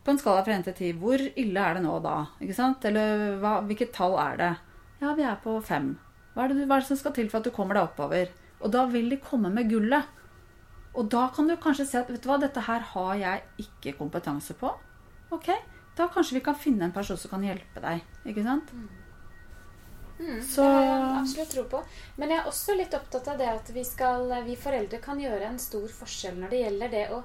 På 0.04 0.12
en 0.12 0.20
skala 0.22 0.44
fra 0.46 0.54
1 0.54 0.68
til 0.68 0.76
10, 0.76 0.98
hvor 1.02 1.22
ille 1.24 1.62
er 1.62 1.78
det 1.78 1.84
nå 1.86 1.96
da? 2.04 2.18
Ikke 2.44 2.56
sant? 2.58 2.84
Eller 2.86 3.40
hva, 3.42 3.58
hvilket 3.66 3.94
tall 3.96 4.18
er 4.22 4.42
det? 4.42 4.50
Ja, 5.02 5.14
vi 5.18 5.24
er 5.26 5.40
på 5.42 5.56
5. 5.64 5.88
Hva 6.36 6.44
er, 6.44 6.52
det, 6.52 6.66
hva 6.68 6.78
er, 6.78 6.84
det, 6.84 6.90
som 6.92 7.00
skal 7.00 7.16
til 7.16 7.30
for 7.32 7.40
at 7.40 7.48
du 7.48 7.54
kommer 7.56 7.78
deg 7.78 7.88
oppover? 7.88 8.34
Og 8.60 8.74
da 8.76 8.84
vil 8.92 9.08
de 9.10 9.22
komme 9.24 9.50
med 9.54 9.72
gullet. 9.72 10.12
Og 10.96 11.08
da 11.12 11.30
kan 11.36 11.48
du 11.48 11.56
kanskje 11.60 11.88
si 11.88 11.98
at 12.00 12.12
vet 12.12 12.22
du 12.24 12.28
hva, 12.30 12.38
dette 12.44 12.68
her 12.68 12.84
har 12.92 13.16
jeg 13.20 13.66
ikke 13.66 13.96
kompetanse 13.98 14.56
på. 14.60 14.70
Ok, 15.36 15.50
da 15.98 16.08
kanskje 16.12 16.38
vi 16.38 16.44
kan 16.46 16.60
finne 16.60 16.86
en 16.88 16.94
person 16.96 17.18
som 17.20 17.34
kan 17.34 17.44
hjelpe 17.44 17.82
deg. 17.84 18.04
Ikke 18.28 18.44
sant? 18.46 18.76
Mm. 18.76 18.86
Mm, 20.20 20.42
Så... 20.44 20.64
Det 20.64 20.70
har 20.70 20.86
jeg 20.86 21.18
absolutt 21.22 21.52
tro 21.56 21.66
på. 21.72 21.82
Men 22.20 22.32
jeg 22.32 22.40
er 22.42 22.52
også 22.52 22.76
litt 22.78 22.94
opptatt 22.96 23.32
av 23.32 23.40
det 23.40 23.50
at 23.52 23.72
vi, 23.76 23.84
skal, 23.88 24.30
vi 24.46 24.60
foreldre 24.60 25.02
kan 25.04 25.20
gjøre 25.20 25.50
en 25.50 25.60
stor 25.60 25.88
forskjell 25.92 26.38
når 26.40 26.54
det 26.54 26.62
gjelder 26.62 26.94
det 26.94 27.06
å 27.16 27.24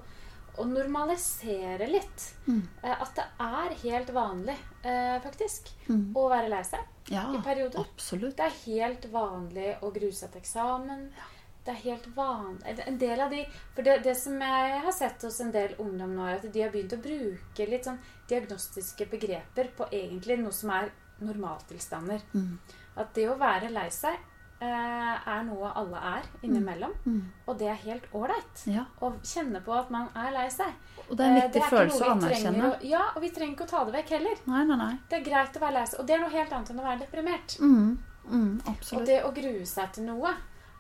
å 0.58 0.66
normalisere 0.68 1.86
litt. 1.90 2.24
Mm. 2.46 2.62
Eh, 2.82 2.94
at 2.94 3.12
det 3.16 3.26
er 3.46 3.74
helt 3.82 4.12
vanlig, 4.14 4.56
eh, 4.82 5.18
faktisk, 5.24 5.70
mm. 5.88 6.06
å 6.16 6.28
være 6.30 6.48
lei 6.52 6.62
seg 6.66 7.12
ja, 7.12 7.26
i 7.34 7.42
perioder. 7.44 7.84
Absolutt. 7.84 8.36
Det 8.38 8.48
er 8.48 8.56
helt 8.64 9.06
vanlig 9.12 9.74
å 9.80 9.92
grue 9.94 10.14
seg 10.16 10.32
til 10.32 10.42
eksamen. 10.42 11.06
Ja. 11.16 11.28
Det 11.60 11.74
er 11.74 11.80
helt 11.82 12.06
vanlig 12.16 12.70
En 12.86 12.96
del 12.96 13.20
av 13.20 13.28
de 13.28 13.42
For 13.76 13.84
det, 13.84 13.98
det, 14.00 14.14
som 14.16 14.38
jeg 14.40 14.78
har 14.80 14.94
sett 14.96 15.26
hos 15.26 15.42
en 15.44 15.50
del 15.52 15.74
ungdom 15.76 16.14
nå, 16.16 16.24
er 16.24 16.38
at 16.38 16.46
de 16.54 16.62
har 16.64 16.72
begynt 16.72 16.94
å 16.96 17.02
bruke 17.04 17.66
litt 17.68 17.84
sånn 17.84 17.98
diagnostiske 18.30 19.04
begreper 19.10 19.68
på 19.76 19.90
egentlig 19.92 20.38
noe 20.40 20.56
som 20.56 20.72
er 20.72 20.88
normaltilstander. 21.20 22.24
Mm. 22.32 22.56
At 22.96 23.12
det 23.14 23.28
å 23.28 23.36
være 23.38 23.68
lei 23.74 23.90
seg 23.92 24.16
Eh, 24.16 24.29
er 24.66 25.44
noe 25.46 25.70
alle 25.72 26.00
er 26.10 26.26
innimellom. 26.44 26.92
Mm. 27.04 27.14
Mm. 27.14 27.22
Og 27.48 27.58
det 27.60 27.70
er 27.72 27.78
helt 27.86 28.10
ålreit 28.16 28.64
ja. 28.68 28.84
å 29.00 29.12
kjenne 29.24 29.62
på 29.64 29.72
at 29.76 29.88
man 29.94 30.10
er 30.18 30.34
lei 30.34 30.46
seg. 30.52 30.74
Og 31.06 31.16
det 31.16 31.24
er 31.24 31.30
en 31.30 31.38
eh, 31.38 31.46
viktig 31.46 31.64
følelse 31.72 32.04
å 32.04 32.12
anerkjenne. 32.16 32.68
Å, 32.68 32.76
ja, 32.84 33.06
og 33.14 33.24
vi 33.24 33.32
trenger 33.32 33.56
ikke 33.56 33.68
å 33.68 33.72
ta 33.72 33.82
det 33.88 33.96
vekk 33.96 34.14
heller. 34.18 34.44
Nei, 34.52 34.62
nei, 34.68 34.78
nei. 34.82 34.92
Det 35.08 35.20
er 35.20 35.26
greit 35.30 35.56
å 35.56 35.64
være 35.64 35.76
lei 35.78 35.86
seg. 35.88 36.02
Og 36.02 36.08
det 36.10 36.16
er 36.16 36.22
noe 36.24 36.34
helt 36.34 36.54
annet 36.56 36.74
enn 36.74 36.82
å 36.82 36.86
være 36.86 37.02
deprimert. 37.06 37.56
Mm. 37.64 37.90
Mm, 38.30 38.52
og 38.68 39.04
det 39.08 39.22
å 39.26 39.32
grue 39.34 39.64
seg 39.66 39.96
til 39.96 40.06
noe, 40.06 40.34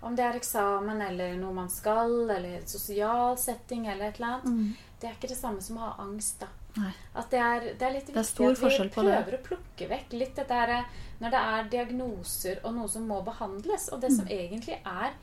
om 0.06 0.14
det 0.16 0.22
er 0.22 0.36
eksamen 0.38 1.00
eller 1.02 1.34
noe 1.40 1.56
man 1.56 1.72
skal, 1.72 2.12
eller 2.30 2.62
sosial 2.68 3.36
setting 3.40 3.88
eller 3.88 4.12
et 4.12 4.20
eller 4.20 4.36
annet, 4.36 4.52
mm. 4.52 4.92
det 5.00 5.08
er 5.08 5.16
ikke 5.16 5.32
det 5.32 5.40
samme 5.40 5.64
som 5.64 5.80
å 5.80 5.88
ha 5.88 5.94
angst, 6.04 6.44
da. 6.44 6.52
Nei. 6.76 6.92
At 7.18 7.32
det 7.32 7.40
er, 7.42 7.66
det 7.78 7.86
er 7.86 7.94
litt 7.96 8.10
viktig 8.10 8.46
er 8.46 8.54
at 8.54 8.78
vi 8.78 8.88
prøver 8.94 9.36
å 9.36 9.42
plukke 9.42 9.88
vekk 9.90 10.16
litt 10.20 10.36
dette 10.38 10.60
her 10.60 10.74
når 11.20 11.34
det 11.34 11.42
er 11.54 11.70
diagnoser 11.74 12.60
og 12.64 12.76
noe 12.78 12.88
som 12.88 13.08
må 13.10 13.20
behandles, 13.26 13.88
og 13.92 14.00
det 14.04 14.12
som 14.14 14.28
mm. 14.28 14.34
egentlig 14.36 14.78
er 14.78 15.16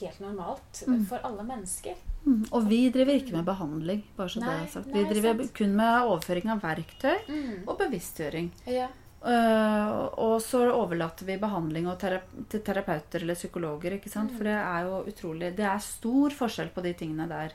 helt 0.00 0.22
normalt 0.22 0.82
mm. 0.86 1.04
for 1.08 1.26
alle 1.26 1.44
mennesker. 1.46 1.98
Mm. 2.24 2.42
Og 2.50 2.66
vi 2.68 2.80
driver 2.92 3.16
ikke 3.16 3.36
med 3.38 3.46
behandling, 3.48 4.02
bare 4.16 4.32
så 4.32 4.42
nei, 4.42 4.50
det 4.52 4.66
er 4.66 4.72
sagt. 4.74 4.90
Vi 4.92 5.04
driver 5.08 5.44
kun 5.56 5.76
med 5.78 6.10
overføring 6.10 6.52
av 6.52 6.64
verktøy 6.64 7.14
mm. 7.28 7.54
og 7.64 7.78
bevisstgjøring. 7.80 8.50
Ja. 8.70 8.90
Uh, 9.20 10.06
og 10.16 10.38
så 10.40 10.62
overlater 10.72 11.26
vi 11.28 11.34
behandling 11.40 11.84
tera 12.00 12.22
til 12.48 12.62
terapeuter 12.64 13.20
eller 13.24 13.36
psykologer. 13.36 13.98
ikke 13.98 14.12
sant? 14.12 14.32
For 14.32 14.44
mm. 14.44 14.48
det 14.48 14.60
er 14.60 14.86
jo 14.86 15.00
utrolig 15.12 15.50
Det 15.58 15.66
er 15.68 15.82
stor 15.84 16.36
forskjell 16.38 16.72
på 16.72 16.84
de 16.86 16.94
tingene 16.96 17.28
der. 17.28 17.52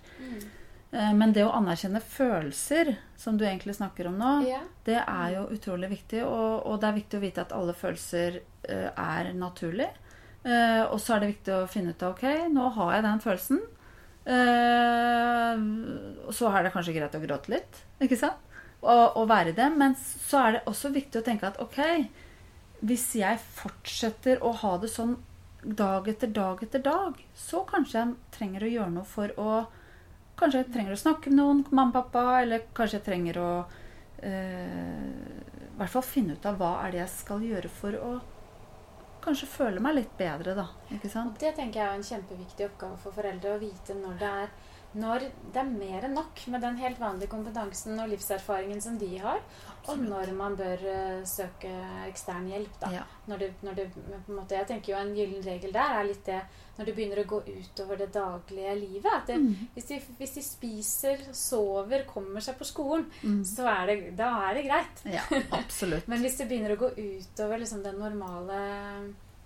Eh, 0.96 1.12
men 1.18 1.34
det 1.36 1.44
å 1.44 1.52
anerkjenne 1.58 2.00
følelser, 2.00 2.94
som 3.20 3.38
du 3.38 3.44
egentlig 3.46 3.76
snakker 3.76 4.08
om 4.08 4.18
nå, 4.20 4.32
ja. 4.48 4.62
det 4.88 5.02
er 5.02 5.36
jo 5.36 5.46
utrolig 5.56 5.92
viktig. 5.92 6.24
Og, 6.24 6.64
og, 6.64 6.80
det 6.82 6.90
er 6.90 7.00
viktig 7.02 7.20
å 7.20 7.24
vite 7.24 7.44
at 7.44 7.56
alle 7.56 7.76
følelser 7.76 8.40
uh, 8.70 8.90
er 8.92 9.34
naturlig. 9.36 9.90
Uh, 10.46 10.86
og 10.94 11.00
så 11.02 11.16
er 11.16 11.24
det 11.24 11.32
viktig 11.34 11.56
å 11.56 11.70
finne 11.72 11.96
ut 11.96 12.06
av 12.06 12.14
ok, 12.14 12.26
nå 12.54 12.70
har 12.78 12.96
jeg 12.96 13.08
den 13.08 13.24
følelsen. 13.26 13.64
Uh, 14.26 15.54
så 16.34 16.50
er 16.50 16.66
det 16.66 16.74
kanskje 16.74 16.96
greit 16.96 17.18
å 17.18 17.24
gråte 17.26 17.52
litt, 17.54 17.84
ikke 18.02 18.20
sant? 18.20 18.42
Og, 18.86 19.18
og 19.18 19.28
være 19.32 19.52
i 19.52 19.58
det. 19.58 19.70
Men 19.76 19.98
så 20.00 20.46
er 20.46 20.58
det 20.58 20.66
også 20.70 20.94
viktig 20.96 21.20
å 21.20 21.26
tenke 21.26 21.50
at 21.50 21.60
ok, 21.64 21.80
hvis 22.86 23.08
jeg 23.18 23.42
fortsetter 23.58 24.44
å 24.46 24.54
ha 24.62 24.76
det 24.80 24.92
sånn 24.94 25.18
dag 25.66 26.06
etter 26.08 26.30
dag 26.30 26.62
etter 26.62 26.84
dag, 26.86 27.18
så 27.34 27.64
kanskje 27.68 27.98
jeg 27.98 28.36
trenger 28.36 28.64
å 28.64 28.76
gjøre 28.76 28.94
noe 29.00 29.10
for 29.10 29.34
å 29.42 29.64
Kanskje 30.36 30.62
jeg 30.62 30.72
trenger 30.74 30.96
å 30.96 31.00
snakke 31.00 31.32
med 31.32 31.40
noen, 31.40 31.66
mamma 31.72 32.02
og 32.02 32.12
pappa, 32.12 32.42
eller 32.42 32.66
kanskje 32.76 33.00
jeg 33.00 33.06
trenger 33.06 33.40
å 33.40 33.50
eh, 34.20 35.36
i 35.76 35.78
hvert 35.80 35.92
fall 35.92 36.06
finne 36.08 36.36
ut 36.36 36.48
av 36.48 36.58
hva 36.60 36.72
er 36.84 36.94
det 36.94 37.02
jeg 37.04 37.14
skal 37.14 37.44
gjøre 37.44 37.72
for 37.72 38.00
å 38.00 38.14
kanskje 39.26 39.50
føle 39.50 39.82
meg 39.82 39.98
litt 39.98 40.14
bedre, 40.20 40.54
da. 40.58 40.68
Ikke 40.94 41.10
sant? 41.10 41.40
Det 41.42 41.56
tenker 41.58 41.82
jeg 41.82 41.88
er 41.88 41.98
en 41.98 42.08
kjempeviktig 42.10 42.68
oppgave 42.68 43.00
for 43.02 43.16
foreldre 43.16 43.56
å 43.56 43.62
vite 43.62 43.96
når 43.98 44.20
det 44.22 44.32
er 44.44 44.54
når 44.96 45.28
det 45.54 45.62
er 45.62 45.70
mer 45.70 46.08
enn 46.08 46.16
nok 46.16 46.42
med 46.52 46.64
den 46.64 46.78
helt 46.80 47.00
vanlige 47.02 47.32
kompetansen 47.32 48.00
og 48.00 48.12
livserfaringen 48.12 48.82
som 48.84 49.00
de 49.00 49.10
har, 49.20 49.42
og 49.86 50.02
når 50.02 50.32
man 50.38 50.56
bør 50.58 50.82
uh, 50.86 51.26
søke 51.28 51.72
ekstern 52.08 52.48
hjelp. 52.50 52.78
Da. 52.82 52.92
Ja. 52.96 53.04
Når 53.30 53.44
du, 53.44 53.48
når 53.68 53.82
en 53.86 54.38
måte, 54.38 54.56
jeg 54.58 54.68
tenker 54.70 54.94
jo 54.94 55.02
En 55.02 55.14
gyllen 55.18 55.44
regel 55.46 55.74
der 55.74 56.00
er 56.00 56.08
litt 56.08 56.26
det 56.26 56.40
når 56.76 56.90
du 56.90 56.92
begynner 56.92 57.22
å 57.22 57.28
gå 57.30 57.38
utover 57.46 58.00
det 58.00 58.10
daglige 58.16 58.74
livet. 58.76 59.28
Det, 59.28 59.38
mm. 59.40 59.68
hvis, 59.76 59.86
de, 59.92 60.00
hvis, 60.20 60.34
de, 60.36 60.44
spiser, 60.44 61.22
sover, 61.32 62.04
kommer 62.10 62.44
seg 62.44 62.58
på 62.60 62.68
skolen, 62.68 63.06
mm. 63.22 63.40
så 63.48 63.68
er 63.72 63.92
det, 63.92 63.98
da 64.20 64.32
er 64.50 64.60
det 64.60 64.66
greit. 64.68 65.06
Ja, 65.08 65.24
absolutt. 65.56 66.08
Men 66.12 66.26
hvis 66.26 66.36
det 66.42 66.50
begynner 66.50 66.76
å 66.76 66.82
gå 66.82 66.92
utover 66.98 67.64
liksom, 67.64 67.84
den 67.86 68.02
normale 68.02 68.60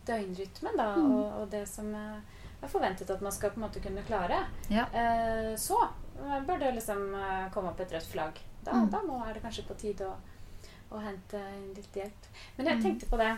døgnrytmen 0.09 0.79
da, 0.79 0.89
mm. 0.97 1.11
og, 1.11 1.25
og, 1.43 1.45
det 1.53 1.65
som 1.69 1.93
uh, 1.93 2.38
er 2.61 2.71
forventet 2.71 3.09
at 3.09 3.21
man 3.23 3.33
skal 3.35 3.53
på 3.53 3.61
en 3.61 3.65
måte 3.67 3.81
kunne 3.83 4.03
klare, 4.07 4.41
ja. 4.71 4.85
eh, 4.91 5.53
så 5.59 5.79
bør 6.47 6.59
det 6.59 6.73
liksom 6.79 7.13
eh, 7.15 7.45
komme 7.53 7.71
opp 7.71 7.79
et 7.83 7.93
rødt 7.95 8.11
flagg. 8.11 8.41
Da, 8.65 8.75
mm. 8.75 8.89
da 8.91 9.03
må, 9.05 9.21
er 9.23 9.37
det 9.37 9.43
kanskje 9.45 9.67
på 9.69 9.77
tide 9.79 10.09
å, 10.09 10.17
å 10.91 11.03
hente 11.03 11.39
inn 11.55 11.71
litt 11.77 11.95
hjelp. 11.95 12.27
Men 12.57 12.71
jeg 12.71 12.79
mm. 12.79 12.83
tenkte 12.83 13.09
på 13.11 13.19
det. 13.21 13.31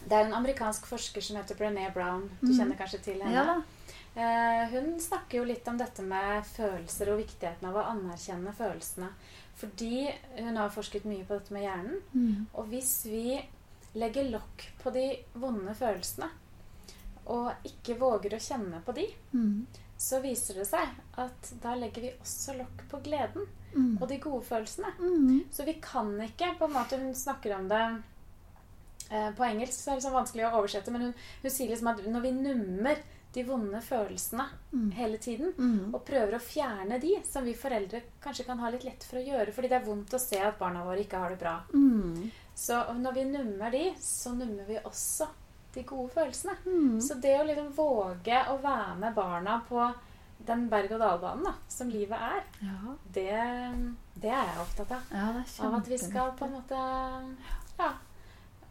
Det 0.00 0.16
er 0.16 0.24
en 0.24 0.38
amerikansk 0.38 0.86
forsker 0.88 1.24
som 1.24 1.36
heter 1.36 1.58
Brené 1.58 1.90
Brown. 1.92 2.24
Du 2.40 2.48
mm. 2.48 2.56
kjenner 2.56 2.78
kanskje 2.78 3.02
til 3.10 3.20
henne? 3.20 3.60
Ja. 3.60 4.00
Eh, 4.14 4.62
hun 4.72 4.94
snakker 5.00 5.38
jo 5.38 5.46
litt 5.46 5.68
om 5.68 5.78
dette 5.78 6.02
med 6.02 6.46
følelser 6.48 7.12
og 7.12 7.20
viktigheten 7.20 7.68
av 7.68 7.76
å 7.78 7.86
anerkjenne 7.92 8.54
følelsene. 8.56 9.10
Fordi 9.60 10.08
hun 10.38 10.56
har 10.56 10.72
forsket 10.72 11.04
mye 11.04 11.26
på 11.28 11.36
dette 11.36 11.54
med 11.54 11.66
hjernen. 11.66 11.98
Mm. 12.14 12.46
Og 12.56 12.70
hvis 12.72 12.94
vi 13.10 13.24
legger 13.98 14.30
lokk 14.32 14.64
på 14.80 14.92
de 14.94 15.04
vonde 15.42 15.74
følelsene, 15.76 16.30
og 17.30 17.52
ikke 17.68 17.96
våger 18.00 18.34
å 18.36 18.42
kjenne 18.42 18.82
på 18.86 18.94
de, 18.96 19.06
Mm. 19.34 19.66
så 20.00 20.20
viser 20.24 20.54
det 20.60 20.66
seg 20.66 20.88
at 21.20 21.50
da 21.62 21.74
legger 21.76 22.02
vi 22.02 22.12
også 22.22 22.56
lokk 22.58 22.86
på 22.90 23.02
gleden 23.06 23.46
Mm. 23.76 23.98
og 24.02 24.08
de 24.08 24.16
gode 24.18 24.42
følelsene. 24.48 24.90
Mm. 24.98 25.44
Så 25.52 25.64
vi 25.64 25.74
kan 25.80 26.08
ikke 26.24 26.56
på 26.58 26.64
en 26.66 26.72
måte 26.74 26.98
Hun 26.98 27.14
snakker 27.14 27.54
om 27.56 27.68
det 27.68 28.02
eh, 29.12 29.30
på 29.34 29.44
engelsk, 29.44 29.74
så 29.74 29.92
er 29.92 29.94
det 29.98 30.04
sånn 30.04 30.14
vanskelig 30.14 30.44
å 30.48 30.52
oversette, 30.60 30.90
men 30.94 31.02
hun, 31.08 31.14
hun 31.42 31.50
sier 31.50 31.70
liksom 31.72 31.88
at 31.90 32.04
når 32.06 32.22
vi 32.22 32.30
nummer 32.32 32.96
de 33.32 33.42
vonde 33.46 33.78
følelsene 33.82 34.48
Mm. 34.72 34.90
hele 34.92 35.18
tiden, 35.18 35.52
Mm. 35.58 35.94
og 35.94 36.04
prøver 36.04 36.34
å 36.34 36.40
fjerne 36.42 37.00
de, 37.00 37.16
som 37.24 37.44
vi 37.44 37.54
foreldre 37.54 38.02
kanskje 38.22 38.46
kan 38.46 38.58
ha 38.58 38.70
litt 38.70 38.84
lett 38.84 39.02
for 39.04 39.18
å 39.18 39.24
gjøre, 39.26 39.52
fordi 39.52 39.68
det 39.68 39.82
er 39.82 39.86
vondt 39.86 40.10
å 40.14 40.18
se 40.20 40.38
at 40.40 40.58
barna 40.58 40.84
våre 40.84 41.04
ikke 41.04 41.18
har 41.18 41.30
det 41.30 41.38
bra. 41.38 41.60
Mm. 41.72 42.30
Så 42.56 42.74
når 42.98 43.14
vi 43.14 43.24
nummer 43.24 43.70
de, 43.70 43.94
så 44.00 44.32
nummer 44.36 44.66
vi 44.66 44.78
også 44.84 45.28
de 45.74 45.82
gode 45.82 46.10
følelsene. 46.14 46.56
Mm. 46.66 47.00
Så 47.00 47.14
det 47.20 47.36
å 47.40 47.44
liksom 47.46 47.72
våge 47.76 48.40
å 48.50 48.56
være 48.62 48.96
med 48.98 49.14
barna 49.14 49.60
på 49.68 49.92
den 50.46 50.68
berg-og-dal-banen 50.70 51.54
som 51.68 51.88
livet 51.92 52.18
er, 52.18 52.42
Ja. 52.62 52.94
det, 53.12 53.26
det 54.20 54.30
er 54.30 54.46
jeg 54.46 54.62
opptatt 54.62 54.90
av. 54.92 55.02
ja, 55.12 55.66
Av 55.68 55.74
at 55.74 55.86
vi 55.88 55.98
skal 55.98 56.32
på 56.32 56.44
en 56.46 56.52
måte 56.52 56.78
ja, 57.78 57.92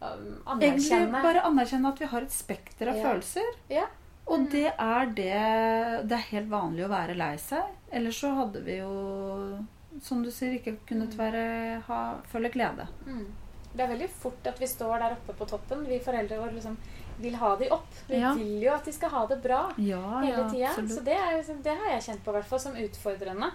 anerkjenne 0.00 0.66
Egentlig 0.66 1.22
bare 1.22 1.42
anerkjenne 1.46 1.88
at 1.92 2.00
vi 2.00 2.06
har 2.06 2.22
et 2.26 2.32
spekter 2.34 2.88
av 2.90 2.96
Ja. 2.96 3.02
følelser. 3.08 3.50
Ja. 3.70 3.86
Og 4.26 4.38
Mm. 4.40 4.50
det 4.50 4.72
er 4.78 5.06
det 5.06 6.08
Det 6.08 6.12
er 6.18 6.30
helt 6.30 6.48
vanlig 6.50 6.84
å 6.86 6.88
være 6.88 7.16
lei 7.16 7.36
seg. 7.36 7.62
Ellers 7.92 8.20
så 8.20 8.34
hadde 8.34 8.62
vi 8.64 8.76
jo, 8.78 9.66
som 10.00 10.22
du 10.22 10.30
sier, 10.30 10.58
ikke 10.58 10.76
kunnet 10.86 11.10
Mm. 11.14 11.18
være, 11.18 11.82
ha, 11.82 12.16
føle 12.32 12.50
glede. 12.50 12.86
mm. 13.06 13.26
Det 13.74 13.84
er 13.84 13.88
veldig 13.92 14.08
fort 14.10 14.46
at 14.46 14.58
vi 14.58 14.66
står 14.66 14.98
der 14.98 15.12
oppe 15.12 15.32
på 15.38 15.46
toppen. 15.46 15.84
Vi 15.86 15.98
foreldre 16.02 16.38
våre 16.40 16.52
liksom 16.56 16.76
vil 17.20 17.34
ha 17.36 17.56
de 17.56 17.68
opp. 17.70 17.86
Vi 18.08 18.16
Ja. 18.18 18.32
vil 18.34 18.62
jo 18.62 18.72
at 18.72 18.84
de 18.84 18.92
skal 18.92 19.10
ha 19.10 19.26
det 19.26 19.42
bra. 19.42 19.70
Ja, 19.78 20.20
hele 20.20 20.48
tida. 20.50 20.58
Ja, 20.58 20.72
Så 20.74 21.04
det, 21.04 21.14
er, 21.14 21.36
liksom- 21.36 21.62
det 21.62 21.76
har 21.76 21.90
jeg 21.92 22.02
kjent 22.02 22.24
på, 22.24 22.32
hvert 22.32 22.44
fall 22.46 22.58
som 22.60 22.72
utfordrende. 22.74 23.50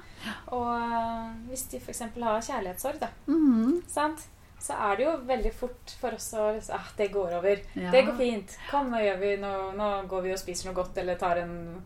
Og 0.47 0.67
øh, 0.67 1.49
hvis 1.49 1.63
de 1.71 1.77
f.eks. 1.79 1.99
har 1.99 2.41
kjærlighetssorg, 2.41 2.99
da, 2.99 3.07
Mhm. 3.27 3.83
sant? 3.87 4.27
så 4.59 4.73
er 4.73 4.95
det 4.97 5.05
jo 5.05 5.17
veldig 5.27 5.53
fort 5.53 5.89
for 5.99 6.11
oss 6.13 6.33
å 6.33 6.53
liksom, 6.55 6.75
ah, 6.75 6.87
Det 6.97 7.11
går 7.11 7.33
over. 7.37 7.55
Det 7.75 8.05
går 8.05 8.17
fint. 8.17 8.57
Kom, 8.71 8.89
nå, 8.89 8.97
gjør 8.97 9.19
vi, 9.19 9.35
nå, 9.37 9.73
nå 9.75 10.07
går 10.07 10.21
vi 10.23 10.31
og 10.31 10.39
spiser 10.39 10.65
noe 10.71 10.75
godt, 10.83 10.97
eller 10.97 11.15
tar 11.15 11.37
en 11.37 11.83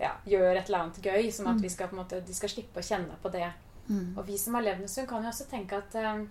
ja, 0.00 0.10
gjør 0.26 0.56
et 0.56 0.66
eller 0.68 0.78
annet 0.78 1.02
gøy. 1.02 1.30
Som 1.32 1.46
at 1.46 1.56
Mm. 1.56 1.62
vi 1.62 1.68
skal, 1.68 1.88
på 1.88 1.92
en 1.92 2.04
måte, 2.04 2.24
de 2.26 2.32
skal 2.34 2.48
slippe 2.48 2.80
å 2.80 2.82
kjenne 2.82 3.14
på 3.22 3.30
det. 3.30 3.52
Mm. 3.90 4.16
Og 4.18 4.26
vi 4.26 4.36
som 4.38 4.54
har 4.54 4.62
levd 4.62 4.80
en 4.82 4.88
stund, 4.88 5.08
kan 5.08 5.22
jo 5.22 5.28
også 5.28 5.46
tenke 5.50 5.72
at 5.76 5.94
eh, 5.94 6.24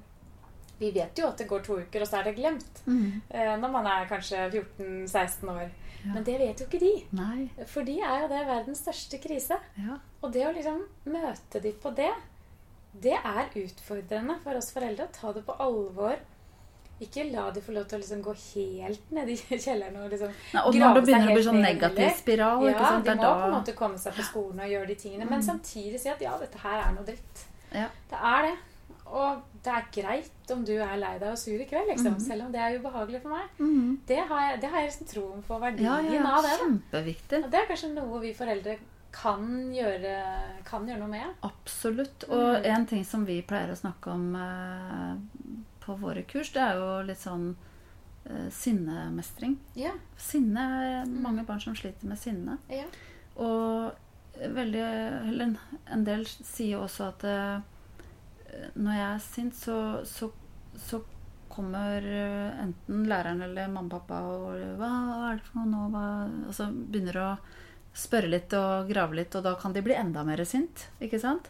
vi 0.80 0.92
vet 0.96 1.18
jo 1.20 1.28
at 1.28 1.38
det 1.38 1.48
går 1.50 1.64
to 1.66 1.78
uker, 1.82 2.02
og 2.02 2.08
så 2.08 2.20
er 2.20 2.24
det 2.30 2.36
glemt. 2.38 2.82
Mm. 2.88 3.22
Eh, 3.30 3.54
når 3.60 3.72
man 3.74 3.86
er 3.92 4.06
kanskje 4.08 4.46
14-16 4.54 5.50
år. 5.52 5.70
Ja. 6.06 6.14
Men 6.16 6.24
det 6.24 6.38
vet 6.40 6.60
jo 6.64 6.66
ikke 6.70 6.80
de. 6.80 6.92
Nei. 7.20 7.50
For 7.68 7.84
de 7.84 7.98
er 8.00 8.22
jo 8.24 8.28
det 8.32 8.44
verdens 8.48 8.80
største 8.86 9.20
krise. 9.20 9.58
Ja. 9.76 9.98
Og 10.24 10.32
det 10.34 10.46
å 10.48 10.54
liksom 10.56 10.84
møte 11.12 11.60
de 11.62 11.74
på 11.84 11.92
det, 11.98 12.12
det 13.04 13.18
er 13.20 13.50
utfordrende 13.60 14.38
for 14.44 14.56
oss 14.56 14.72
foreldre. 14.74 15.10
å 15.10 15.16
Ta 15.20 15.34
det 15.36 15.44
på 15.46 15.56
alvor. 15.60 16.16
Ikke 17.00 17.24
la 17.32 17.46
de 17.56 17.62
få 17.64 17.72
lov 17.76 17.86
til 17.88 17.96
å 17.96 18.02
liksom 18.02 18.22
gå 18.24 18.34
helt 18.40 19.12
ned 19.16 19.30
i 19.32 19.36
kjelleren 19.66 20.00
og 20.02 20.10
liksom 20.12 20.32
Nei, 20.54 20.64
og 20.68 20.74
Grave 20.76 20.80
når 20.80 20.96
det 20.98 21.04
begynner 21.08 21.28
seg 21.28 21.32
å 21.32 21.36
bli 21.38 21.44
sånn 21.46 21.62
negativ 21.64 22.10
spiral. 22.10 22.18
spiral, 22.24 22.66
ikke 22.72 22.82
Ja, 22.82 22.90
sant? 22.90 23.06
de 23.06 23.14
må 23.16 23.22
da... 23.24 23.30
på 23.36 23.46
en 23.46 23.54
måte 23.56 23.76
komme 23.78 24.02
seg 24.02 24.18
på 24.18 24.26
skolen 24.28 24.60
og 24.66 24.74
gjøre 24.74 24.88
de 24.90 24.96
tingene. 25.04 25.28
Men 25.30 25.40
Mm. 25.40 25.46
samtidig 25.52 26.00
si 26.04 26.10
at 26.12 26.22
ja, 26.26 26.34
dette 26.42 26.60
her 26.64 26.82
er 26.88 26.92
noe 26.98 27.06
dritt. 27.08 27.46
Ja. 27.72 27.86
Det 28.12 28.20
er 28.34 28.42
det. 28.50 28.56
Og 29.10 29.42
det 29.64 29.72
er 29.74 29.86
greit 29.92 30.52
om 30.54 30.64
du 30.66 30.74
er 30.78 30.98
lei 31.02 31.16
deg 31.20 31.32
og 31.32 31.38
sur 31.38 31.60
i 31.60 31.66
kveld, 31.66 31.88
liksom. 31.90 32.14
mm. 32.14 32.20
Selv 32.22 32.46
om 32.46 32.52
det 32.54 32.60
er 32.62 32.78
ubehagelig 32.80 33.22
for 33.24 33.30
meg. 33.34 33.48
Mm. 33.60 34.00
Det 34.08 34.20
har 34.30 34.42
jeg, 34.52 34.62
det 34.62 34.70
har 34.70 34.80
jeg 34.84 34.90
liksom 34.92 35.08
troen 35.14 35.42
på 35.48 35.60
verdien 35.60 35.86
Ja, 35.88 36.00
ja, 36.02 36.14
ja. 36.14 36.32
av 36.38 36.44
det. 36.46 36.56
Kjempeviktig. 36.62 37.44
Og 37.44 37.50
det 37.52 37.60
er 37.60 37.66
kanskje 37.72 37.90
noe 37.96 38.20
vi 38.22 38.34
foreldre 38.38 38.76
kan 39.12 39.48
gjøre, 39.74 40.14
kan 40.66 40.86
gjøre 40.88 41.00
noe 41.00 41.10
med. 41.10 41.32
Absolutt. 41.44 42.28
Og 42.30 42.60
Mm. 42.60 42.66
en 42.76 42.86
ting 42.86 43.04
som 43.06 43.26
vi 43.26 43.42
pleier 43.42 43.72
å 43.74 43.80
snakke 43.80 44.12
om 44.14 44.36
eh, 44.36 45.16
på 45.82 45.96
våre 45.98 46.22
kurs, 46.30 46.52
det 46.54 46.62
er 46.62 46.76
jo 46.78 47.02
litt 47.08 47.18
sånn 47.18 47.56
eh, 48.30 48.50
sinnemestring. 48.54 49.58
Ja. 49.76 49.92
Sinne 50.18 50.68
er 51.02 51.06
mange 51.10 51.44
barn 51.48 51.60
som 51.60 51.74
sliter 51.76 52.06
med 52.06 52.20
sinne. 52.22 52.60
Og 53.40 53.92
veldig 54.40 54.84
Eller 55.30 55.44
en- 55.46 55.58
en 55.92 56.04
del 56.06 56.26
sier 56.26 56.78
også 56.80 57.08
at 57.10 57.24
eh, 57.24 57.60
når 58.76 58.98
jeg 58.98 59.08
er 59.08 59.24
sint, 59.24 59.58
så, 59.58 59.78
så, 60.08 60.30
så 60.80 61.02
kommer 61.50 62.06
eh, 62.06 62.62
enten 62.64 63.06
læreren 63.10 63.42
eller 63.46 63.72
mamma 63.72 63.88
og 63.88 64.08
pappa 64.08 64.20
og 64.30 64.80
hva, 64.80 64.92
er 65.30 65.40
det 65.40 65.48
for 65.48 65.60
noe 65.60 65.72
nå? 65.72 65.84
Hva? 65.94 66.06
Og 66.48 66.56
så 66.56 66.70
begynner 66.72 67.22
å 67.24 67.30
spørre 68.00 68.30
litt 68.32 68.54
og 68.56 68.90
grave 68.90 69.18
litt, 69.18 69.36
og 69.36 69.46
da 69.46 69.56
kan 69.60 69.74
de 69.76 69.84
bli 69.84 69.98
enda 69.98 70.24
mer 70.28 70.44
sint. 70.48 70.88
Ikke 71.04 71.20
sant? 71.22 71.50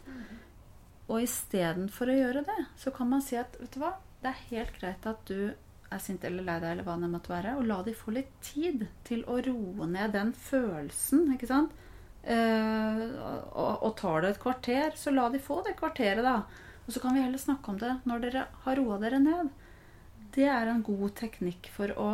Og 1.10 1.24
istedenfor 1.24 2.10
å 2.10 2.16
gjøre 2.16 2.44
det, 2.46 2.60
så 2.80 2.92
kan 2.94 3.10
man 3.10 3.22
si 3.24 3.38
at 3.38 3.58
vet 3.60 3.74
du 3.74 3.82
hva, 3.82 3.96
det 4.22 4.32
er 4.32 4.46
helt 4.50 4.78
greit 4.78 5.06
at 5.08 5.20
du 5.28 5.52
er 5.90 6.02
sint 6.02 6.24
eller 6.26 6.46
lei 6.46 6.56
deg, 6.62 6.72
eller 6.72 6.86
hva 6.86 6.96
det 7.02 7.10
måtte 7.10 7.32
være, 7.32 7.56
og 7.58 7.66
la 7.66 7.80
de 7.86 7.94
få 7.98 8.14
litt 8.14 8.32
tid 8.46 8.86
til 9.06 9.24
å 9.26 9.40
roe 9.42 9.88
ned 9.90 10.14
den 10.14 10.32
følelsen. 10.38 11.32
ikke 11.34 11.50
sant? 11.50 11.74
Eh, 12.22 13.04
og, 13.18 13.82
og 13.86 13.94
tar 13.98 14.22
det 14.22 14.34
et 14.34 14.42
kvarter, 14.42 14.98
så 14.98 15.12
la 15.14 15.28
de 15.32 15.40
få 15.42 15.60
det 15.66 15.74
kvarteret, 15.80 16.22
da. 16.26 16.68
Og 16.90 16.94
så 16.96 17.00
kan 17.04 17.14
vi 17.14 17.22
heller 17.22 17.38
snakke 17.38 17.70
om 17.70 17.76
det 17.78 17.92
når 18.10 18.22
dere 18.24 18.40
har 18.64 18.78
roa 18.80 18.96
dere 18.98 19.20
ned. 19.22 19.50
Det 20.34 20.48
er 20.50 20.66
en 20.66 20.80
god 20.82 21.12
teknikk 21.20 21.68
for 21.70 21.94
å 21.94 22.10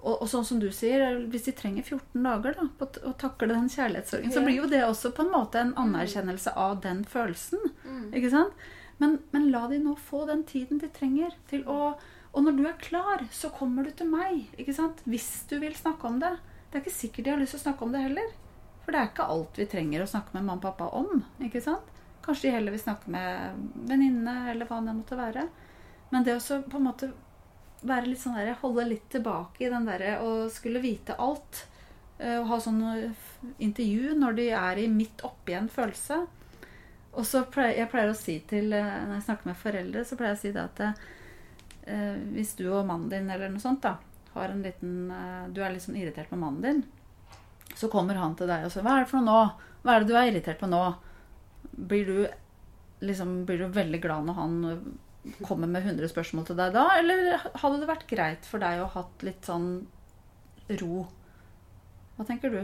og, 0.00 0.22
og 0.24 0.28
sånn 0.32 0.46
som 0.48 0.60
du 0.62 0.70
sier, 0.72 1.02
hvis 1.28 1.44
de 1.44 1.52
trenger 1.52 1.84
14 1.84 2.24
dager 2.24 2.54
da, 2.56 2.66
på 2.80 2.86
å 3.04 3.12
takle 3.20 3.50
den 3.52 3.68
kjærlighetssorgen, 3.68 4.32
så 4.32 4.40
blir 4.40 4.56
jo 4.62 4.68
det 4.70 4.80
også 4.86 5.10
på 5.12 5.26
en 5.26 5.32
måte 5.34 5.60
en 5.60 5.74
anerkjennelse 5.78 6.54
av 6.56 6.78
den 6.86 7.02
følelsen. 7.04 7.60
Mm. 7.84 8.06
Ikke 8.16 8.30
sant? 8.32 8.64
Men, 8.96 9.18
men 9.30 9.50
la 9.52 9.66
de 9.68 9.76
nå 9.84 9.92
få 10.00 10.24
den 10.28 10.46
tiden 10.48 10.80
de 10.80 10.88
trenger 10.92 11.36
til 11.52 11.68
å 11.68 11.92
Og 12.30 12.44
når 12.46 12.56
du 12.56 12.66
er 12.68 12.76
klar, 12.78 13.24
så 13.34 13.48
kommer 13.50 13.82
du 13.84 13.90
til 13.90 14.06
meg. 14.06 14.44
Ikke 14.54 14.72
sant? 14.72 15.00
Hvis 15.04 15.48
du 15.50 15.56
vil 15.58 15.74
snakke 15.74 16.06
om 16.06 16.20
det. 16.22 16.36
Det 16.70 16.78
er 16.78 16.84
ikke 16.84 16.94
sikkert 16.94 17.26
de 17.26 17.32
har 17.32 17.40
lyst 17.40 17.56
til 17.56 17.58
å 17.58 17.64
snakke 17.64 17.82
om 17.82 17.94
det 17.94 18.04
heller. 18.04 18.28
For 18.84 18.94
det 18.94 19.00
er 19.00 19.08
ikke 19.10 19.26
alt 19.34 19.58
vi 19.58 19.66
trenger 19.66 20.04
å 20.04 20.06
snakke 20.12 20.36
med 20.36 20.46
mamma 20.46 20.60
og 20.60 20.62
pappa 20.68 20.86
om. 20.94 21.24
ikke 21.42 21.62
sant? 21.64 21.88
Kanskje 22.24 22.48
de 22.48 22.54
heller 22.56 22.74
vil 22.74 22.82
snakke 22.82 23.10
med 23.10 23.66
venninne, 23.88 24.50
eller 24.50 24.68
hva 24.68 24.80
det 24.84 24.94
måtte 24.94 25.18
være. 25.18 25.48
Men 26.10 26.24
det 26.26 26.36
å 26.36 26.62
på 26.70 26.80
en 26.80 26.88
måte 26.88 27.12
være 27.86 28.10
litt 28.10 28.20
sånn 28.20 28.36
der, 28.36 28.56
holde 28.60 28.88
litt 28.88 29.06
tilbake 29.12 29.64
i 29.64 29.70
den 29.72 29.86
derre 29.88 30.18
å 30.24 30.48
skulle 30.52 30.82
vite 30.82 31.16
alt. 31.16 31.66
eh, 32.18 32.36
Og 32.40 32.48
ha 32.50 32.60
sånn 32.60 32.82
intervju 33.58 34.14
når 34.18 34.36
de 34.36 34.50
er 34.50 34.78
i 34.78 34.88
midt 34.88 35.24
oppi 35.24 35.56
en 35.56 35.68
følelse. 35.68 36.26
Og 37.12 37.26
så 37.26 37.42
pleier 37.50 37.80
jeg 37.80 37.90
pleier 37.90 38.12
å 38.12 38.18
si 38.18 38.36
til 38.46 38.72
eh, 38.72 39.06
Når 39.06 39.16
jeg 39.18 39.26
snakker 39.26 39.50
med 39.50 39.58
foreldre, 39.58 40.04
så 40.04 40.16
pleier 40.18 40.36
jeg 40.36 40.38
å 40.38 40.42
si 40.44 40.52
det 40.54 40.62
at 40.62 40.82
eh, 40.86 42.20
hvis 42.36 42.54
du 42.60 42.68
og 42.70 42.86
mannen 42.86 43.10
din 43.10 43.30
eller 43.30 43.50
noe 43.50 43.62
sånt 43.62 43.82
da, 43.82 43.96
har 44.36 44.52
en 44.52 44.62
liten 44.62 45.10
eh, 45.10 45.48
Du 45.50 45.62
er 45.64 45.74
litt 45.74 45.82
sånn 45.82 45.98
irritert 45.98 46.30
på 46.30 46.38
mannen 46.38 46.62
din, 46.62 46.82
så 47.74 47.88
kommer 47.90 48.14
han 48.18 48.36
til 48.38 48.50
deg 48.50 48.66
og 48.66 48.72
sier 48.72 48.84
'Hva 48.84 48.98
er 48.98 49.04
det 49.04 49.10
for 49.10 49.22
noe 49.22 49.30
nå? 49.30 49.70
Hva 49.82 49.94
er 49.94 50.00
det 50.00 50.08
du 50.10 50.16
er 50.18 50.30
irritert 50.30 50.60
på 50.60 50.68
nå?' 50.70 50.94
Blir 51.76 52.06
du, 52.06 52.28
liksom, 53.00 53.44
blir 53.46 53.58
du 53.58 53.68
veldig 53.68 54.00
glad 54.02 54.26
når 54.26 54.34
han 54.34 54.64
eh, 54.64 55.34
kommer 55.46 55.66
med 55.68 55.84
100 55.86 56.08
spørsmål 56.08 56.46
til 56.46 56.56
deg 56.56 56.72
da? 56.74 56.88
Eller 56.98 57.36
hadde 57.60 57.80
det 57.80 57.88
vært 57.88 58.06
greit 58.08 58.44
for 58.48 58.58
deg 58.62 58.80
å 58.80 58.88
ha 58.88 59.02
hatt 59.02 59.22
litt 59.22 59.42
sånn 59.44 59.86
ro? 60.80 61.06
Hva 62.16 62.26
tenker 62.28 62.50
du? 62.52 62.60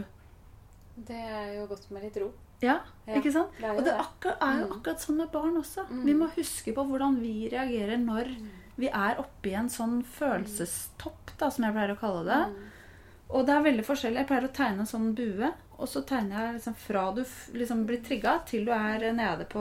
Det 1.07 1.16
er 1.16 1.54
jo 1.59 1.66
godt 1.70 1.90
med 1.92 2.02
litt 2.09 2.16
ro. 2.22 2.30
Ja, 2.64 2.78
Ja, 3.07 3.18
ikke 3.20 3.32
sant? 3.32 3.52
det 3.61 3.68
Og 3.70 3.82
det 3.84 3.92
det. 3.92 3.98
akkurat, 4.00 4.38
er 4.40 4.61
jo 4.62 4.66
Mm. 4.66 4.76
akkurat 4.78 5.00
sånn 5.00 5.16
med 5.18 5.30
barn 5.32 5.57
også. 5.61 5.84
Mm. 5.90 6.04
Vi 6.07 6.14
må 6.14 6.28
huske 6.34 6.72
på 6.74 6.84
hvordan 6.88 7.20
vi 7.20 7.48
reagerer 7.52 7.98
når 8.00 8.30
Mm. 8.32 8.48
vi 8.78 8.86
er 8.88 9.16
oppi 9.20 9.52
en 9.54 9.68
sånn 9.68 10.02
følelsestopp, 10.04 11.36
da, 11.38 11.50
som 11.50 11.64
jeg 11.64 11.74
pleier 11.74 11.94
å 11.94 11.98
kalle 12.00 12.24
det. 12.24 12.54
Mm. 12.54 12.64
Og 13.28 13.46
det 13.46 13.54
er 13.54 13.62
veldig 13.62 13.84
forskjellig. 13.84 14.16
Jeg 14.22 14.26
pleier 14.28 14.48
å 14.48 14.52
tegne 14.54 14.80
en 14.80 14.86
sånn 14.86 15.14
bue, 15.14 15.52
og 15.77 15.89
så 15.89 16.01
tegner 16.09 16.41
jeg 16.41 16.55
liksom 16.57 16.74
fra 16.81 17.12
du 17.12 17.22
liksom 17.53 17.85
blir 17.89 18.01
trigga 18.05 18.39
til 18.49 18.64
du 18.64 18.72
er 18.72 19.12
nede 19.12 19.45
på 19.51 19.61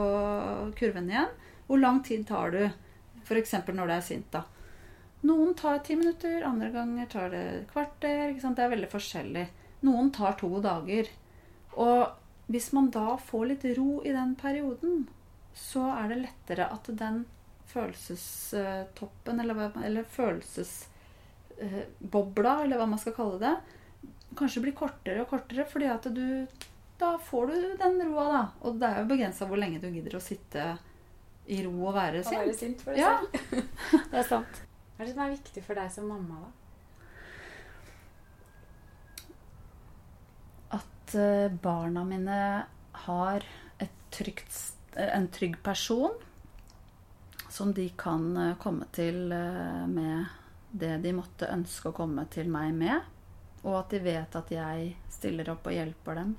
kurven 0.78 1.10
igjen. 1.12 1.32
Hvor 1.66 1.78
lang 1.82 1.98
tid 2.06 2.26
tar 2.28 2.50
du? 2.54 2.70
F.eks. 3.26 3.52
når 3.68 3.86
du 3.86 3.92
er 3.92 4.00
sint, 4.06 4.32
da. 4.32 4.42
Noen 5.26 5.54
tar 5.58 5.78
ti 5.84 5.96
minutter, 5.98 6.44
andre 6.46 6.70
ganger 6.70 7.06
tar 7.10 7.30
det 7.32 7.40
et 7.50 7.70
kvarter. 7.72 8.34
Det 8.38 8.62
er 8.62 8.70
veldig 8.72 8.90
forskjellig. 8.92 9.46
Noen 9.84 10.10
tar 10.14 10.32
to 10.40 10.60
dager. 10.62 11.06
Og 11.76 12.06
hvis 12.52 12.72
man 12.72 12.90
da 12.94 13.16
får 13.18 13.46
litt 13.50 13.64
ro 13.76 14.02
i 14.06 14.12
den 14.14 14.34
perioden, 14.38 15.08
så 15.56 15.90
er 15.96 16.08
det 16.12 16.22
lettere 16.22 16.72
at 16.72 16.86
den 17.00 17.24
følelsestoppen, 17.66 19.40
eller, 19.42 19.72
eller 19.84 20.04
følelsesbobla, 20.16 22.62
eller 22.62 22.76
hva 22.78 22.86
man 22.88 22.98
skal 23.02 23.16
kalle 23.16 23.38
det, 23.42 23.56
kanskje 24.38 24.62
blir 24.64 24.74
kortere 24.76 25.22
og 25.24 25.30
kortere, 25.32 25.64
fordi 25.68 25.86
at 25.92 26.08
du 26.14 26.46
Da 26.98 27.10
får 27.20 27.46
du 27.50 27.56
den 27.76 27.98
roa, 28.08 28.26
da. 28.32 28.42
Og 28.64 28.78
det 28.80 28.88
er 28.88 29.02
jo 29.02 29.08
begrensa 29.10 29.44
hvor 29.48 29.58
lenge 29.60 29.80
du 29.82 29.90
gidder 29.92 30.14
å 30.16 30.20
sitte 30.24 30.62
i 31.52 31.58
ro 31.66 31.72
og 31.86 31.92
være 31.94 32.22
sint. 32.24 32.38
Å 32.40 32.44
være 32.46 32.54
sint. 32.56 32.80
for 32.80 32.92
deg 32.96 33.00
Ja. 33.02 33.10
selv. 33.20 33.66
det 34.12 34.18
er 34.22 34.28
sant. 34.30 34.62
Hva 34.96 35.02
er 35.04 35.06
det 35.10 35.12
som 35.12 35.24
er 35.26 35.34
viktig 35.34 35.62
for 35.66 35.74
deg 35.76 35.90
som 35.92 36.08
mamma, 36.08 36.38
da? 36.40 36.50
At 40.78 41.14
eh, 41.14 41.48
barna 41.62 42.04
mine 42.04 42.38
har 43.06 43.44
et 43.78 43.98
trygt, 44.10 44.56
eh, 44.96 45.10
en 45.16 45.28
trygg 45.28 45.58
person 45.62 46.16
som 47.52 47.72
de 47.76 47.88
kan 47.96 48.24
eh, 48.36 48.54
komme 48.60 48.88
til 48.96 49.20
med 49.28 50.26
det 50.76 50.96
de 51.04 51.12
måtte 51.16 51.48
ønske 51.52 51.92
å 51.92 51.96
komme 51.96 52.24
til 52.32 52.48
meg 52.52 52.72
med. 52.76 53.04
Og 53.66 53.80
at 53.80 53.94
de 53.94 54.02
vet 54.04 54.36
at 54.38 54.50
jeg 54.54 54.90
stiller 55.10 55.50
opp 55.50 55.66
og 55.66 55.74
hjelper 55.74 56.20
dem 56.20 56.34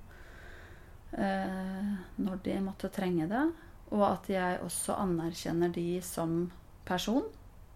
eh, 1.12 1.90
når 2.24 2.44
de 2.46 2.60
måtte 2.64 2.92
trenge 2.94 3.28
det. 3.30 3.46
Og 3.96 4.04
at 4.08 4.30
jeg 4.32 4.62
også 4.64 4.98
anerkjenner 5.04 5.72
de 5.76 5.90
som 6.04 6.40
person. 6.88 7.26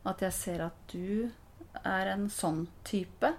At 0.08 0.24
jeg 0.26 0.36
ser 0.36 0.64
at 0.66 0.78
du 0.91 1.30
er 1.84 2.14
en 2.14 2.28
sånn 2.32 2.66
type. 2.88 3.34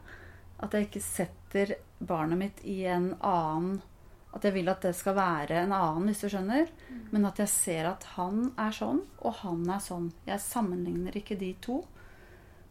At 0.63 0.75
jeg 0.75 0.89
ikke 0.89 1.05
setter 1.05 1.75
barnet 1.99 2.39
mitt 2.39 2.63
i 2.67 2.83
en 2.91 3.13
annen 3.19 3.81
At 4.33 4.47
jeg 4.47 4.55
vil 4.55 4.71
at 4.73 4.81
det 4.81 4.95
skal 4.97 5.13
være 5.19 5.59
en 5.61 5.75
annen, 5.77 6.07
hvis 6.09 6.23
du 6.25 6.31
skjønner. 6.33 6.71
Men 7.13 7.27
at 7.29 7.41
jeg 7.43 7.51
ser 7.53 7.89
at 7.91 8.07
han 8.15 8.47
er 8.57 8.73
sånn, 8.73 9.03
og 9.21 9.35
han 9.43 9.67
er 9.69 9.83
sånn. 9.85 10.07
Jeg 10.25 10.41
sammenligner 10.41 11.19
ikke 11.21 11.37
de 11.37 11.51
to. 11.61 11.83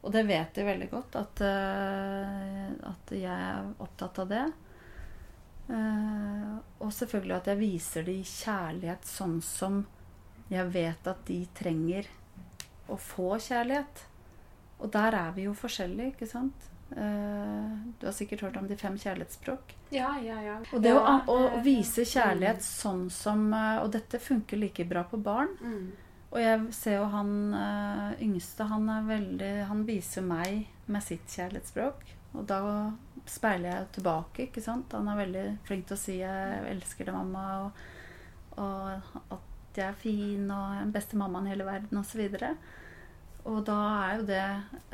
Og 0.02 0.14
det 0.14 0.24
vet 0.26 0.56
de 0.56 0.66
veldig 0.66 0.89
godt, 0.89 1.16
at, 1.20 1.41
eh, 1.45 2.70
at 2.89 3.14
jeg 3.14 3.30
er 3.30 3.68
opptatt 3.84 4.22
av 4.24 4.32
det. 4.32 4.45
Eh, 5.70 6.56
og 6.82 6.89
selvfølgelig 6.95 7.36
at 7.38 7.52
jeg 7.52 7.62
viser 7.62 8.08
de 8.08 8.18
kjærlighet 8.26 9.06
sånn 9.08 9.38
som 9.45 9.84
jeg 10.52 10.68
vet 10.74 11.08
at 11.08 11.22
de 11.30 11.43
trenger 11.56 12.10
å 12.91 12.97
få 12.97 13.38
kjærlighet. 13.39 14.08
Og 14.82 14.89
der 14.91 15.16
er 15.16 15.32
vi 15.38 15.45
jo 15.45 15.54
forskjellige, 15.56 16.16
ikke 16.16 16.28
sant? 16.28 16.68
Eh, 16.91 17.78
du 18.02 18.08
har 18.10 18.18
sikkert 18.18 18.41
hørt 18.47 18.58
om 18.58 18.68
de 18.68 18.76
fem 18.82 18.97
kjærlighetsspråk. 18.97 19.78
Ja, 19.93 20.16
ja, 20.20 20.41
ja. 20.41 20.58
Og 20.74 20.82
det 20.82 20.95
å, 20.97 21.20
å 21.30 21.62
vise 21.64 22.08
kjærlighet 22.08 22.64
sånn 22.66 23.06
som 23.14 23.52
Og 23.54 23.91
dette 23.93 24.20
funker 24.24 24.60
like 24.60 24.84
bra 24.89 25.06
på 25.08 25.22
barn. 25.22 25.54
Mm. 25.62 25.91
Og 26.32 26.40
jeg 26.40 26.74
ser 26.76 26.98
jo 27.02 27.08
han 27.12 27.32
eh, 27.58 28.24
yngste, 28.24 28.68
han 28.72 28.88
er 28.88 29.08
veldig 29.10 29.52
Han 29.68 29.86
viser 29.88 30.24
meg 30.24 30.70
med 30.92 31.04
sitt 31.04 31.28
kjærlighetsspråk. 31.28 32.06
Og 32.40 32.46
da 32.48 32.62
speiler 33.28 33.70
jeg 33.74 33.90
tilbake, 33.98 34.48
ikke 34.48 34.64
sant. 34.64 34.94
Han 34.96 35.10
er 35.12 35.20
veldig 35.20 35.46
flink 35.68 35.88
til 35.88 35.98
å 35.98 36.00
si 36.00 36.20
'jeg 36.22 36.68
elsker 36.72 37.10
deg, 37.10 37.16
mamma', 37.16 37.72
og, 38.58 39.18
og 39.30 39.36
at 39.36 39.78
jeg 39.78 39.88
er 39.88 40.00
fin, 40.00 40.52
og 40.52 40.80
den 40.80 40.94
beste 40.96 41.18
mammaen 41.20 41.48
i 41.48 41.54
hele 41.54 41.68
verden, 41.68 42.00
osv. 42.00 42.24
Og 43.46 43.66
da 43.66 43.78
er 44.06 44.18
jo 44.20 44.26
det 44.28 44.42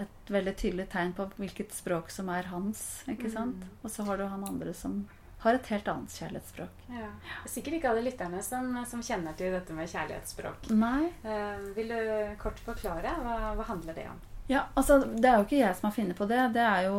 et 0.04 0.32
veldig 0.32 0.56
tydelig 0.56 0.88
tegn 0.90 1.14
på 1.18 1.26
hvilket 1.38 1.74
språk 1.76 2.12
som 2.14 2.30
er 2.30 2.50
hans. 2.52 3.04
ikke 3.10 3.32
sant? 3.32 3.64
Mm. 3.64 3.80
Og 3.84 3.92
så 3.92 4.06
har 4.08 4.18
du 4.18 4.28
han 4.28 4.46
andre 4.48 4.74
som 4.74 5.02
har 5.44 5.54
et 5.54 5.68
helt 5.72 5.90
annet 5.92 6.16
kjærlighetsspråk. 6.18 6.80
Ja. 6.90 7.10
Er 7.44 7.52
sikkert 7.52 7.78
ikke 7.78 7.92
alle 7.92 8.06
lytterne 8.08 8.42
som, 8.46 8.72
som 8.90 9.04
kjenner 9.06 9.36
til 9.38 9.54
dette 9.54 9.76
med 9.78 9.90
kjærlighetsspråk. 9.92 10.72
Nei. 10.74 11.12
Eh, 11.22 11.68
vil 11.78 11.94
du 11.94 12.34
kort 12.42 12.60
forklare? 12.66 13.14
Hva, 13.22 13.38
hva 13.60 13.68
handler 13.70 13.98
det 13.98 14.08
om? 14.10 14.18
Ja, 14.48 14.64
altså 14.80 15.02
Det 15.04 15.28
er 15.28 15.42
jo 15.42 15.44
ikke 15.44 15.60
jeg 15.60 15.76
som 15.76 15.90
har 15.90 15.96
funnet 15.96 16.18
på 16.18 16.28
det. 16.32 16.42
Det 16.56 16.64
er 16.64 16.88
jo 16.88 16.98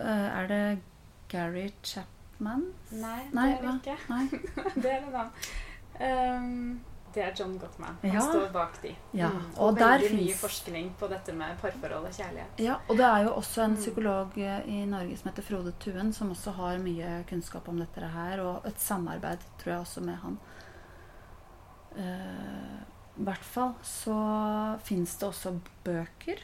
eh, 0.00 0.28
Er 0.40 0.50
det 0.50 0.60
Gary 1.28 1.68
Chapman? 1.84 2.66
Nei, 2.90 3.20
Nei, 3.36 3.48
det 3.52 3.56
er 3.56 3.66
det 3.66 3.78
ikke. 3.80 3.96
Nei. 4.10 4.26
det 4.82 4.92
er 4.96 5.06
det 5.06 5.14
da. 5.14 5.26
Um, 5.96 6.80
det 7.16 7.22
er 7.24 7.32
John 7.38 7.54
Gottman. 7.58 7.96
Han 8.02 8.12
Ja. 8.12 8.20
står 8.20 8.50
bak 8.52 8.76
de. 8.82 8.90
Ja, 9.16 9.28
Mm. 9.32 9.46
og 9.56 9.68
Og, 9.70 9.78
der 9.78 9.98
veldig 9.98 10.10
mye 10.12 10.18
finnes- 10.34 10.40
forskning 10.40 10.90
på 11.00 11.08
dette 11.08 11.32
med 11.32 11.58
parforhold 11.62 12.04
og 12.06 12.12
kjærlighet. 12.12 12.58
Ja, 12.60 12.76
og 12.88 12.96
det 12.98 13.04
er 13.06 13.24
jo 13.24 13.30
også 13.34 13.62
en 13.64 13.70
Mm. 13.74 13.76
psykolog 13.80 14.38
eh, 14.38 14.60
i 14.68 14.84
Norge 14.86 15.16
som 15.16 15.30
heter 15.32 15.42
Frode 15.42 15.72
Tuen, 15.80 16.12
som 16.12 16.30
også 16.30 16.52
har 16.54 16.78
mye 16.78 17.24
kunnskap 17.28 17.68
om 17.68 17.78
dette 17.78 18.00
her, 18.12 18.40
og 18.40 18.66
et 18.66 18.78
samarbeid, 18.78 19.38
tror 19.58 19.72
jeg, 19.72 19.80
også 19.80 20.00
med 20.04 20.16
han. 20.16 20.38
Uh, 21.96 22.82
I 23.18 23.24
hvert 23.24 23.44
fall 23.44 23.74
så 23.82 24.16
fins 24.84 25.16
det 25.16 25.28
også 25.30 25.54
bøker. 25.84 26.38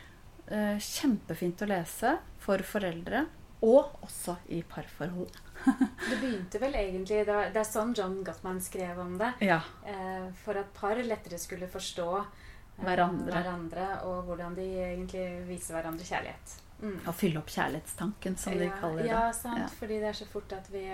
Uh, 0.50 0.78
kjempefint 0.80 1.60
å 1.62 1.68
lese 1.68 2.18
for 2.38 2.58
foreldre, 2.58 3.26
og 3.62 4.02
også 4.02 4.36
i 4.54 4.62
parforhold. 4.66 5.30
Det 6.10 6.16
begynte 6.18 6.58
vel 6.58 6.74
egentlig 6.74 7.20
Det, 7.22 7.32
var, 7.32 7.52
det 7.54 7.60
er 7.60 7.68
sånn 7.68 7.92
John 7.94 8.16
Gottman 8.26 8.58
skrev 8.60 8.98
om 8.98 9.12
det. 9.20 9.28
Ja. 9.46 9.60
Eh, 9.86 10.24
for 10.42 10.58
at 10.58 10.72
par 10.74 10.98
lettere 10.98 11.38
skulle 11.38 11.68
forstå 11.70 12.08
eh, 12.18 12.82
Hverandre. 12.82 13.30
hverandre 13.30 13.86
og 14.08 14.24
hvordan 14.26 14.56
de 14.58 14.66
egentlig 14.88 15.26
viser 15.46 15.76
hverandre 15.76 16.06
kjærlighet. 16.08 16.56
Mm. 16.82 16.96
Og 17.06 17.14
fylle 17.14 17.38
opp 17.38 17.52
kjærlighetstanken, 17.54 18.36
som 18.42 18.56
de 18.58 18.66
kaller 18.80 19.04
det. 19.04 19.12
Ja, 19.12 19.28
sant. 19.36 19.60
Ja. 19.62 19.68
Fordi 19.78 20.00
det 20.02 20.08
er 20.10 20.18
så 20.18 20.26
fort 20.26 20.52
at 20.56 20.72
vi 20.72 20.88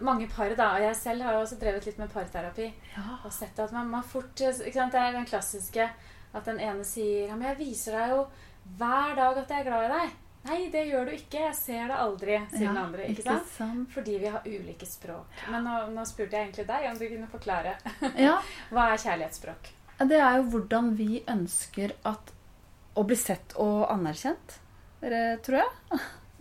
Mange 0.00 0.24
par, 0.26 0.48
da. 0.56 0.70
Og 0.76 0.82
jeg 0.82 0.96
selv 0.96 1.22
har 1.22 1.36
også 1.36 1.58
drevet 1.60 1.84
litt 1.86 1.98
med 2.00 2.08
parterapi. 2.10 2.64
Ja. 2.96 3.18
Og 3.24 3.32
sett 3.32 3.58
at 3.60 3.72
man, 3.76 3.90
man 3.92 4.04
fort 4.04 4.40
ikke 4.40 4.72
sant? 4.72 4.92
Det 4.92 5.00
er 5.00 5.12
den 5.12 5.28
klassiske 5.28 5.84
at 6.32 6.48
den 6.48 6.60
ene 6.64 6.84
sier 6.84 7.28
Ja, 7.28 7.36
men 7.36 7.50
jeg 7.52 7.60
viser 7.60 7.96
deg 7.98 8.14
jo 8.14 8.22
hver 8.78 9.16
dag 9.18 9.40
at 9.42 9.50
jeg 9.52 9.64
er 9.64 9.68
glad 9.68 9.84
i 9.86 9.92
deg. 9.92 10.14
Nei, 10.42 10.64
det 10.72 10.86
gjør 10.88 11.06
du 11.06 11.12
ikke. 11.14 11.44
Jeg 11.44 11.54
ser 11.54 11.92
det 11.92 11.98
aldri, 12.02 12.38
sier 12.50 12.66
den 12.66 12.80
andre. 12.80 13.04
Ikke 13.12 13.24
sant? 13.26 13.52
sant? 13.54 13.84
Fordi 13.94 14.16
vi 14.18 14.32
har 14.34 14.46
ulike 14.48 14.88
språk. 14.88 15.36
Men 15.54 15.68
nå, 15.68 15.76
nå 15.94 16.06
spurte 16.08 16.34
jeg 16.34 16.48
egentlig 16.48 16.66
deg 16.70 16.88
om 16.90 16.98
du 16.98 17.06
kunne 17.06 17.30
forklare. 17.30 17.76
Ja, 18.18 18.40
Hva 18.74 18.90
er 18.90 19.04
kjærlighetsspråk? 19.04 19.72
det 20.02 20.18
er 20.18 20.40
jo 20.40 20.48
hvordan 20.50 20.88
vi 20.98 21.20
ønsker 21.30 21.92
at 22.08 22.32
å 22.98 23.04
bli 23.06 23.16
sett 23.16 23.54
og 23.62 23.84
anerkjent, 23.92 24.56
tror 25.00 25.58
jeg. 25.60 26.00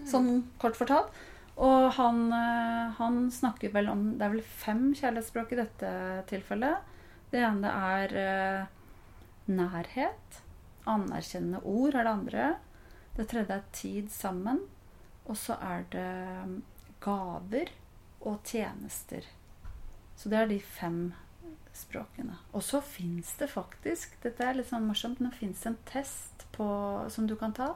Sånn 0.10 0.32
kort 0.62 0.80
fortalt. 0.80 1.14
Og 1.62 1.92
han, 1.94 2.24
eh, 2.34 2.94
han 2.98 3.18
snakker 3.30 3.70
vel 3.76 3.90
om 3.92 4.18
Det 4.18 4.26
er 4.26 4.32
vel 4.34 4.42
fem 4.42 4.94
kjærlighetsspråk 4.98 5.52
i 5.52 5.60
dette 5.60 5.92
tilfellet. 6.32 6.88
Det 7.30 7.44
ene 7.44 7.70
er 7.70 8.16
eh, 8.18 8.64
nærhet. 9.52 10.42
Anerkjennende 10.90 11.62
ord 11.62 11.96
er 11.96 12.08
det 12.08 12.14
andre. 12.16 12.48
Det 13.18 13.28
tredje 13.32 13.58
er 13.58 13.72
tid 13.76 14.12
sammen. 14.14 14.64
Og 15.30 15.38
så 15.38 15.58
er 15.62 15.86
det 15.94 16.12
mm, 16.48 16.56
gaver 17.04 17.74
og 18.22 18.40
tjenester. 18.46 19.26
Så 20.16 20.30
det 20.30 20.40
er 20.40 20.50
de 20.50 20.60
fem 20.62 21.14
språkene. 21.74 22.36
Og 22.54 22.64
så 22.64 22.82
fins 22.84 23.34
det 23.40 23.50
faktisk 23.52 24.18
Dette 24.24 24.46
er 24.46 24.58
litt 24.58 24.70
sånn 24.70 24.88
morsomt. 24.88 25.22
Nå 25.24 25.32
fins 25.36 25.64
en 25.66 25.80
test 25.90 26.46
på, 26.56 26.68
som 27.10 27.30
du 27.30 27.36
kan 27.40 27.56
ta 27.58 27.74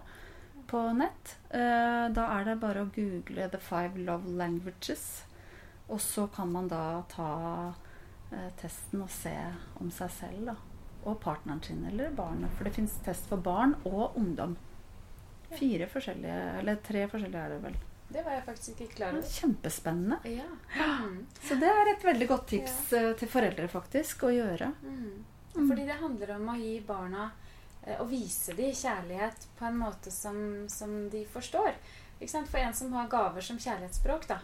på 0.70 0.82
nett. 0.98 1.38
Eh, 1.50 2.06
da 2.14 2.28
er 2.36 2.46
det 2.50 2.60
bare 2.62 2.84
å 2.84 2.92
google 2.94 3.48
'The 3.50 3.62
five 3.62 4.06
love 4.06 4.30
languages'. 4.30 5.26
Og 5.88 6.02
så 6.02 6.28
kan 6.28 6.52
man 6.52 6.68
da 6.68 7.04
ta 7.10 7.74
eh, 8.32 8.50
testen 8.62 9.04
og 9.06 9.10
se 9.14 9.36
om 9.80 9.92
seg 9.92 10.12
selv 10.12 10.54
da. 10.54 10.56
og 11.06 11.20
partneren 11.22 11.62
sin 11.62 11.86
eller 11.86 12.10
barnet. 12.10 12.50
For 12.58 12.66
det 12.66 12.74
fins 12.74 12.98
test 13.06 13.28
for 13.30 13.38
barn 13.38 13.76
og 13.86 14.18
ungdom. 14.18 14.56
Fire 15.56 15.88
forskjellige, 15.92 16.40
eller 16.60 16.80
tre 16.86 17.06
forskjellige 17.12 17.44
er 17.44 17.54
det 17.54 17.60
vel. 17.64 17.78
Det 18.16 18.22
var 18.24 18.36
jeg 18.38 18.44
faktisk 18.46 18.82
ikke 18.82 18.96
klar 18.96 19.16
over. 19.16 19.30
Kjempespennende. 19.30 20.20
Ja. 20.30 20.50
Mm. 21.04 21.26
Så 21.42 21.58
det 21.62 21.72
er 21.72 21.92
et 21.92 22.06
veldig 22.06 22.28
godt 22.30 22.48
tips 22.54 22.76
ja. 22.94 23.14
til 23.18 23.32
foreldre 23.32 23.68
faktisk 23.72 24.28
å 24.28 24.34
gjøre. 24.34 24.72
Mm. 24.84 25.26
Mm. 25.56 25.68
Fordi 25.70 25.86
det 25.88 25.98
handler 26.02 26.36
om 26.36 26.50
å 26.54 26.60
gi 26.60 26.78
barna 26.86 27.32
og 27.86 28.00
Å 28.02 28.06
vise 28.10 28.56
dem 28.58 28.72
kjærlighet 28.74 29.44
på 29.60 29.66
en 29.68 29.76
måte 29.78 30.10
som, 30.10 30.38
som 30.74 30.94
de 31.10 31.20
forstår. 31.30 31.76
For 32.18 32.58
en 32.58 32.74
som 32.74 32.94
har 32.94 33.10
gaver 33.12 33.44
som 33.46 33.60
kjærlighetsspråk, 33.60 34.26
da. 34.28 34.40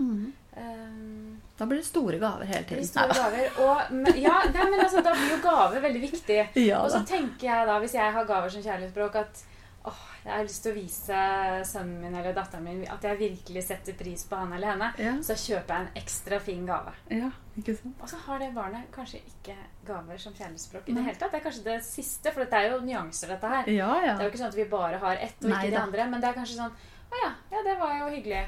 eh, 0.54 1.38
Da 1.58 1.66
blir 1.66 1.80
det 1.80 1.88
store 1.88 2.20
gaver 2.20 2.46
hele 2.46 2.64
tiden. 2.70 2.86
store 2.86 3.16
gaver. 3.16 3.48
Og, 3.64 3.94
men, 3.96 4.20
ja, 4.22 4.44
nei, 4.54 4.68
men 4.70 4.84
altså, 4.84 5.02
da 5.02 5.16
blir 5.16 5.32
jo 5.32 5.40
gaver 5.42 5.82
veldig 5.82 6.02
viktig. 6.04 6.40
Ja, 6.70 6.84
Og 6.84 6.92
så 6.92 7.02
tenker 7.08 7.48
jeg 7.48 7.70
da, 7.72 7.80
hvis 7.80 7.96
jeg 7.98 8.14
har 8.14 8.28
gaver 8.30 8.54
som 8.54 8.62
kjærlighetsspråk, 8.62 9.16
at 9.16 9.44
åh, 9.90 10.02
jeg 10.24 10.32
har 10.34 10.44
lyst 10.46 10.62
til 10.64 10.72
å 10.72 10.78
vise 10.78 11.20
sønnen 11.66 12.02
min 12.04 12.16
eller 12.20 12.36
datteren 12.38 12.64
min 12.64 12.82
at 12.94 13.04
jeg 13.08 13.18
virkelig 13.18 13.64
setter 13.66 13.96
pris 13.98 14.24
på 14.30 14.38
han 14.38 14.54
eller 14.54 14.74
henne. 14.76 14.90
Ja, 15.02 15.14
Så 15.26 15.34
kjøper 15.40 15.74
jeg 15.74 15.88
en 15.88 16.02
ekstra 16.04 16.40
fin 16.40 16.66
gave. 16.70 16.94
ja, 17.10 17.32
ikke 17.58 17.76
sant? 17.80 17.98
Og 18.02 18.10
så 18.10 18.20
har 18.28 18.40
det 18.40 18.52
barnet 18.56 18.92
kanskje 18.94 19.22
ikke 19.26 19.56
gaver 19.88 20.18
som 20.22 20.34
kjærlighetsspråk 20.38 20.90
i 20.90 20.94
det 20.98 21.04
hele 21.08 21.18
tatt. 21.18 21.32
Det 21.32 21.42
er 21.42 21.46
kanskje 21.50 21.64
det 21.66 21.80
siste, 21.88 22.32
for 22.32 22.44
dette 22.46 22.62
er 22.62 22.70
jo 22.72 22.80
nyanser, 22.86 23.34
dette 23.36 23.48
her. 23.56 23.70
Ja, 23.74 23.92
ja. 24.06 24.16
Det 24.16 24.26
er 24.26 24.30
jo 24.30 24.34
ikke 24.36 24.44
sånn 24.44 24.54
at 24.54 24.62
vi 24.62 24.70
bare 24.78 24.98
har 25.02 25.16
ett 25.28 25.44
og 25.44 25.50
Nei 25.50 25.60
ikke 25.66 25.76
de 25.76 25.82
andre. 25.82 26.08
Men 26.14 26.22
det 26.22 26.30
er 26.30 26.40
kanskje 26.40 26.60
sånn 26.62 26.72
Å 27.12 27.24
ja, 27.26 27.32
ja, 27.52 27.64
det 27.68 27.78
var 27.80 27.98
jo 28.00 28.12
hyggelig. 28.14 28.46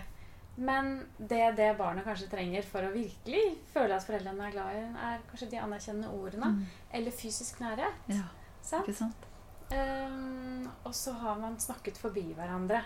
Men 0.55 0.93
det 1.17 1.55
det 1.57 1.71
barnet 1.79 2.05
kanskje 2.05 2.29
trenger 2.29 2.61
for 2.63 2.85
å 2.85 2.93
virkelig 2.93 3.57
føle 3.73 3.95
at 3.97 4.05
foreldrene 4.05 4.45
er 4.47 4.51
glad 4.53 4.75
i 4.77 4.83
er 5.09 5.19
kanskje 5.31 5.49
de 5.49 5.57
anerkjennende 5.57 6.13
ordene. 6.13 6.51
Mm. 6.53 6.65
Eller 6.93 7.11
fysisk 7.11 7.59
nærhet. 7.59 7.93
ja, 8.07 8.27
Sant? 8.61 8.85
ikke 8.85 8.93
sant? 9.01 9.25
Ehm, 9.73 10.67
og 10.85 10.93
så 10.95 11.13
har 11.21 11.39
man 11.41 11.57
snakket 11.59 11.97
forbi 11.97 12.25
hverandre. 12.37 12.83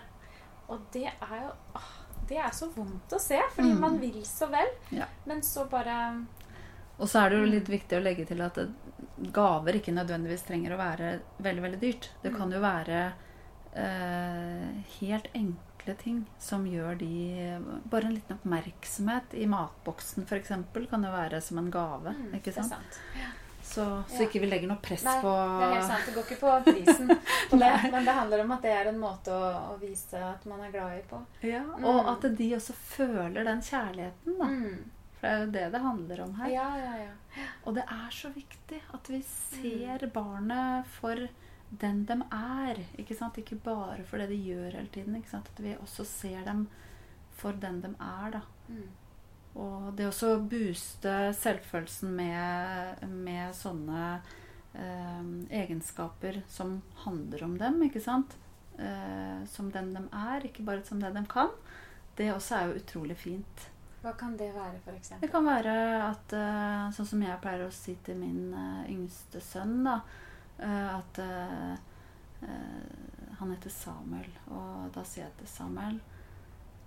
Og 0.68 0.80
det 0.92 1.06
er 1.08 1.36
jo 1.42 1.52
åh, 1.78 1.90
det 2.28 2.36
er 2.42 2.50
så 2.52 2.68
vondt 2.74 3.14
å 3.16 3.20
se, 3.20 3.38
fordi 3.54 3.72
Mm. 3.74 3.80
man 3.80 3.98
vil 4.00 4.22
så 4.24 4.48
vel. 4.52 4.68
Ja. 4.90 5.06
Men 5.26 5.40
så 5.42 5.64
bare 5.70 6.26
Og 6.98 7.06
så 7.08 7.20
er 7.24 7.30
det 7.30 7.38
jo 7.38 7.44
litt 7.46 7.68
viktig 7.68 7.96
å 7.98 8.02
legge 8.02 8.24
til 8.26 8.40
at 8.42 8.58
gaver 9.32 9.72
ikke 9.78 9.94
nødvendigvis 9.94 10.42
trenger 10.46 10.72
å 10.74 10.78
være 10.78 11.20
veldig, 11.40 11.62
veldig 11.62 11.80
dyrt. 11.80 12.10
Det 12.22 12.32
kan 12.36 12.50
jo 12.50 12.58
være 12.60 13.12
eh, 13.74 14.82
helt 15.00 15.28
enkle 15.34 15.94
ting 16.02 16.24
som 16.38 16.64
gjør 16.66 16.98
de 16.98 17.10
Bare 17.88 18.08
en 18.08 18.14
liten 18.16 18.36
oppmerksomhet 18.36 19.34
i 19.34 19.46
matboksen 19.46 20.24
f.eks. 20.26 20.48
kan 20.90 21.04
jo 21.04 21.12
være 21.12 21.40
som 21.40 21.58
en 21.58 21.70
gave. 21.70 22.12
mm, 22.16 22.34
ikke 22.34 22.52
Det 22.52 22.58
er 22.58 22.62
sant? 22.62 22.72
sant. 22.72 22.98
Så, 23.68 23.84
så 24.08 24.22
ikke 24.24 24.40
vi 24.40 24.48
legger 24.48 24.70
noe 24.70 24.80
press 24.80 25.02
Nei, 25.04 25.18
på 25.20 25.30
Det 25.36 25.64
er 25.66 25.72
helt 25.74 25.88
sant. 25.90 26.06
Det 26.08 26.14
går 26.16 26.24
ikke 26.24 26.38
på 26.40 26.52
prisen 26.70 27.10
på 27.50 27.58
det, 27.62 27.72
men 27.92 28.06
det 28.06 28.14
handler 28.16 28.42
om 28.44 28.52
at 28.56 28.62
det 28.64 28.70
er 28.72 28.88
en 28.88 29.00
måte 29.02 29.34
å, 29.34 29.50
å 29.72 29.74
vise 29.80 30.20
at 30.24 30.46
man 30.48 30.62
er 30.64 30.70
glad 30.72 30.94
i 30.96 31.02
på. 31.10 31.18
ja, 31.44 31.64
Mm. 31.78 31.84
Og 31.90 32.08
at 32.14 32.24
de 32.38 32.46
også 32.56 32.72
føler 32.72 33.44
den 33.44 33.60
kjærligheten. 33.66 34.38
da. 34.38 34.48
Mm. 34.48 34.78
For 35.18 35.26
det 35.26 35.34
er 35.34 35.42
jo 35.44 35.50
det 35.58 35.66
det 35.74 35.82
handler 35.82 36.20
om 36.24 36.32
her. 36.38 36.50
Ja, 36.54 36.68
ja, 36.78 36.94
ja. 37.02 37.44
Og 37.66 37.74
det 37.76 37.84
er 37.90 38.08
så 38.14 38.30
viktig 38.34 38.80
at 38.94 39.10
vi 39.10 39.20
ser 39.26 40.06
barnet 40.14 40.86
for 41.00 41.26
den 41.82 42.04
de 42.08 42.16
er. 42.32 42.80
Ikke 43.02 43.16
sant? 43.18 43.36
Ikke 43.42 43.58
bare 43.64 44.04
for 44.08 44.22
det 44.22 44.28
de 44.30 44.38
gjør 44.48 44.78
hele 44.78 44.88
tiden. 44.94 45.18
Ikke 45.18 45.34
sant? 45.34 45.50
At 45.52 45.60
vi 45.60 45.74
også 45.76 46.06
ser 46.08 46.46
dem 46.46 46.68
for 47.36 47.52
den 47.52 47.82
de 47.84 47.92
er. 47.98 48.30
da. 48.38 48.40
Og 49.54 49.92
det 49.96 50.10
å 50.10 50.34
booste 50.50 51.14
selvfølelsen 51.34 52.12
med, 52.14 53.06
med 53.08 53.54
sånne 53.56 54.02
eh, 54.74 55.24
egenskaper 55.62 56.42
som 56.50 56.78
handler 57.04 57.44
om 57.48 57.56
dem, 57.58 57.80
ikke 57.88 58.02
sant? 58.04 58.36
Eh, 58.78 59.40
som 59.50 59.72
den 59.74 59.90
de 59.96 60.04
er, 60.14 60.46
ikke 60.46 60.66
bare 60.68 60.84
som 60.86 61.00
det 61.02 61.10
de 61.16 61.24
kan. 61.30 61.50
Det 62.18 62.30
også 62.34 62.54
er 62.58 62.68
jo 62.68 62.78
utrolig 62.82 63.16
fint. 63.18 63.66
Hva 64.02 64.12
kan 64.14 64.36
det 64.38 64.52
være, 64.54 64.78
for 64.84 64.94
Det 65.20 65.30
kan 65.32 65.46
være 65.46 65.72
at 66.06 66.32
eh, 66.38 66.90
Sånn 66.94 67.08
som 67.10 67.22
jeg 67.24 67.40
pleier 67.42 67.64
å 67.66 67.74
si 67.74 67.96
til 68.06 68.20
min 68.20 68.52
eh, 68.54 68.92
yngste 68.94 69.42
sønn, 69.42 69.80
da. 69.86 69.96
eh, 70.62 70.92
at 70.94 71.18
eh, 71.18 71.72
eh, 72.46 73.34
Han 73.40 73.50
heter 73.50 73.74
Samuel, 73.74 74.30
og 74.54 74.92
da 74.94 75.02
sier 75.02 75.24
jeg 75.26 75.34
til 75.40 75.50
Samuel 75.50 75.98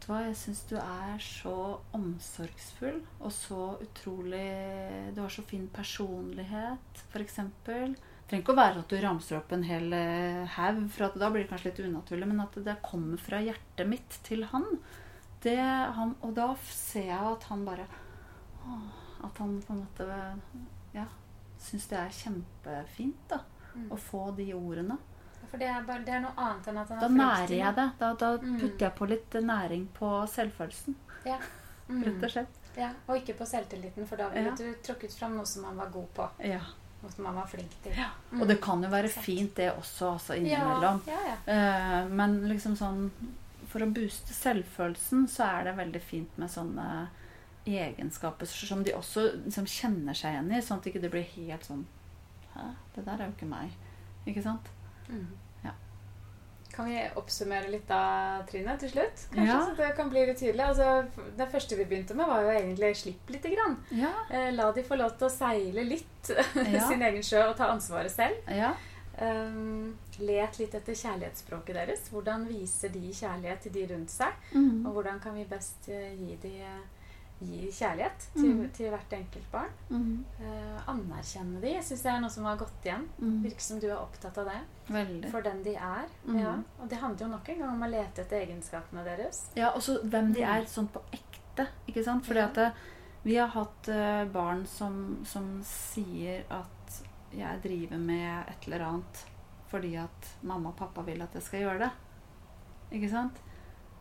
Vet 0.02 0.08
du 0.08 0.14
hva, 0.16 0.20
jeg 0.26 0.38
syns 0.39 0.62
du 0.66 0.76
er 0.82 1.20
så 1.22 1.52
omsorgsfull 1.93 2.95
og 3.22 3.30
så 3.36 3.78
utrolig 3.84 5.14
Du 5.14 5.20
har 5.22 5.30
så 5.30 5.43
fin 5.45 5.68
personlighet, 5.70 7.04
f.eks. 7.14 7.36
Trenger 7.68 8.41
ikke 8.41 8.56
å 8.56 8.58
være 8.58 8.82
at 8.82 8.89
du 8.89 8.97
ramser 9.04 9.38
opp 9.38 9.54
en 9.54 9.66
hel 9.68 9.93
eh, 9.93 10.41
haug, 10.56 10.82
for 10.89 11.06
at 11.06 11.20
da 11.22 11.30
blir 11.30 11.43
det 11.43 11.52
kanskje 11.52 11.70
litt 11.70 11.84
unaturlig, 11.86 12.28
men 12.32 12.41
at 12.41 12.58
det 12.66 12.78
kommer 12.82 13.22
fra 13.22 13.43
hjertet 13.45 13.89
mitt 13.91 14.18
til 14.26 14.45
han. 14.49 14.66
Det, 15.43 15.58
han 15.60 16.16
og 16.26 16.34
da 16.38 16.47
ser 16.66 17.12
jeg 17.12 17.22
at 17.36 17.45
han 17.52 17.66
bare 17.68 17.86
å, 18.66 18.80
At 19.28 19.38
han 19.41 19.60
på 19.62 19.74
en 19.76 19.84
måte 19.84 20.08
ja, 20.97 21.06
syns 21.62 21.86
det 21.91 21.97
er 22.02 22.20
kjempefint 22.24 23.28
da, 23.30 23.43
Mm. 23.72 23.86
å 23.88 23.95
få 23.95 24.36
de 24.36 24.49
ordene. 24.52 24.97
For 25.52 25.58
det 25.60 25.68
er, 25.68 25.82
bare, 25.84 26.04
det 26.08 26.14
er 26.16 26.22
noe 26.24 26.32
annet 26.38 26.68
enn 26.72 26.78
at 26.80 26.89
Da 26.89 27.06
er 27.06 27.10
nærer 27.10 27.56
jeg 27.58 27.76
det. 27.76 27.88
Da, 27.99 28.14
da 28.16 28.38
Mm. 28.38 28.60
putter 28.62 28.86
jeg 28.88 28.95
på 28.95 29.08
litt 29.10 29.30
næring 29.43 29.88
på 29.93 30.12
selvfølelsen, 30.32 30.95
Mm. 31.26 32.04
rett 32.08 32.24
og 32.24 32.30
slett. 32.32 32.47
Ja, 32.78 32.93
og 33.08 33.18
ikke 33.18 33.36
på 33.38 33.45
selvtilliten, 33.45 34.08
for 34.08 34.16
da 34.16 34.30
ville 34.30 34.49
Ja. 34.49 34.56
du 34.56 34.74
trukket 34.82 35.12
fram 35.20 35.36
noe 35.36 35.45
som 35.45 35.66
han 35.66 35.76
var 35.78 35.89
god 35.91 36.08
på. 36.16 36.30
Ja. 36.39 36.62
Noe 37.04 37.12
som 37.12 37.26
han 37.26 37.36
var 37.36 37.47
flink 37.47 37.72
til. 37.84 37.91
Ja. 37.97 38.10
Mm. 38.32 38.41
Og 38.41 38.47
det 38.47 38.62
kan 38.62 38.82
jo 38.84 38.89
være 38.89 39.10
fint, 39.10 39.56
det 39.56 39.74
også, 39.76 40.14
altså 40.14 40.38
innimellom. 40.38 41.02
ja, 41.08 41.20
ja. 41.28 41.36
Eh, 41.54 42.08
men 42.08 42.47
liksom 42.47 42.76
sånn 42.78 43.10
For 43.68 43.80
å 43.80 43.93
booste 43.93 44.34
selvfølelsen 44.34 45.28
så 45.30 45.45
er 45.60 45.64
det 45.64 45.76
veldig 45.78 46.02
fint 46.02 46.38
med 46.38 46.49
sånne 46.49 47.08
egenskaper 47.66 48.45
som 48.45 48.84
de 48.84 48.91
også 48.91 49.24
liksom 49.45 49.66
kjenner 49.66 50.14
seg 50.18 50.34
igjen 50.34 50.52
i, 50.52 50.62
sånn 50.62 50.78
at 50.78 50.84
det 50.84 50.93
ikke 50.95 51.12
blir 51.14 51.24
helt 51.38 51.64
sånn 51.68 51.86
Hæ, 52.56 52.66
det 52.95 53.06
der 53.06 53.14
er 53.22 53.26
jo 53.30 53.32
ikke 53.38 53.47
meg. 53.47 53.72
Ikke 54.28 54.43
sant? 54.43 54.68
Mm. 55.12 55.28
Ja. 55.64 55.72
Kan 56.72 56.86
vi 56.88 56.97
oppsummere 57.20 57.70
litt 57.70 57.88
da, 57.89 58.01
Trine, 58.49 58.78
til 58.80 58.89
slutt? 58.93 59.26
Kanskje 59.34 59.47
Ja. 59.47 59.57
så 59.68 59.76
det 59.78 59.89
kan 59.97 60.09
bli 60.09 60.26
litt 60.26 60.39
tydelig. 60.39 60.64
Altså, 60.66 61.05
det 61.38 61.49
første 61.51 61.76
vi 61.76 61.86
begynte 61.86 62.16
med, 62.16 62.28
var 62.32 62.41
jo 62.45 62.53
egentlig 62.55 62.93
slipp 62.95 63.30
lite 63.36 63.49
grann. 63.53 63.76
Ja. 63.91 64.14
Eh, 64.32 64.51
la 64.55 64.72
de 64.72 64.84
få 64.88 64.95
lov 64.97 65.18
til 65.18 65.28
å 65.28 65.34
seile 65.34 65.84
litt 65.84 66.32
Ja. 66.55 66.88
sin 66.88 67.01
egen 67.03 67.22
sjø 67.24 67.43
og 67.49 67.57
ta 67.57 67.68
ansvaret 67.74 68.12
selv. 68.12 68.47
ja. 68.47 68.74
Um, 69.22 69.97
let 70.24 70.55
litt 70.57 70.74
etter 70.74 70.95
kjærlighetsspråket 70.95 71.76
deres. 71.76 72.05
Hvordan 72.09 72.45
viser 72.47 72.89
de 72.89 73.12
kjærlighet 73.14 73.59
til 73.68 73.74
de 73.76 73.84
rundt 73.93 74.09
seg? 74.09 74.34
Mm. 74.55 74.86
Og 74.88 74.93
hvordan 74.95 75.20
kan 75.22 75.36
vi 75.36 75.43
best 75.45 75.89
eh, 75.91 76.16
gi, 76.18 76.38
de, 76.41 76.53
gi 77.42 77.72
kjærlighet 77.74 78.26
til, 78.36 78.52
mm. 78.54 78.62
til 78.76 78.92
hvert 78.94 79.14
enkelt 79.18 79.48
barn? 79.52 79.74
Mm. 79.89 80.26
Eh, 80.39 80.89
anerkjenne 80.92 81.62
de. 81.64 81.74
Jeg 81.76 81.86
syns 81.88 82.06
det 82.06 82.12
er 82.12 82.22
noe 82.24 82.34
som 82.34 82.48
har 82.50 82.60
gått 82.60 82.88
igjen. 82.88 83.08
Mm. 83.18 83.39
Virker 83.46 83.66
som 83.66 83.82
du 83.82 83.88
er 83.89 83.98
opptatt 83.98 84.38
av 84.42 84.52
det. 84.52 84.60
Veldig. 84.92 85.32
For 85.34 85.46
den 85.46 85.64
de 85.66 85.76
er. 85.76 86.08
Mm. 86.28 86.39
Ja. 86.39 86.56
Og 86.80 86.92
det 86.92 87.02
handler 87.02 87.26
jo 87.26 87.32
nok 87.34 87.52
en 87.54 87.64
gang 87.64 87.76
om 87.76 87.86
å 87.88 87.92
lete 87.92 88.26
etter 88.26 88.46
egenskapene 88.46 89.06
deres. 89.08 89.44
Ja, 89.58 89.74
og 89.76 89.84
så 89.86 89.98
hvem 90.04 90.34
de 90.38 90.46
er 90.46 90.70
sånn 90.70 90.92
på 90.94 91.04
ekte. 91.18 91.68
Ikke 91.89 92.06
sant? 92.06 92.28
Fordi 92.28 92.46
at 92.46 92.62
eh, 92.62 92.82
vi 93.26 93.38
har 93.38 93.52
hatt 93.56 93.89
eh, 93.92 94.24
barn 94.34 94.66
som, 94.70 95.22
som 95.28 95.58
sier 95.68 96.46
at 96.54 97.02
jeg 97.32 97.62
driver 97.64 98.00
med 98.02 98.50
et 98.52 98.68
eller 98.68 98.89
annet 98.89 99.28
fordi 99.72 99.94
at 99.96 100.34
mamma 100.44 100.74
og 100.74 100.76
pappa 100.76 101.04
vil 101.08 101.22
at 101.24 101.36
jeg 101.38 101.46
skal 101.46 101.62
gjøre 101.64 101.86
det. 101.86 101.92
Ikke 102.98 103.10
sant? 103.12 103.38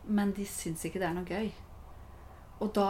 Men 0.03 0.33
de 0.35 0.43
syns 0.49 0.83
ikke 0.83 0.99
det 0.99 1.07
er 1.07 1.15
noe 1.15 1.27
gøy. 1.27 1.47
Og 2.61 2.73
da 2.75 2.89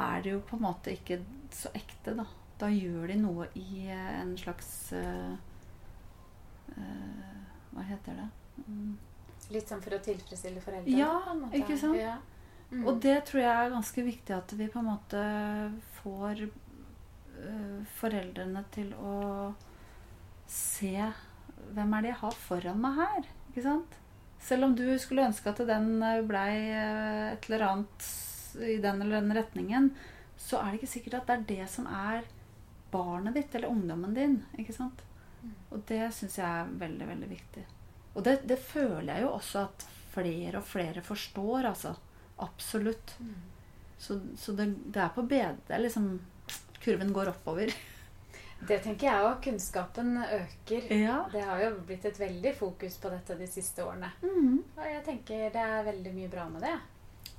er 0.00 0.24
det 0.24 0.34
jo 0.34 0.40
på 0.46 0.58
en 0.58 0.64
måte 0.66 0.94
ikke 0.94 1.20
så 1.54 1.72
ekte, 1.76 2.14
da. 2.18 2.26
Da 2.60 2.68
gjør 2.68 3.08
de 3.08 3.16
noe 3.20 3.46
i 3.56 3.86
eh, 3.88 4.08
en 4.20 4.34
slags 4.38 4.92
uh, 4.92 5.32
Hva 7.70 7.84
heter 7.88 8.18
det? 8.18 8.26
Mm. 8.66 8.98
Litt 9.54 9.70
sånn 9.70 9.80
for 9.82 9.96
å 9.96 10.02
tilfredsstille 10.04 10.60
foreldrene. 10.62 10.98
Ja, 11.00 11.14
ikke 11.56 11.78
sant? 11.80 11.98
Ja. 11.98 12.18
Mm. 12.70 12.84
Og 12.86 13.00
det 13.02 13.16
tror 13.26 13.40
jeg 13.42 13.50
er 13.50 13.72
ganske 13.72 14.04
viktig 14.06 14.34
at 14.36 14.52
vi 14.54 14.68
på 14.70 14.78
en 14.78 14.90
måte 14.92 15.22
får 15.98 16.44
uh, 16.46 17.80
foreldrene 17.98 18.62
til 18.76 18.92
å 19.00 19.16
se 20.50 20.94
hvem 21.70 21.96
er 21.96 22.04
det 22.04 22.12
jeg 22.12 22.20
har 22.20 22.38
foran 22.44 22.80
meg 22.82 23.00
her. 23.00 23.26
Ikke 23.50 23.64
sant? 23.64 23.96
Selv 24.40 24.68
om 24.68 24.76
du 24.76 24.86
skulle 25.00 25.26
ønske 25.28 25.50
at 25.50 25.60
den 25.68 25.98
blei 26.28 26.52
et 26.72 27.48
eller 27.48 27.66
annet 27.66 28.06
i 28.56 28.78
den 28.82 29.02
eller 29.02 29.20
den 29.20 29.36
retningen, 29.36 29.90
så 30.40 30.60
er 30.60 30.70
det 30.70 30.80
ikke 30.80 30.94
sikkert 30.94 31.18
at 31.20 31.28
det 31.28 31.36
er 31.36 31.48
det 31.50 31.68
som 31.70 31.86
er 31.86 32.24
barnet 32.90 33.36
ditt 33.36 33.54
eller 33.54 33.70
ungdommen 33.70 34.14
din. 34.16 34.40
Ikke 34.58 34.74
sant? 34.74 35.02
Mm. 35.42 35.52
Og 35.70 35.84
det 35.88 36.02
syns 36.16 36.38
jeg 36.40 36.48
er 36.48 36.72
veldig, 36.80 37.06
veldig 37.12 37.30
viktig. 37.30 37.66
Og 38.14 38.24
det, 38.26 38.40
det 38.48 38.58
føler 38.58 39.12
jeg 39.12 39.26
jo 39.26 39.34
også 39.36 39.66
at 39.68 39.86
flere 40.10 40.58
og 40.58 40.66
flere 40.66 41.04
forstår, 41.06 41.70
altså. 41.70 41.94
Absolutt. 42.40 43.14
Mm. 43.20 43.34
Så, 44.00 44.20
så 44.36 44.52
det, 44.56 44.72
det 44.86 45.02
er 45.04 45.14
på 45.14 45.22
bedre. 45.28 45.78
Liksom 45.78 46.12
Kurven 46.80 47.12
går 47.12 47.28
oppover. 47.34 47.72
Det 48.68 48.78
tenker 48.84 49.06
jeg 49.06 49.24
òg. 49.24 49.36
Kunnskapen 49.44 50.16
øker. 50.24 50.88
Ja. 50.96 51.18
Det 51.32 51.42
har 51.44 51.60
jo 51.64 51.74
blitt 51.86 52.04
et 52.08 52.20
veldig 52.20 52.54
fokus 52.56 52.96
på 53.00 53.12
dette 53.12 53.36
de 53.38 53.48
siste 53.48 53.84
årene. 53.84 54.10
Mm. 54.24 54.56
Og 54.76 54.86
jeg 54.88 55.04
tenker 55.06 55.52
det 55.52 55.66
er 55.66 55.86
veldig 55.86 56.14
mye 56.16 56.32
bra 56.32 56.48
med 56.52 56.64
det. 56.64 56.74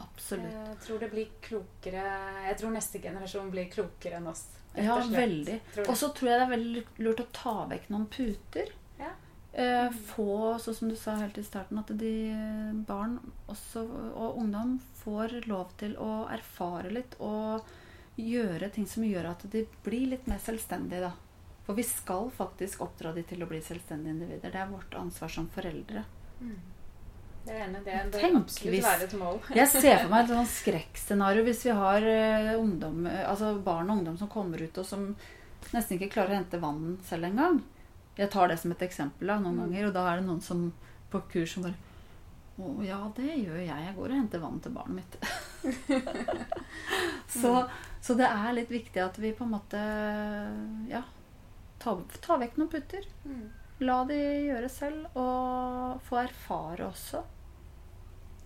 Absolutt. 0.01 0.53
Jeg 0.53 0.77
tror 0.85 0.99
det 1.01 1.09
blir 1.11 1.29
klokere 1.43 2.03
Jeg 2.47 2.57
tror 2.59 2.73
neste 2.73 3.01
generasjon 3.03 3.51
blir 3.53 3.69
klokere 3.71 4.19
enn 4.19 4.29
oss. 4.31 4.45
Ja, 4.75 4.95
veldig. 5.03 5.57
Og 5.87 5.97
så 5.99 6.11
tror 6.15 6.31
jeg 6.31 6.39
det 6.39 6.45
er 6.45 6.53
veldig 6.53 6.83
lurt 7.03 7.23
å 7.23 7.31
ta 7.35 7.55
vekk 7.67 7.89
noen 7.91 8.07
puter. 8.11 8.71
Ja. 8.99 9.11
Eh, 9.51 9.89
få, 10.13 10.57
sånn 10.63 10.77
som 10.77 10.91
du 10.91 10.95
sa 10.95 11.17
helt 11.19 11.37
i 11.37 11.43
starten, 11.43 11.81
at 11.81 11.91
de 11.99 12.13
barn 12.87 13.17
også, 13.51 13.83
og 14.15 14.39
ungdom 14.39 14.77
får 15.01 15.41
lov 15.51 15.73
til 15.81 15.97
å 15.99 16.23
erfare 16.31 16.93
litt 16.93 17.17
og 17.19 17.67
gjøre 18.15 18.69
ting 18.71 18.87
som 18.87 19.03
gjør 19.03 19.31
at 19.33 19.43
de 19.51 19.65
blir 19.83 20.13
litt 20.13 20.27
mer 20.31 20.39
selvstendige. 20.43 21.09
Da. 21.09 21.57
For 21.67 21.75
vi 21.75 21.83
skal 21.87 22.31
faktisk 22.35 22.85
oppdra 22.85 23.11
de 23.15 23.25
til 23.27 23.43
å 23.43 23.49
bli 23.49 23.59
selvstendige 23.63 24.15
individer. 24.15 24.53
Det 24.53 24.61
er 24.61 24.71
vårt 24.71 24.95
ansvar 24.95 25.31
som 25.35 25.51
foreldre. 25.51 26.05
Mm. 26.39 26.55
Det 27.45 27.53
er 27.55 27.63
enig. 27.65 27.79
Det 27.85 27.93
bør 28.13 28.19
Tenk 28.21 28.35
absolutt 28.43 28.73
hvis- 28.75 28.85
være 28.85 29.03
et 29.07 29.13
mål. 29.17 29.39
Jeg 29.59 29.67
ser 29.67 29.97
for 30.03 30.09
meg 30.13 30.23
et 30.23 30.33
sånn 30.35 30.49
skrekkscenario 30.59 31.43
hvis 31.47 31.63
vi 31.65 31.75
har 31.77 32.01
eh, 32.15 32.51
ungdom, 32.59 33.05
eh, 33.09 33.23
altså 33.29 33.53
barn 33.65 33.89
og 33.89 33.97
ungdom 33.99 34.17
som 34.19 34.29
kommer 34.29 34.61
ut 34.61 34.77
og 34.77 34.85
som 34.85 35.15
nesten 35.73 35.97
ikke 35.97 36.11
klarer 36.13 36.35
å 36.35 36.39
hente 36.41 36.59
vann 36.61 36.97
selv 37.07 37.25
engang. 37.31 37.61
Jeg 38.17 38.29
tar 38.33 38.47
det 38.51 38.59
som 38.59 38.71
et 38.75 38.81
eksempel 38.85 39.27
da, 39.31 39.39
noen 39.39 39.55
Mm. 39.55 39.61
ganger, 39.71 39.87
og 39.87 39.93
da 39.93 40.05
er 40.11 40.19
det 40.19 40.25
noen 40.27 40.41
som 40.43 40.71
på 41.11 41.21
kurs 41.31 41.53
som 41.53 41.63
bare 41.63 41.75
Å 42.61 42.83
ja, 42.85 42.97
det 43.15 43.23
gjør 43.45 43.57
jeg. 43.57 43.85
Jeg 43.87 43.95
går 43.95 44.09
og 44.11 44.17
henter 44.19 44.39
vann 44.43 44.59
til 44.61 44.71
barnet 44.75 44.99
mitt. 44.99 45.13
så, 47.41 47.53
så 48.01 48.13
det 48.19 48.27
er 48.27 48.53
litt 48.53 48.69
viktig 48.69 49.01
at 49.01 49.17
vi 49.21 49.31
på 49.33 49.45
en 49.47 49.53
måte 49.55 49.81
ja, 50.91 51.01
tar 51.81 52.01
tar 52.21 52.41
vekk 52.43 52.59
noen 52.59 52.69
putter. 52.69 53.07
Mm. 53.25 53.47
La 53.81 54.03
de 54.05 54.17
gjøre 54.45 54.67
selv, 54.69 55.05
og 55.17 56.01
få 56.05 56.19
erfare 56.21 56.85
også. 56.91 57.23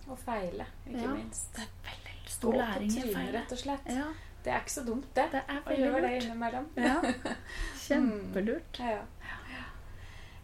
Og 0.08 0.18
feile, 0.22 0.64
ikke 0.86 1.02
Ja. 1.02 1.10
minst. 1.12 1.50
Det 1.56 1.64
er 1.66 1.90
veldig 1.90 2.30
stor 2.30 2.52
på 2.52 2.58
læring 2.58 2.92
i 2.96 3.12
feil. 3.12 3.32
rett 3.34 3.52
og 3.52 3.58
slett. 3.58 3.86
Ja, 3.90 4.06
Det 4.44 4.52
er 4.54 4.60
ikke 4.62 4.70
så 4.76 4.84
dumt, 4.86 5.08
det. 5.14 5.24
det 5.32 5.42
er 5.48 5.60
Å 5.66 5.76
gjøre 5.76 6.00
det 6.02 6.22
innimellom. 6.22 6.66
Ja. 6.76 7.00
Kjempelurt. 7.86 8.78
Ja. 8.78 9.00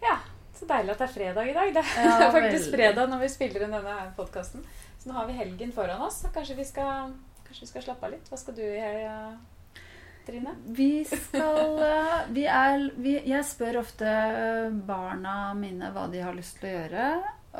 ja. 0.02 0.16
Så 0.54 0.66
deilig 0.66 0.90
at 0.90 0.98
det 0.98 1.08
er 1.08 1.12
fredag 1.14 1.48
i 1.50 1.52
dag. 1.54 1.72
Det 1.74 1.84
er 1.96 2.30
faktisk 2.34 2.72
veldig. 2.72 2.74
fredag 2.74 3.08
når 3.10 3.20
vi 3.22 3.28
spiller 3.28 3.62
inn 3.66 3.70
denne 3.78 3.94
podkasten. 4.16 4.64
Så 4.98 5.08
nå 5.08 5.14
har 5.16 5.26
vi 5.26 5.32
helgen 5.38 5.72
foran 5.74 6.02
oss. 6.02 6.20
Kanskje 6.34 6.56
vi 6.58 6.64
skal, 6.64 7.14
kanskje 7.46 7.60
vi 7.64 7.70
skal 7.72 7.82
slappe 7.86 8.06
av 8.06 8.12
litt. 8.16 8.28
Hva 8.30 8.38
skal 8.38 8.54
du 8.58 8.62
i 8.62 8.78
helga, 8.82 9.38
Trine? 10.26 10.54
Vi 10.64 11.04
skal 11.04 11.82
eh, 11.82 12.20
vi 12.34 12.46
er, 12.46 12.86
vi, 12.96 13.16
Jeg 13.28 13.46
spør 13.48 13.80
ofte 13.82 14.12
barna 14.86 15.52
mine 15.58 15.90
hva 15.94 16.06
de 16.12 16.22
har 16.22 16.36
lyst 16.36 16.60
til 16.60 16.70
å 16.70 16.76
gjøre. 16.76 17.08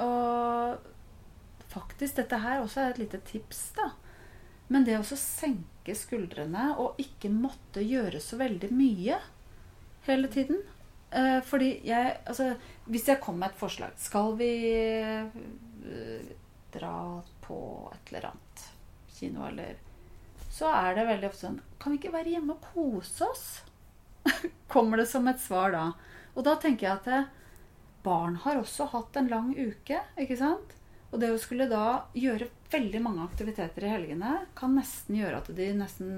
Og 0.07 1.73
faktisk, 1.73 2.19
dette 2.21 2.41
her 2.43 2.63
også 2.63 2.85
er 2.85 2.95
et 2.95 3.03
lite 3.05 3.23
tips, 3.29 3.65
da. 3.79 3.91
Men 4.73 4.87
det 4.89 4.97
å 5.01 5.05
senke 5.05 5.97
skuldrene 5.99 6.71
og 6.81 7.01
ikke 7.03 7.29
måtte 7.33 7.83
gjøre 7.85 8.21
så 8.23 8.39
veldig 8.41 8.71
mye 8.73 9.19
hele 10.07 10.31
tiden. 10.33 10.63
Eh, 11.13 11.41
fordi 11.45 11.75
jeg 11.85 12.17
Altså, 12.25 12.55
hvis 12.87 13.09
jeg 13.09 13.21
kommer 13.21 13.47
med 13.47 13.51
et 13.53 13.61
forslag 13.61 13.91
Skal 14.01 14.31
vi 14.39 14.53
eh, 14.73 16.31
dra 16.73 16.95
på 17.45 17.59
et 17.93 18.13
eller 18.13 18.31
annet 18.31 18.63
kino, 19.13 19.45
eller 19.45 19.77
Så 20.49 20.71
er 20.73 20.97
det 20.97 21.05
veldig 21.11 21.29
ofte 21.29 21.47
sånn 21.51 21.61
Kan 21.83 21.93
vi 21.93 21.99
ikke 21.99 22.15
være 22.15 22.37
hjemme 22.37 22.55
og 22.55 22.67
kose 22.73 23.27
oss? 23.27 23.47
Kommer 24.73 25.03
det 25.03 25.09
som 25.11 25.27
et 25.27 25.41
svar 25.43 25.73
da. 25.75 25.87
Og 26.37 26.45
da 26.47 26.55
tenker 26.63 26.87
jeg 26.87 27.01
at 27.01 27.09
eh, 27.11 27.33
barn 28.05 28.37
har 28.45 28.61
også 28.61 28.87
hatt 28.93 29.19
en 29.19 29.31
lang 29.33 29.51
uke, 29.57 29.99
ikke 30.15 30.39
sant? 30.39 30.77
Og 31.11 31.19
det 31.21 31.33
å 31.35 31.41
skulle 31.43 31.67
da 31.69 32.05
gjøre 32.15 32.49
veldig 32.73 33.01
mange 33.05 33.25
aktiviteter 33.27 33.85
i 33.85 33.91
helgene 33.91 34.37
kan 34.57 34.79
nesten 34.79 35.19
gjøre 35.19 35.43
at 35.43 35.51
de 35.59 35.67
nesten 35.77 36.13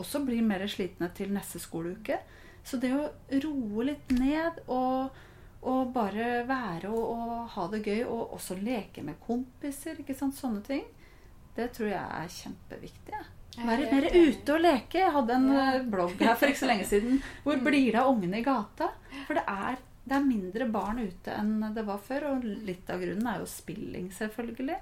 også 0.00 0.22
blir 0.24 0.40
mer 0.42 0.64
slitne 0.70 1.10
til 1.14 1.30
neste 1.34 1.60
skoleuke. 1.62 2.18
Så 2.64 2.80
det 2.80 2.94
å 2.96 3.10
roe 3.44 3.86
litt 3.90 4.16
ned 4.16 4.64
og, 4.64 5.12
og 5.60 5.92
bare 5.94 6.46
være 6.48 6.88
og, 6.88 7.04
og 7.12 7.52
ha 7.52 7.68
det 7.74 7.84
gøy, 7.84 8.02
og 8.06 8.34
også 8.38 8.56
leke 8.58 9.04
med 9.04 9.20
kompiser, 9.28 10.00
ikke 10.00 10.16
sant? 10.16 10.40
sånne 10.40 10.64
ting, 10.66 10.88
det 11.52 11.68
tror 11.76 11.92
jeg 11.92 12.00
er 12.00 12.36
kjempeviktig. 12.40 13.12
jeg. 13.12 13.41
Være 13.56 13.92
mer 13.92 14.06
ute 14.10 14.54
og 14.54 14.60
leke. 14.60 14.98
Jeg 14.98 15.12
hadde 15.12 15.30
en 15.34 15.48
Ja. 15.52 15.74
eh, 15.74 15.82
blogg 15.82 16.18
her 16.20 16.34
for 16.34 16.46
ikke 16.48 16.62
så 16.62 16.66
lenge 16.70 16.84
siden. 16.88 17.22
Hvor 17.44 17.56
Mm. 17.56 17.64
blir 17.64 17.92
det 17.92 18.00
av 18.00 18.08
ungene 18.14 18.38
i 18.38 18.42
gata? 18.42 18.88
For 19.26 19.34
det 19.34 19.44
er, 19.46 19.76
det 20.06 20.16
er 20.16 20.24
mindre 20.24 20.70
barn 20.72 20.98
ute 20.98 21.30
enn 21.36 21.74
det 21.74 21.84
var 21.86 21.98
før. 21.98 22.30
Og 22.32 22.44
litt 22.44 22.88
av 22.90 22.98
grunnen 23.00 23.26
er 23.26 23.38
jo 23.40 23.46
spilling, 23.46 24.10
selvfølgelig. 24.10 24.78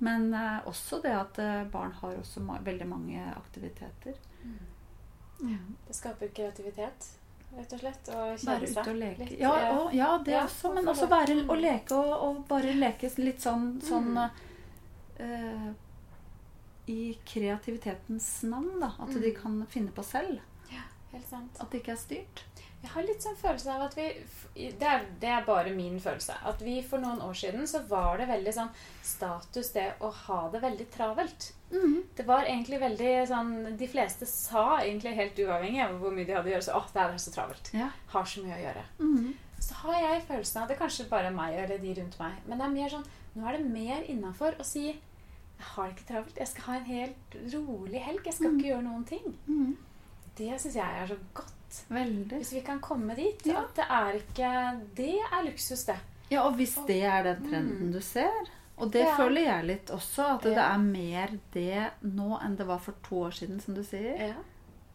Men 0.00 0.32
eh, 0.34 0.60
også 0.66 1.02
det 1.02 1.12
at 1.12 1.38
eh, 1.38 1.64
barn 1.64 1.92
har 1.92 2.14
også 2.14 2.40
ma 2.40 2.58
veldig 2.58 2.86
mange 2.88 3.20
aktiviteter. 3.36 4.14
Det 5.40 5.94
skaper 5.94 6.28
kreativitet, 6.34 7.06
rett 7.56 7.72
og 7.72 7.80
slett. 7.80 8.08
Og 8.08 8.14
Være 8.14 8.38
kjede 8.38 8.62
ute 8.62 8.72
seg 8.74 8.88
og 8.88 8.96
leke. 8.96 9.18
litt. 9.18 9.38
Ja, 9.38 9.52
og, 9.78 9.92
ja 9.94 10.18
det 10.18 10.32
Ja, 10.34 10.44
også. 10.46 10.74
Men 10.74 10.86
også 10.86 11.08
være 11.08 11.34
Mm. 11.44 11.48
å 11.48 11.60
leke 11.60 11.92
og, 11.92 12.22
og 12.22 12.48
bare 12.48 12.72
leke 12.74 13.10
litt 13.18 13.38
sånn, 13.40 13.80
sånn 13.80 14.14
Mm. 14.14 14.30
eh, 15.20 15.72
I 16.88 17.18
kreativitetens 17.28 18.42
navn, 18.48 18.80
da. 18.80 18.92
At 18.98 19.08
Mm. 19.08 19.20
de 19.22 19.30
kan 19.32 19.66
finne 19.70 19.90
på 19.92 20.02
selv. 20.04 20.40
Helt 21.10 21.26
sant. 21.26 21.56
At 21.60 21.70
det 21.70 21.80
ikke 21.82 21.92
er 21.92 21.96
styrt. 21.96 22.42
Jeg 22.82 22.90
har 22.90 23.02
litt 23.02 23.22
sånn 23.22 23.36
følelse 23.36 23.66
av 23.74 23.82
at 23.86 23.94
vi 23.96 24.02
det 24.78 24.82
er, 24.86 25.06
det 25.20 25.28
er 25.28 25.44
bare 25.46 25.70
min 25.74 25.98
følelse. 25.98 26.34
At 26.44 26.60
vi 26.60 26.82
for 26.82 26.98
noen 26.98 27.18
år 27.24 27.32
siden 27.34 27.62
så 27.66 27.80
var 27.88 28.18
det 28.18 28.28
veldig 28.28 28.52
sånn 28.54 28.68
status 29.02 29.70
det 29.72 29.94
å 30.00 30.10
ha 30.12 30.48
det 30.52 30.60
veldig 30.60 30.86
travelt. 30.90 31.52
Det 32.14 32.26
var 32.26 32.44
egentlig 32.44 32.78
veldig 32.80 33.26
sånn 33.28 33.76
De 33.78 33.86
fleste 33.88 34.26
sa 34.26 34.78
egentlig 34.80 35.14
helt 35.16 35.34
uavhengig 35.38 35.82
av 35.88 35.98
hvor 35.98 36.12
mye 36.12 36.26
de 36.26 36.32
hadde 36.36 36.48
å 36.50 36.52
gjøre, 36.52 36.68
så 36.68 36.76
åh, 36.76 36.86
det 36.92 37.02
er 37.02 37.18
så 37.18 37.32
travelt. 37.34 37.70
Ja. 37.72 37.88
Har 38.08 38.24
så 38.24 38.44
mye 38.44 38.54
å 38.54 38.62
gjøre. 38.66 38.84
Mhm. 39.00 39.34
Så 39.60 39.74
har 39.74 40.00
jeg 40.00 40.22
følelsen 40.28 40.62
av 40.62 40.68
Det 40.68 40.76
er 40.76 40.84
kanskje 40.86 41.08
bare 41.08 41.30
meg 41.34 41.54
eller 41.58 41.78
de 41.78 41.94
rundt 41.94 42.18
meg. 42.20 42.32
Men 42.46 42.58
det 42.58 42.66
er 42.66 42.70
mer 42.70 42.88
sånn 42.90 43.06
Nå 43.36 43.46
er 43.48 43.56
det 43.58 43.66
mer 43.70 44.02
innafor 44.08 44.54
å 44.58 44.64
si 44.64 44.98
Jeg 45.58 45.66
har 45.74 45.88
det 45.88 45.96
ikke 45.96 46.08
travelt. 46.12 46.36
Jeg 46.38 46.48
skal 46.48 46.62
ha 46.64 46.76
en 46.78 46.84
helt 46.84 47.36
rolig 47.54 48.00
helg. 48.00 48.24
Jeg 48.24 48.34
skal 48.34 48.50
Mm. 48.50 48.58
ikke 48.58 48.68
gjøre 48.68 48.82
noen 48.82 49.04
ting. 49.04 49.38
Mm. 49.46 49.76
Det 50.38 50.60
syns 50.60 50.74
jeg 50.76 51.02
er 51.02 51.06
så 51.06 51.16
godt. 51.34 51.84
Veldig. 51.90 52.36
Hvis 52.38 52.52
vi 52.54 52.60
kan 52.60 52.80
komme 52.80 53.14
dit. 53.16 53.46
Ja. 53.46 53.60
At 53.64 53.74
det 53.76 53.84
er 53.90 54.12
ikke 54.12 54.80
Det 54.96 55.18
er 55.32 55.42
luksus, 55.44 55.84
det. 55.84 55.96
Ja, 56.30 56.42
og 56.46 56.54
hvis 56.54 56.78
det 56.86 57.02
er 57.04 57.22
den 57.22 57.42
trenden 57.50 57.86
Mm. 57.88 57.92
du 57.92 58.00
ser 58.00 58.30
Og 58.78 58.92
det 58.92 59.00
Ja. 59.06 59.16
føler 59.16 59.40
jeg 59.42 59.64
litt 59.64 59.86
også, 59.90 60.36
at 60.36 60.42
det 60.42 60.52
Ja. 60.54 60.74
er 60.74 60.78
mer 60.78 61.28
det 61.52 61.90
nå 62.04 62.38
enn 62.40 62.56
det 62.56 62.64
var 62.66 62.78
for 62.78 62.92
to 63.02 63.16
år 63.24 63.30
siden, 63.32 63.60
som 63.60 63.74
du 63.74 63.82
sier. 63.82 64.16
Ja, 64.28 64.34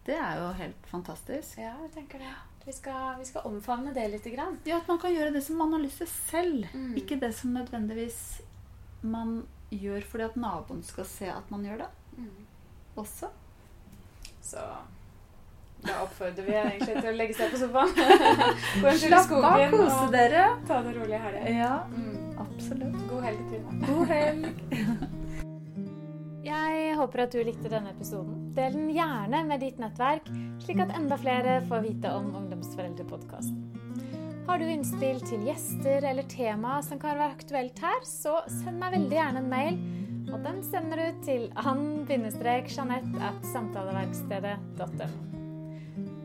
Det 0.06 0.16
er 0.16 0.36
jo 0.38 0.54
helt 0.54 0.86
fantastisk. 0.88 1.58
ja 1.58 1.74
jeg 1.82 1.92
tenker 1.94 2.18
det. 2.20 2.34
Vi 2.66 2.72
skal, 2.72 3.18
vi 3.20 3.26
skal 3.26 3.42
omfavne 3.44 3.94
det 3.94 4.10
litt. 4.12 4.24
grann. 4.36 4.58
Ja, 4.66 4.78
At 4.78 4.88
man 4.88 5.00
kan 5.00 5.12
gjøre 5.14 5.34
det 5.34 5.44
som 5.44 5.58
man 5.58 5.74
har 5.74 5.80
lyst 5.80 5.98
til 5.98 6.08
selv. 6.08 6.66
Mm. 6.74 6.96
Ikke 6.96 7.20
det 7.20 7.34
som 7.36 7.52
nødvendigvis 7.54 8.42
man 9.02 9.46
gjør 9.82 10.06
fordi 10.10 10.24
at 10.30 10.36
naboen 10.40 10.84
skal 10.86 11.06
se 11.10 11.30
at 11.34 11.50
man 11.54 11.64
gjør 11.66 11.84
det 11.84 11.90
også. 13.02 13.30
Så 14.44 14.62
da 15.84 15.96
oppfordrer 16.04 16.46
vi 16.48 16.54
egentlig 16.56 16.94
til 17.02 17.10
å 17.10 17.16
legge 17.18 17.34
seg 17.36 17.52
på 17.52 17.58
sofaen. 17.60 17.96
Gå 18.84 18.88
en 18.92 19.00
tur 19.02 19.16
i 19.18 19.24
skogen 19.26 19.74
kose 19.74 19.98
og 20.06 20.14
dere. 20.14 20.44
ta 20.70 20.78
det 20.86 20.94
rolig 21.00 21.20
her. 21.20 21.40
helga. 21.40 21.58
Ja, 21.58 21.74
Mm. 21.90 22.38
absolutt. 22.40 23.02
God 23.10 23.24
helg, 23.24 23.42
Trine. 23.50 23.82
God 23.88 24.08
helg. 24.08 24.64
Jeg 26.44 26.96
håper 27.00 27.24
at 27.24 27.32
du 27.32 27.40
likte 27.48 27.70
denne 27.72 27.94
episoden. 27.94 28.50
Del 28.56 28.74
den 28.76 28.90
gjerne 28.94 29.44
med 29.48 29.62
ditt 29.64 29.78
nettverk, 29.80 30.28
slik 30.64 30.82
at 30.84 30.92
enda 30.98 31.16
flere 31.18 31.62
får 31.70 31.86
vite 31.86 32.12
om 32.14 32.34
Ungdomsforeldrepodkasten. 32.36 33.73
Har 34.44 34.60
du 34.60 34.66
innspill 34.68 35.22
til 35.24 35.46
gjester 35.48 36.04
eller 36.04 36.26
tema 36.28 36.82
som 36.84 37.00
kan 37.00 37.16
være 37.16 37.32
aktuelt 37.38 37.78
her, 37.80 38.02
så 38.04 38.42
send 38.52 38.76
meg 38.82 38.92
veldig 38.98 39.16
gjerne 39.16 39.40
en 39.40 39.52
mail. 39.52 39.78
Og 40.34 40.42
den 40.44 40.60
sender 40.68 41.00
du 41.00 41.22
til 41.24 41.46
ann-jeanette 41.62 43.22
at 43.24 43.48
samtaleverkstedet.no. 43.54 45.08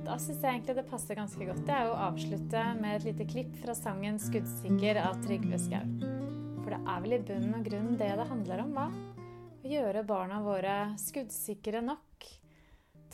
Da 0.09 0.17
syns 0.17 0.41
jeg 0.41 0.51
egentlig 0.51 0.75
det 0.79 0.87
passer 0.89 1.19
ganske 1.19 1.47
godt 1.47 1.63
det 1.69 1.75
er 1.77 1.91
å 1.91 1.99
avslutte 2.09 2.63
med 2.81 2.97
et 2.97 3.07
lite 3.11 3.27
klipp 3.29 3.55
fra 3.63 3.75
sangen 3.77 4.17
'Skuddsikker' 4.19 5.03
av 5.03 5.21
Trygve 5.27 5.59
Skau. 5.61 5.87
For 6.65 6.71
det 6.75 6.81
er 6.81 6.99
vel 7.05 7.17
i 7.19 7.23
bunn 7.31 7.55
og 7.55 7.63
grunn 7.69 7.93
det 8.01 8.13
det 8.19 8.29
handler 8.33 8.65
om, 8.65 8.73
hva? 8.75 8.89
Å 9.63 9.67
gjøre 9.77 10.07
barna 10.09 10.41
våre 10.43 10.77
skuddsikre 10.99 11.85
nok, 11.85 12.27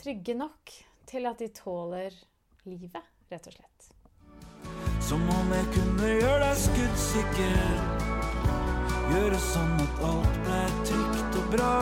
trygge 0.01 0.33
nok, 0.39 0.71
til 1.05 1.29
at 1.29 1.37
de 1.43 1.51
tåler 1.53 2.15
livet, 2.65 3.03
rett 3.29 3.51
og 3.51 3.53
slett. 3.59 3.74
Som 4.99 5.21
om 5.29 5.51
jeg 5.53 5.67
kunne 5.75 6.09
gjøre 6.15 6.39
deg 6.41 6.57
skuddsikker. 6.63 7.75
Gjøre 9.13 9.39
sånn 9.43 9.75
at 9.83 10.03
alt 10.09 10.39
ble 10.47 10.61
trygt 10.89 11.37
og 11.41 11.51
bra. 11.53 11.75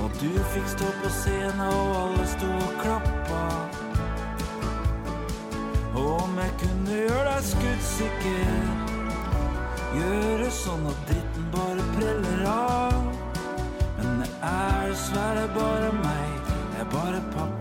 Og 0.00 0.16
du 0.22 0.30
fikk 0.54 0.68
stå 0.72 0.88
på 1.02 1.12
scenen 1.18 1.60
og 1.66 1.96
alle 1.98 2.26
sto 2.32 2.48
og 2.48 2.74
klappa. 2.80 3.42
Og 5.94 6.10
om 6.22 6.40
jeg 6.40 6.56
kunne 6.64 7.00
gjøre 7.02 7.28
deg 7.28 7.48
skuddsikker. 7.52 8.88
Gjøre 10.00 10.50
sånn 10.54 10.84
at 10.88 11.06
dritten 11.10 11.48
bare 11.54 11.88
preller 11.96 12.44
av. 12.56 13.00
Men 13.98 14.22
det 14.22 14.30
er 14.40 14.94
dessverre 14.94 15.48
bare 15.54 15.90
meg, 16.00 16.52
jeg 16.76 16.86
er 16.86 16.94
bare 16.94 17.24
pappa. 17.34 17.59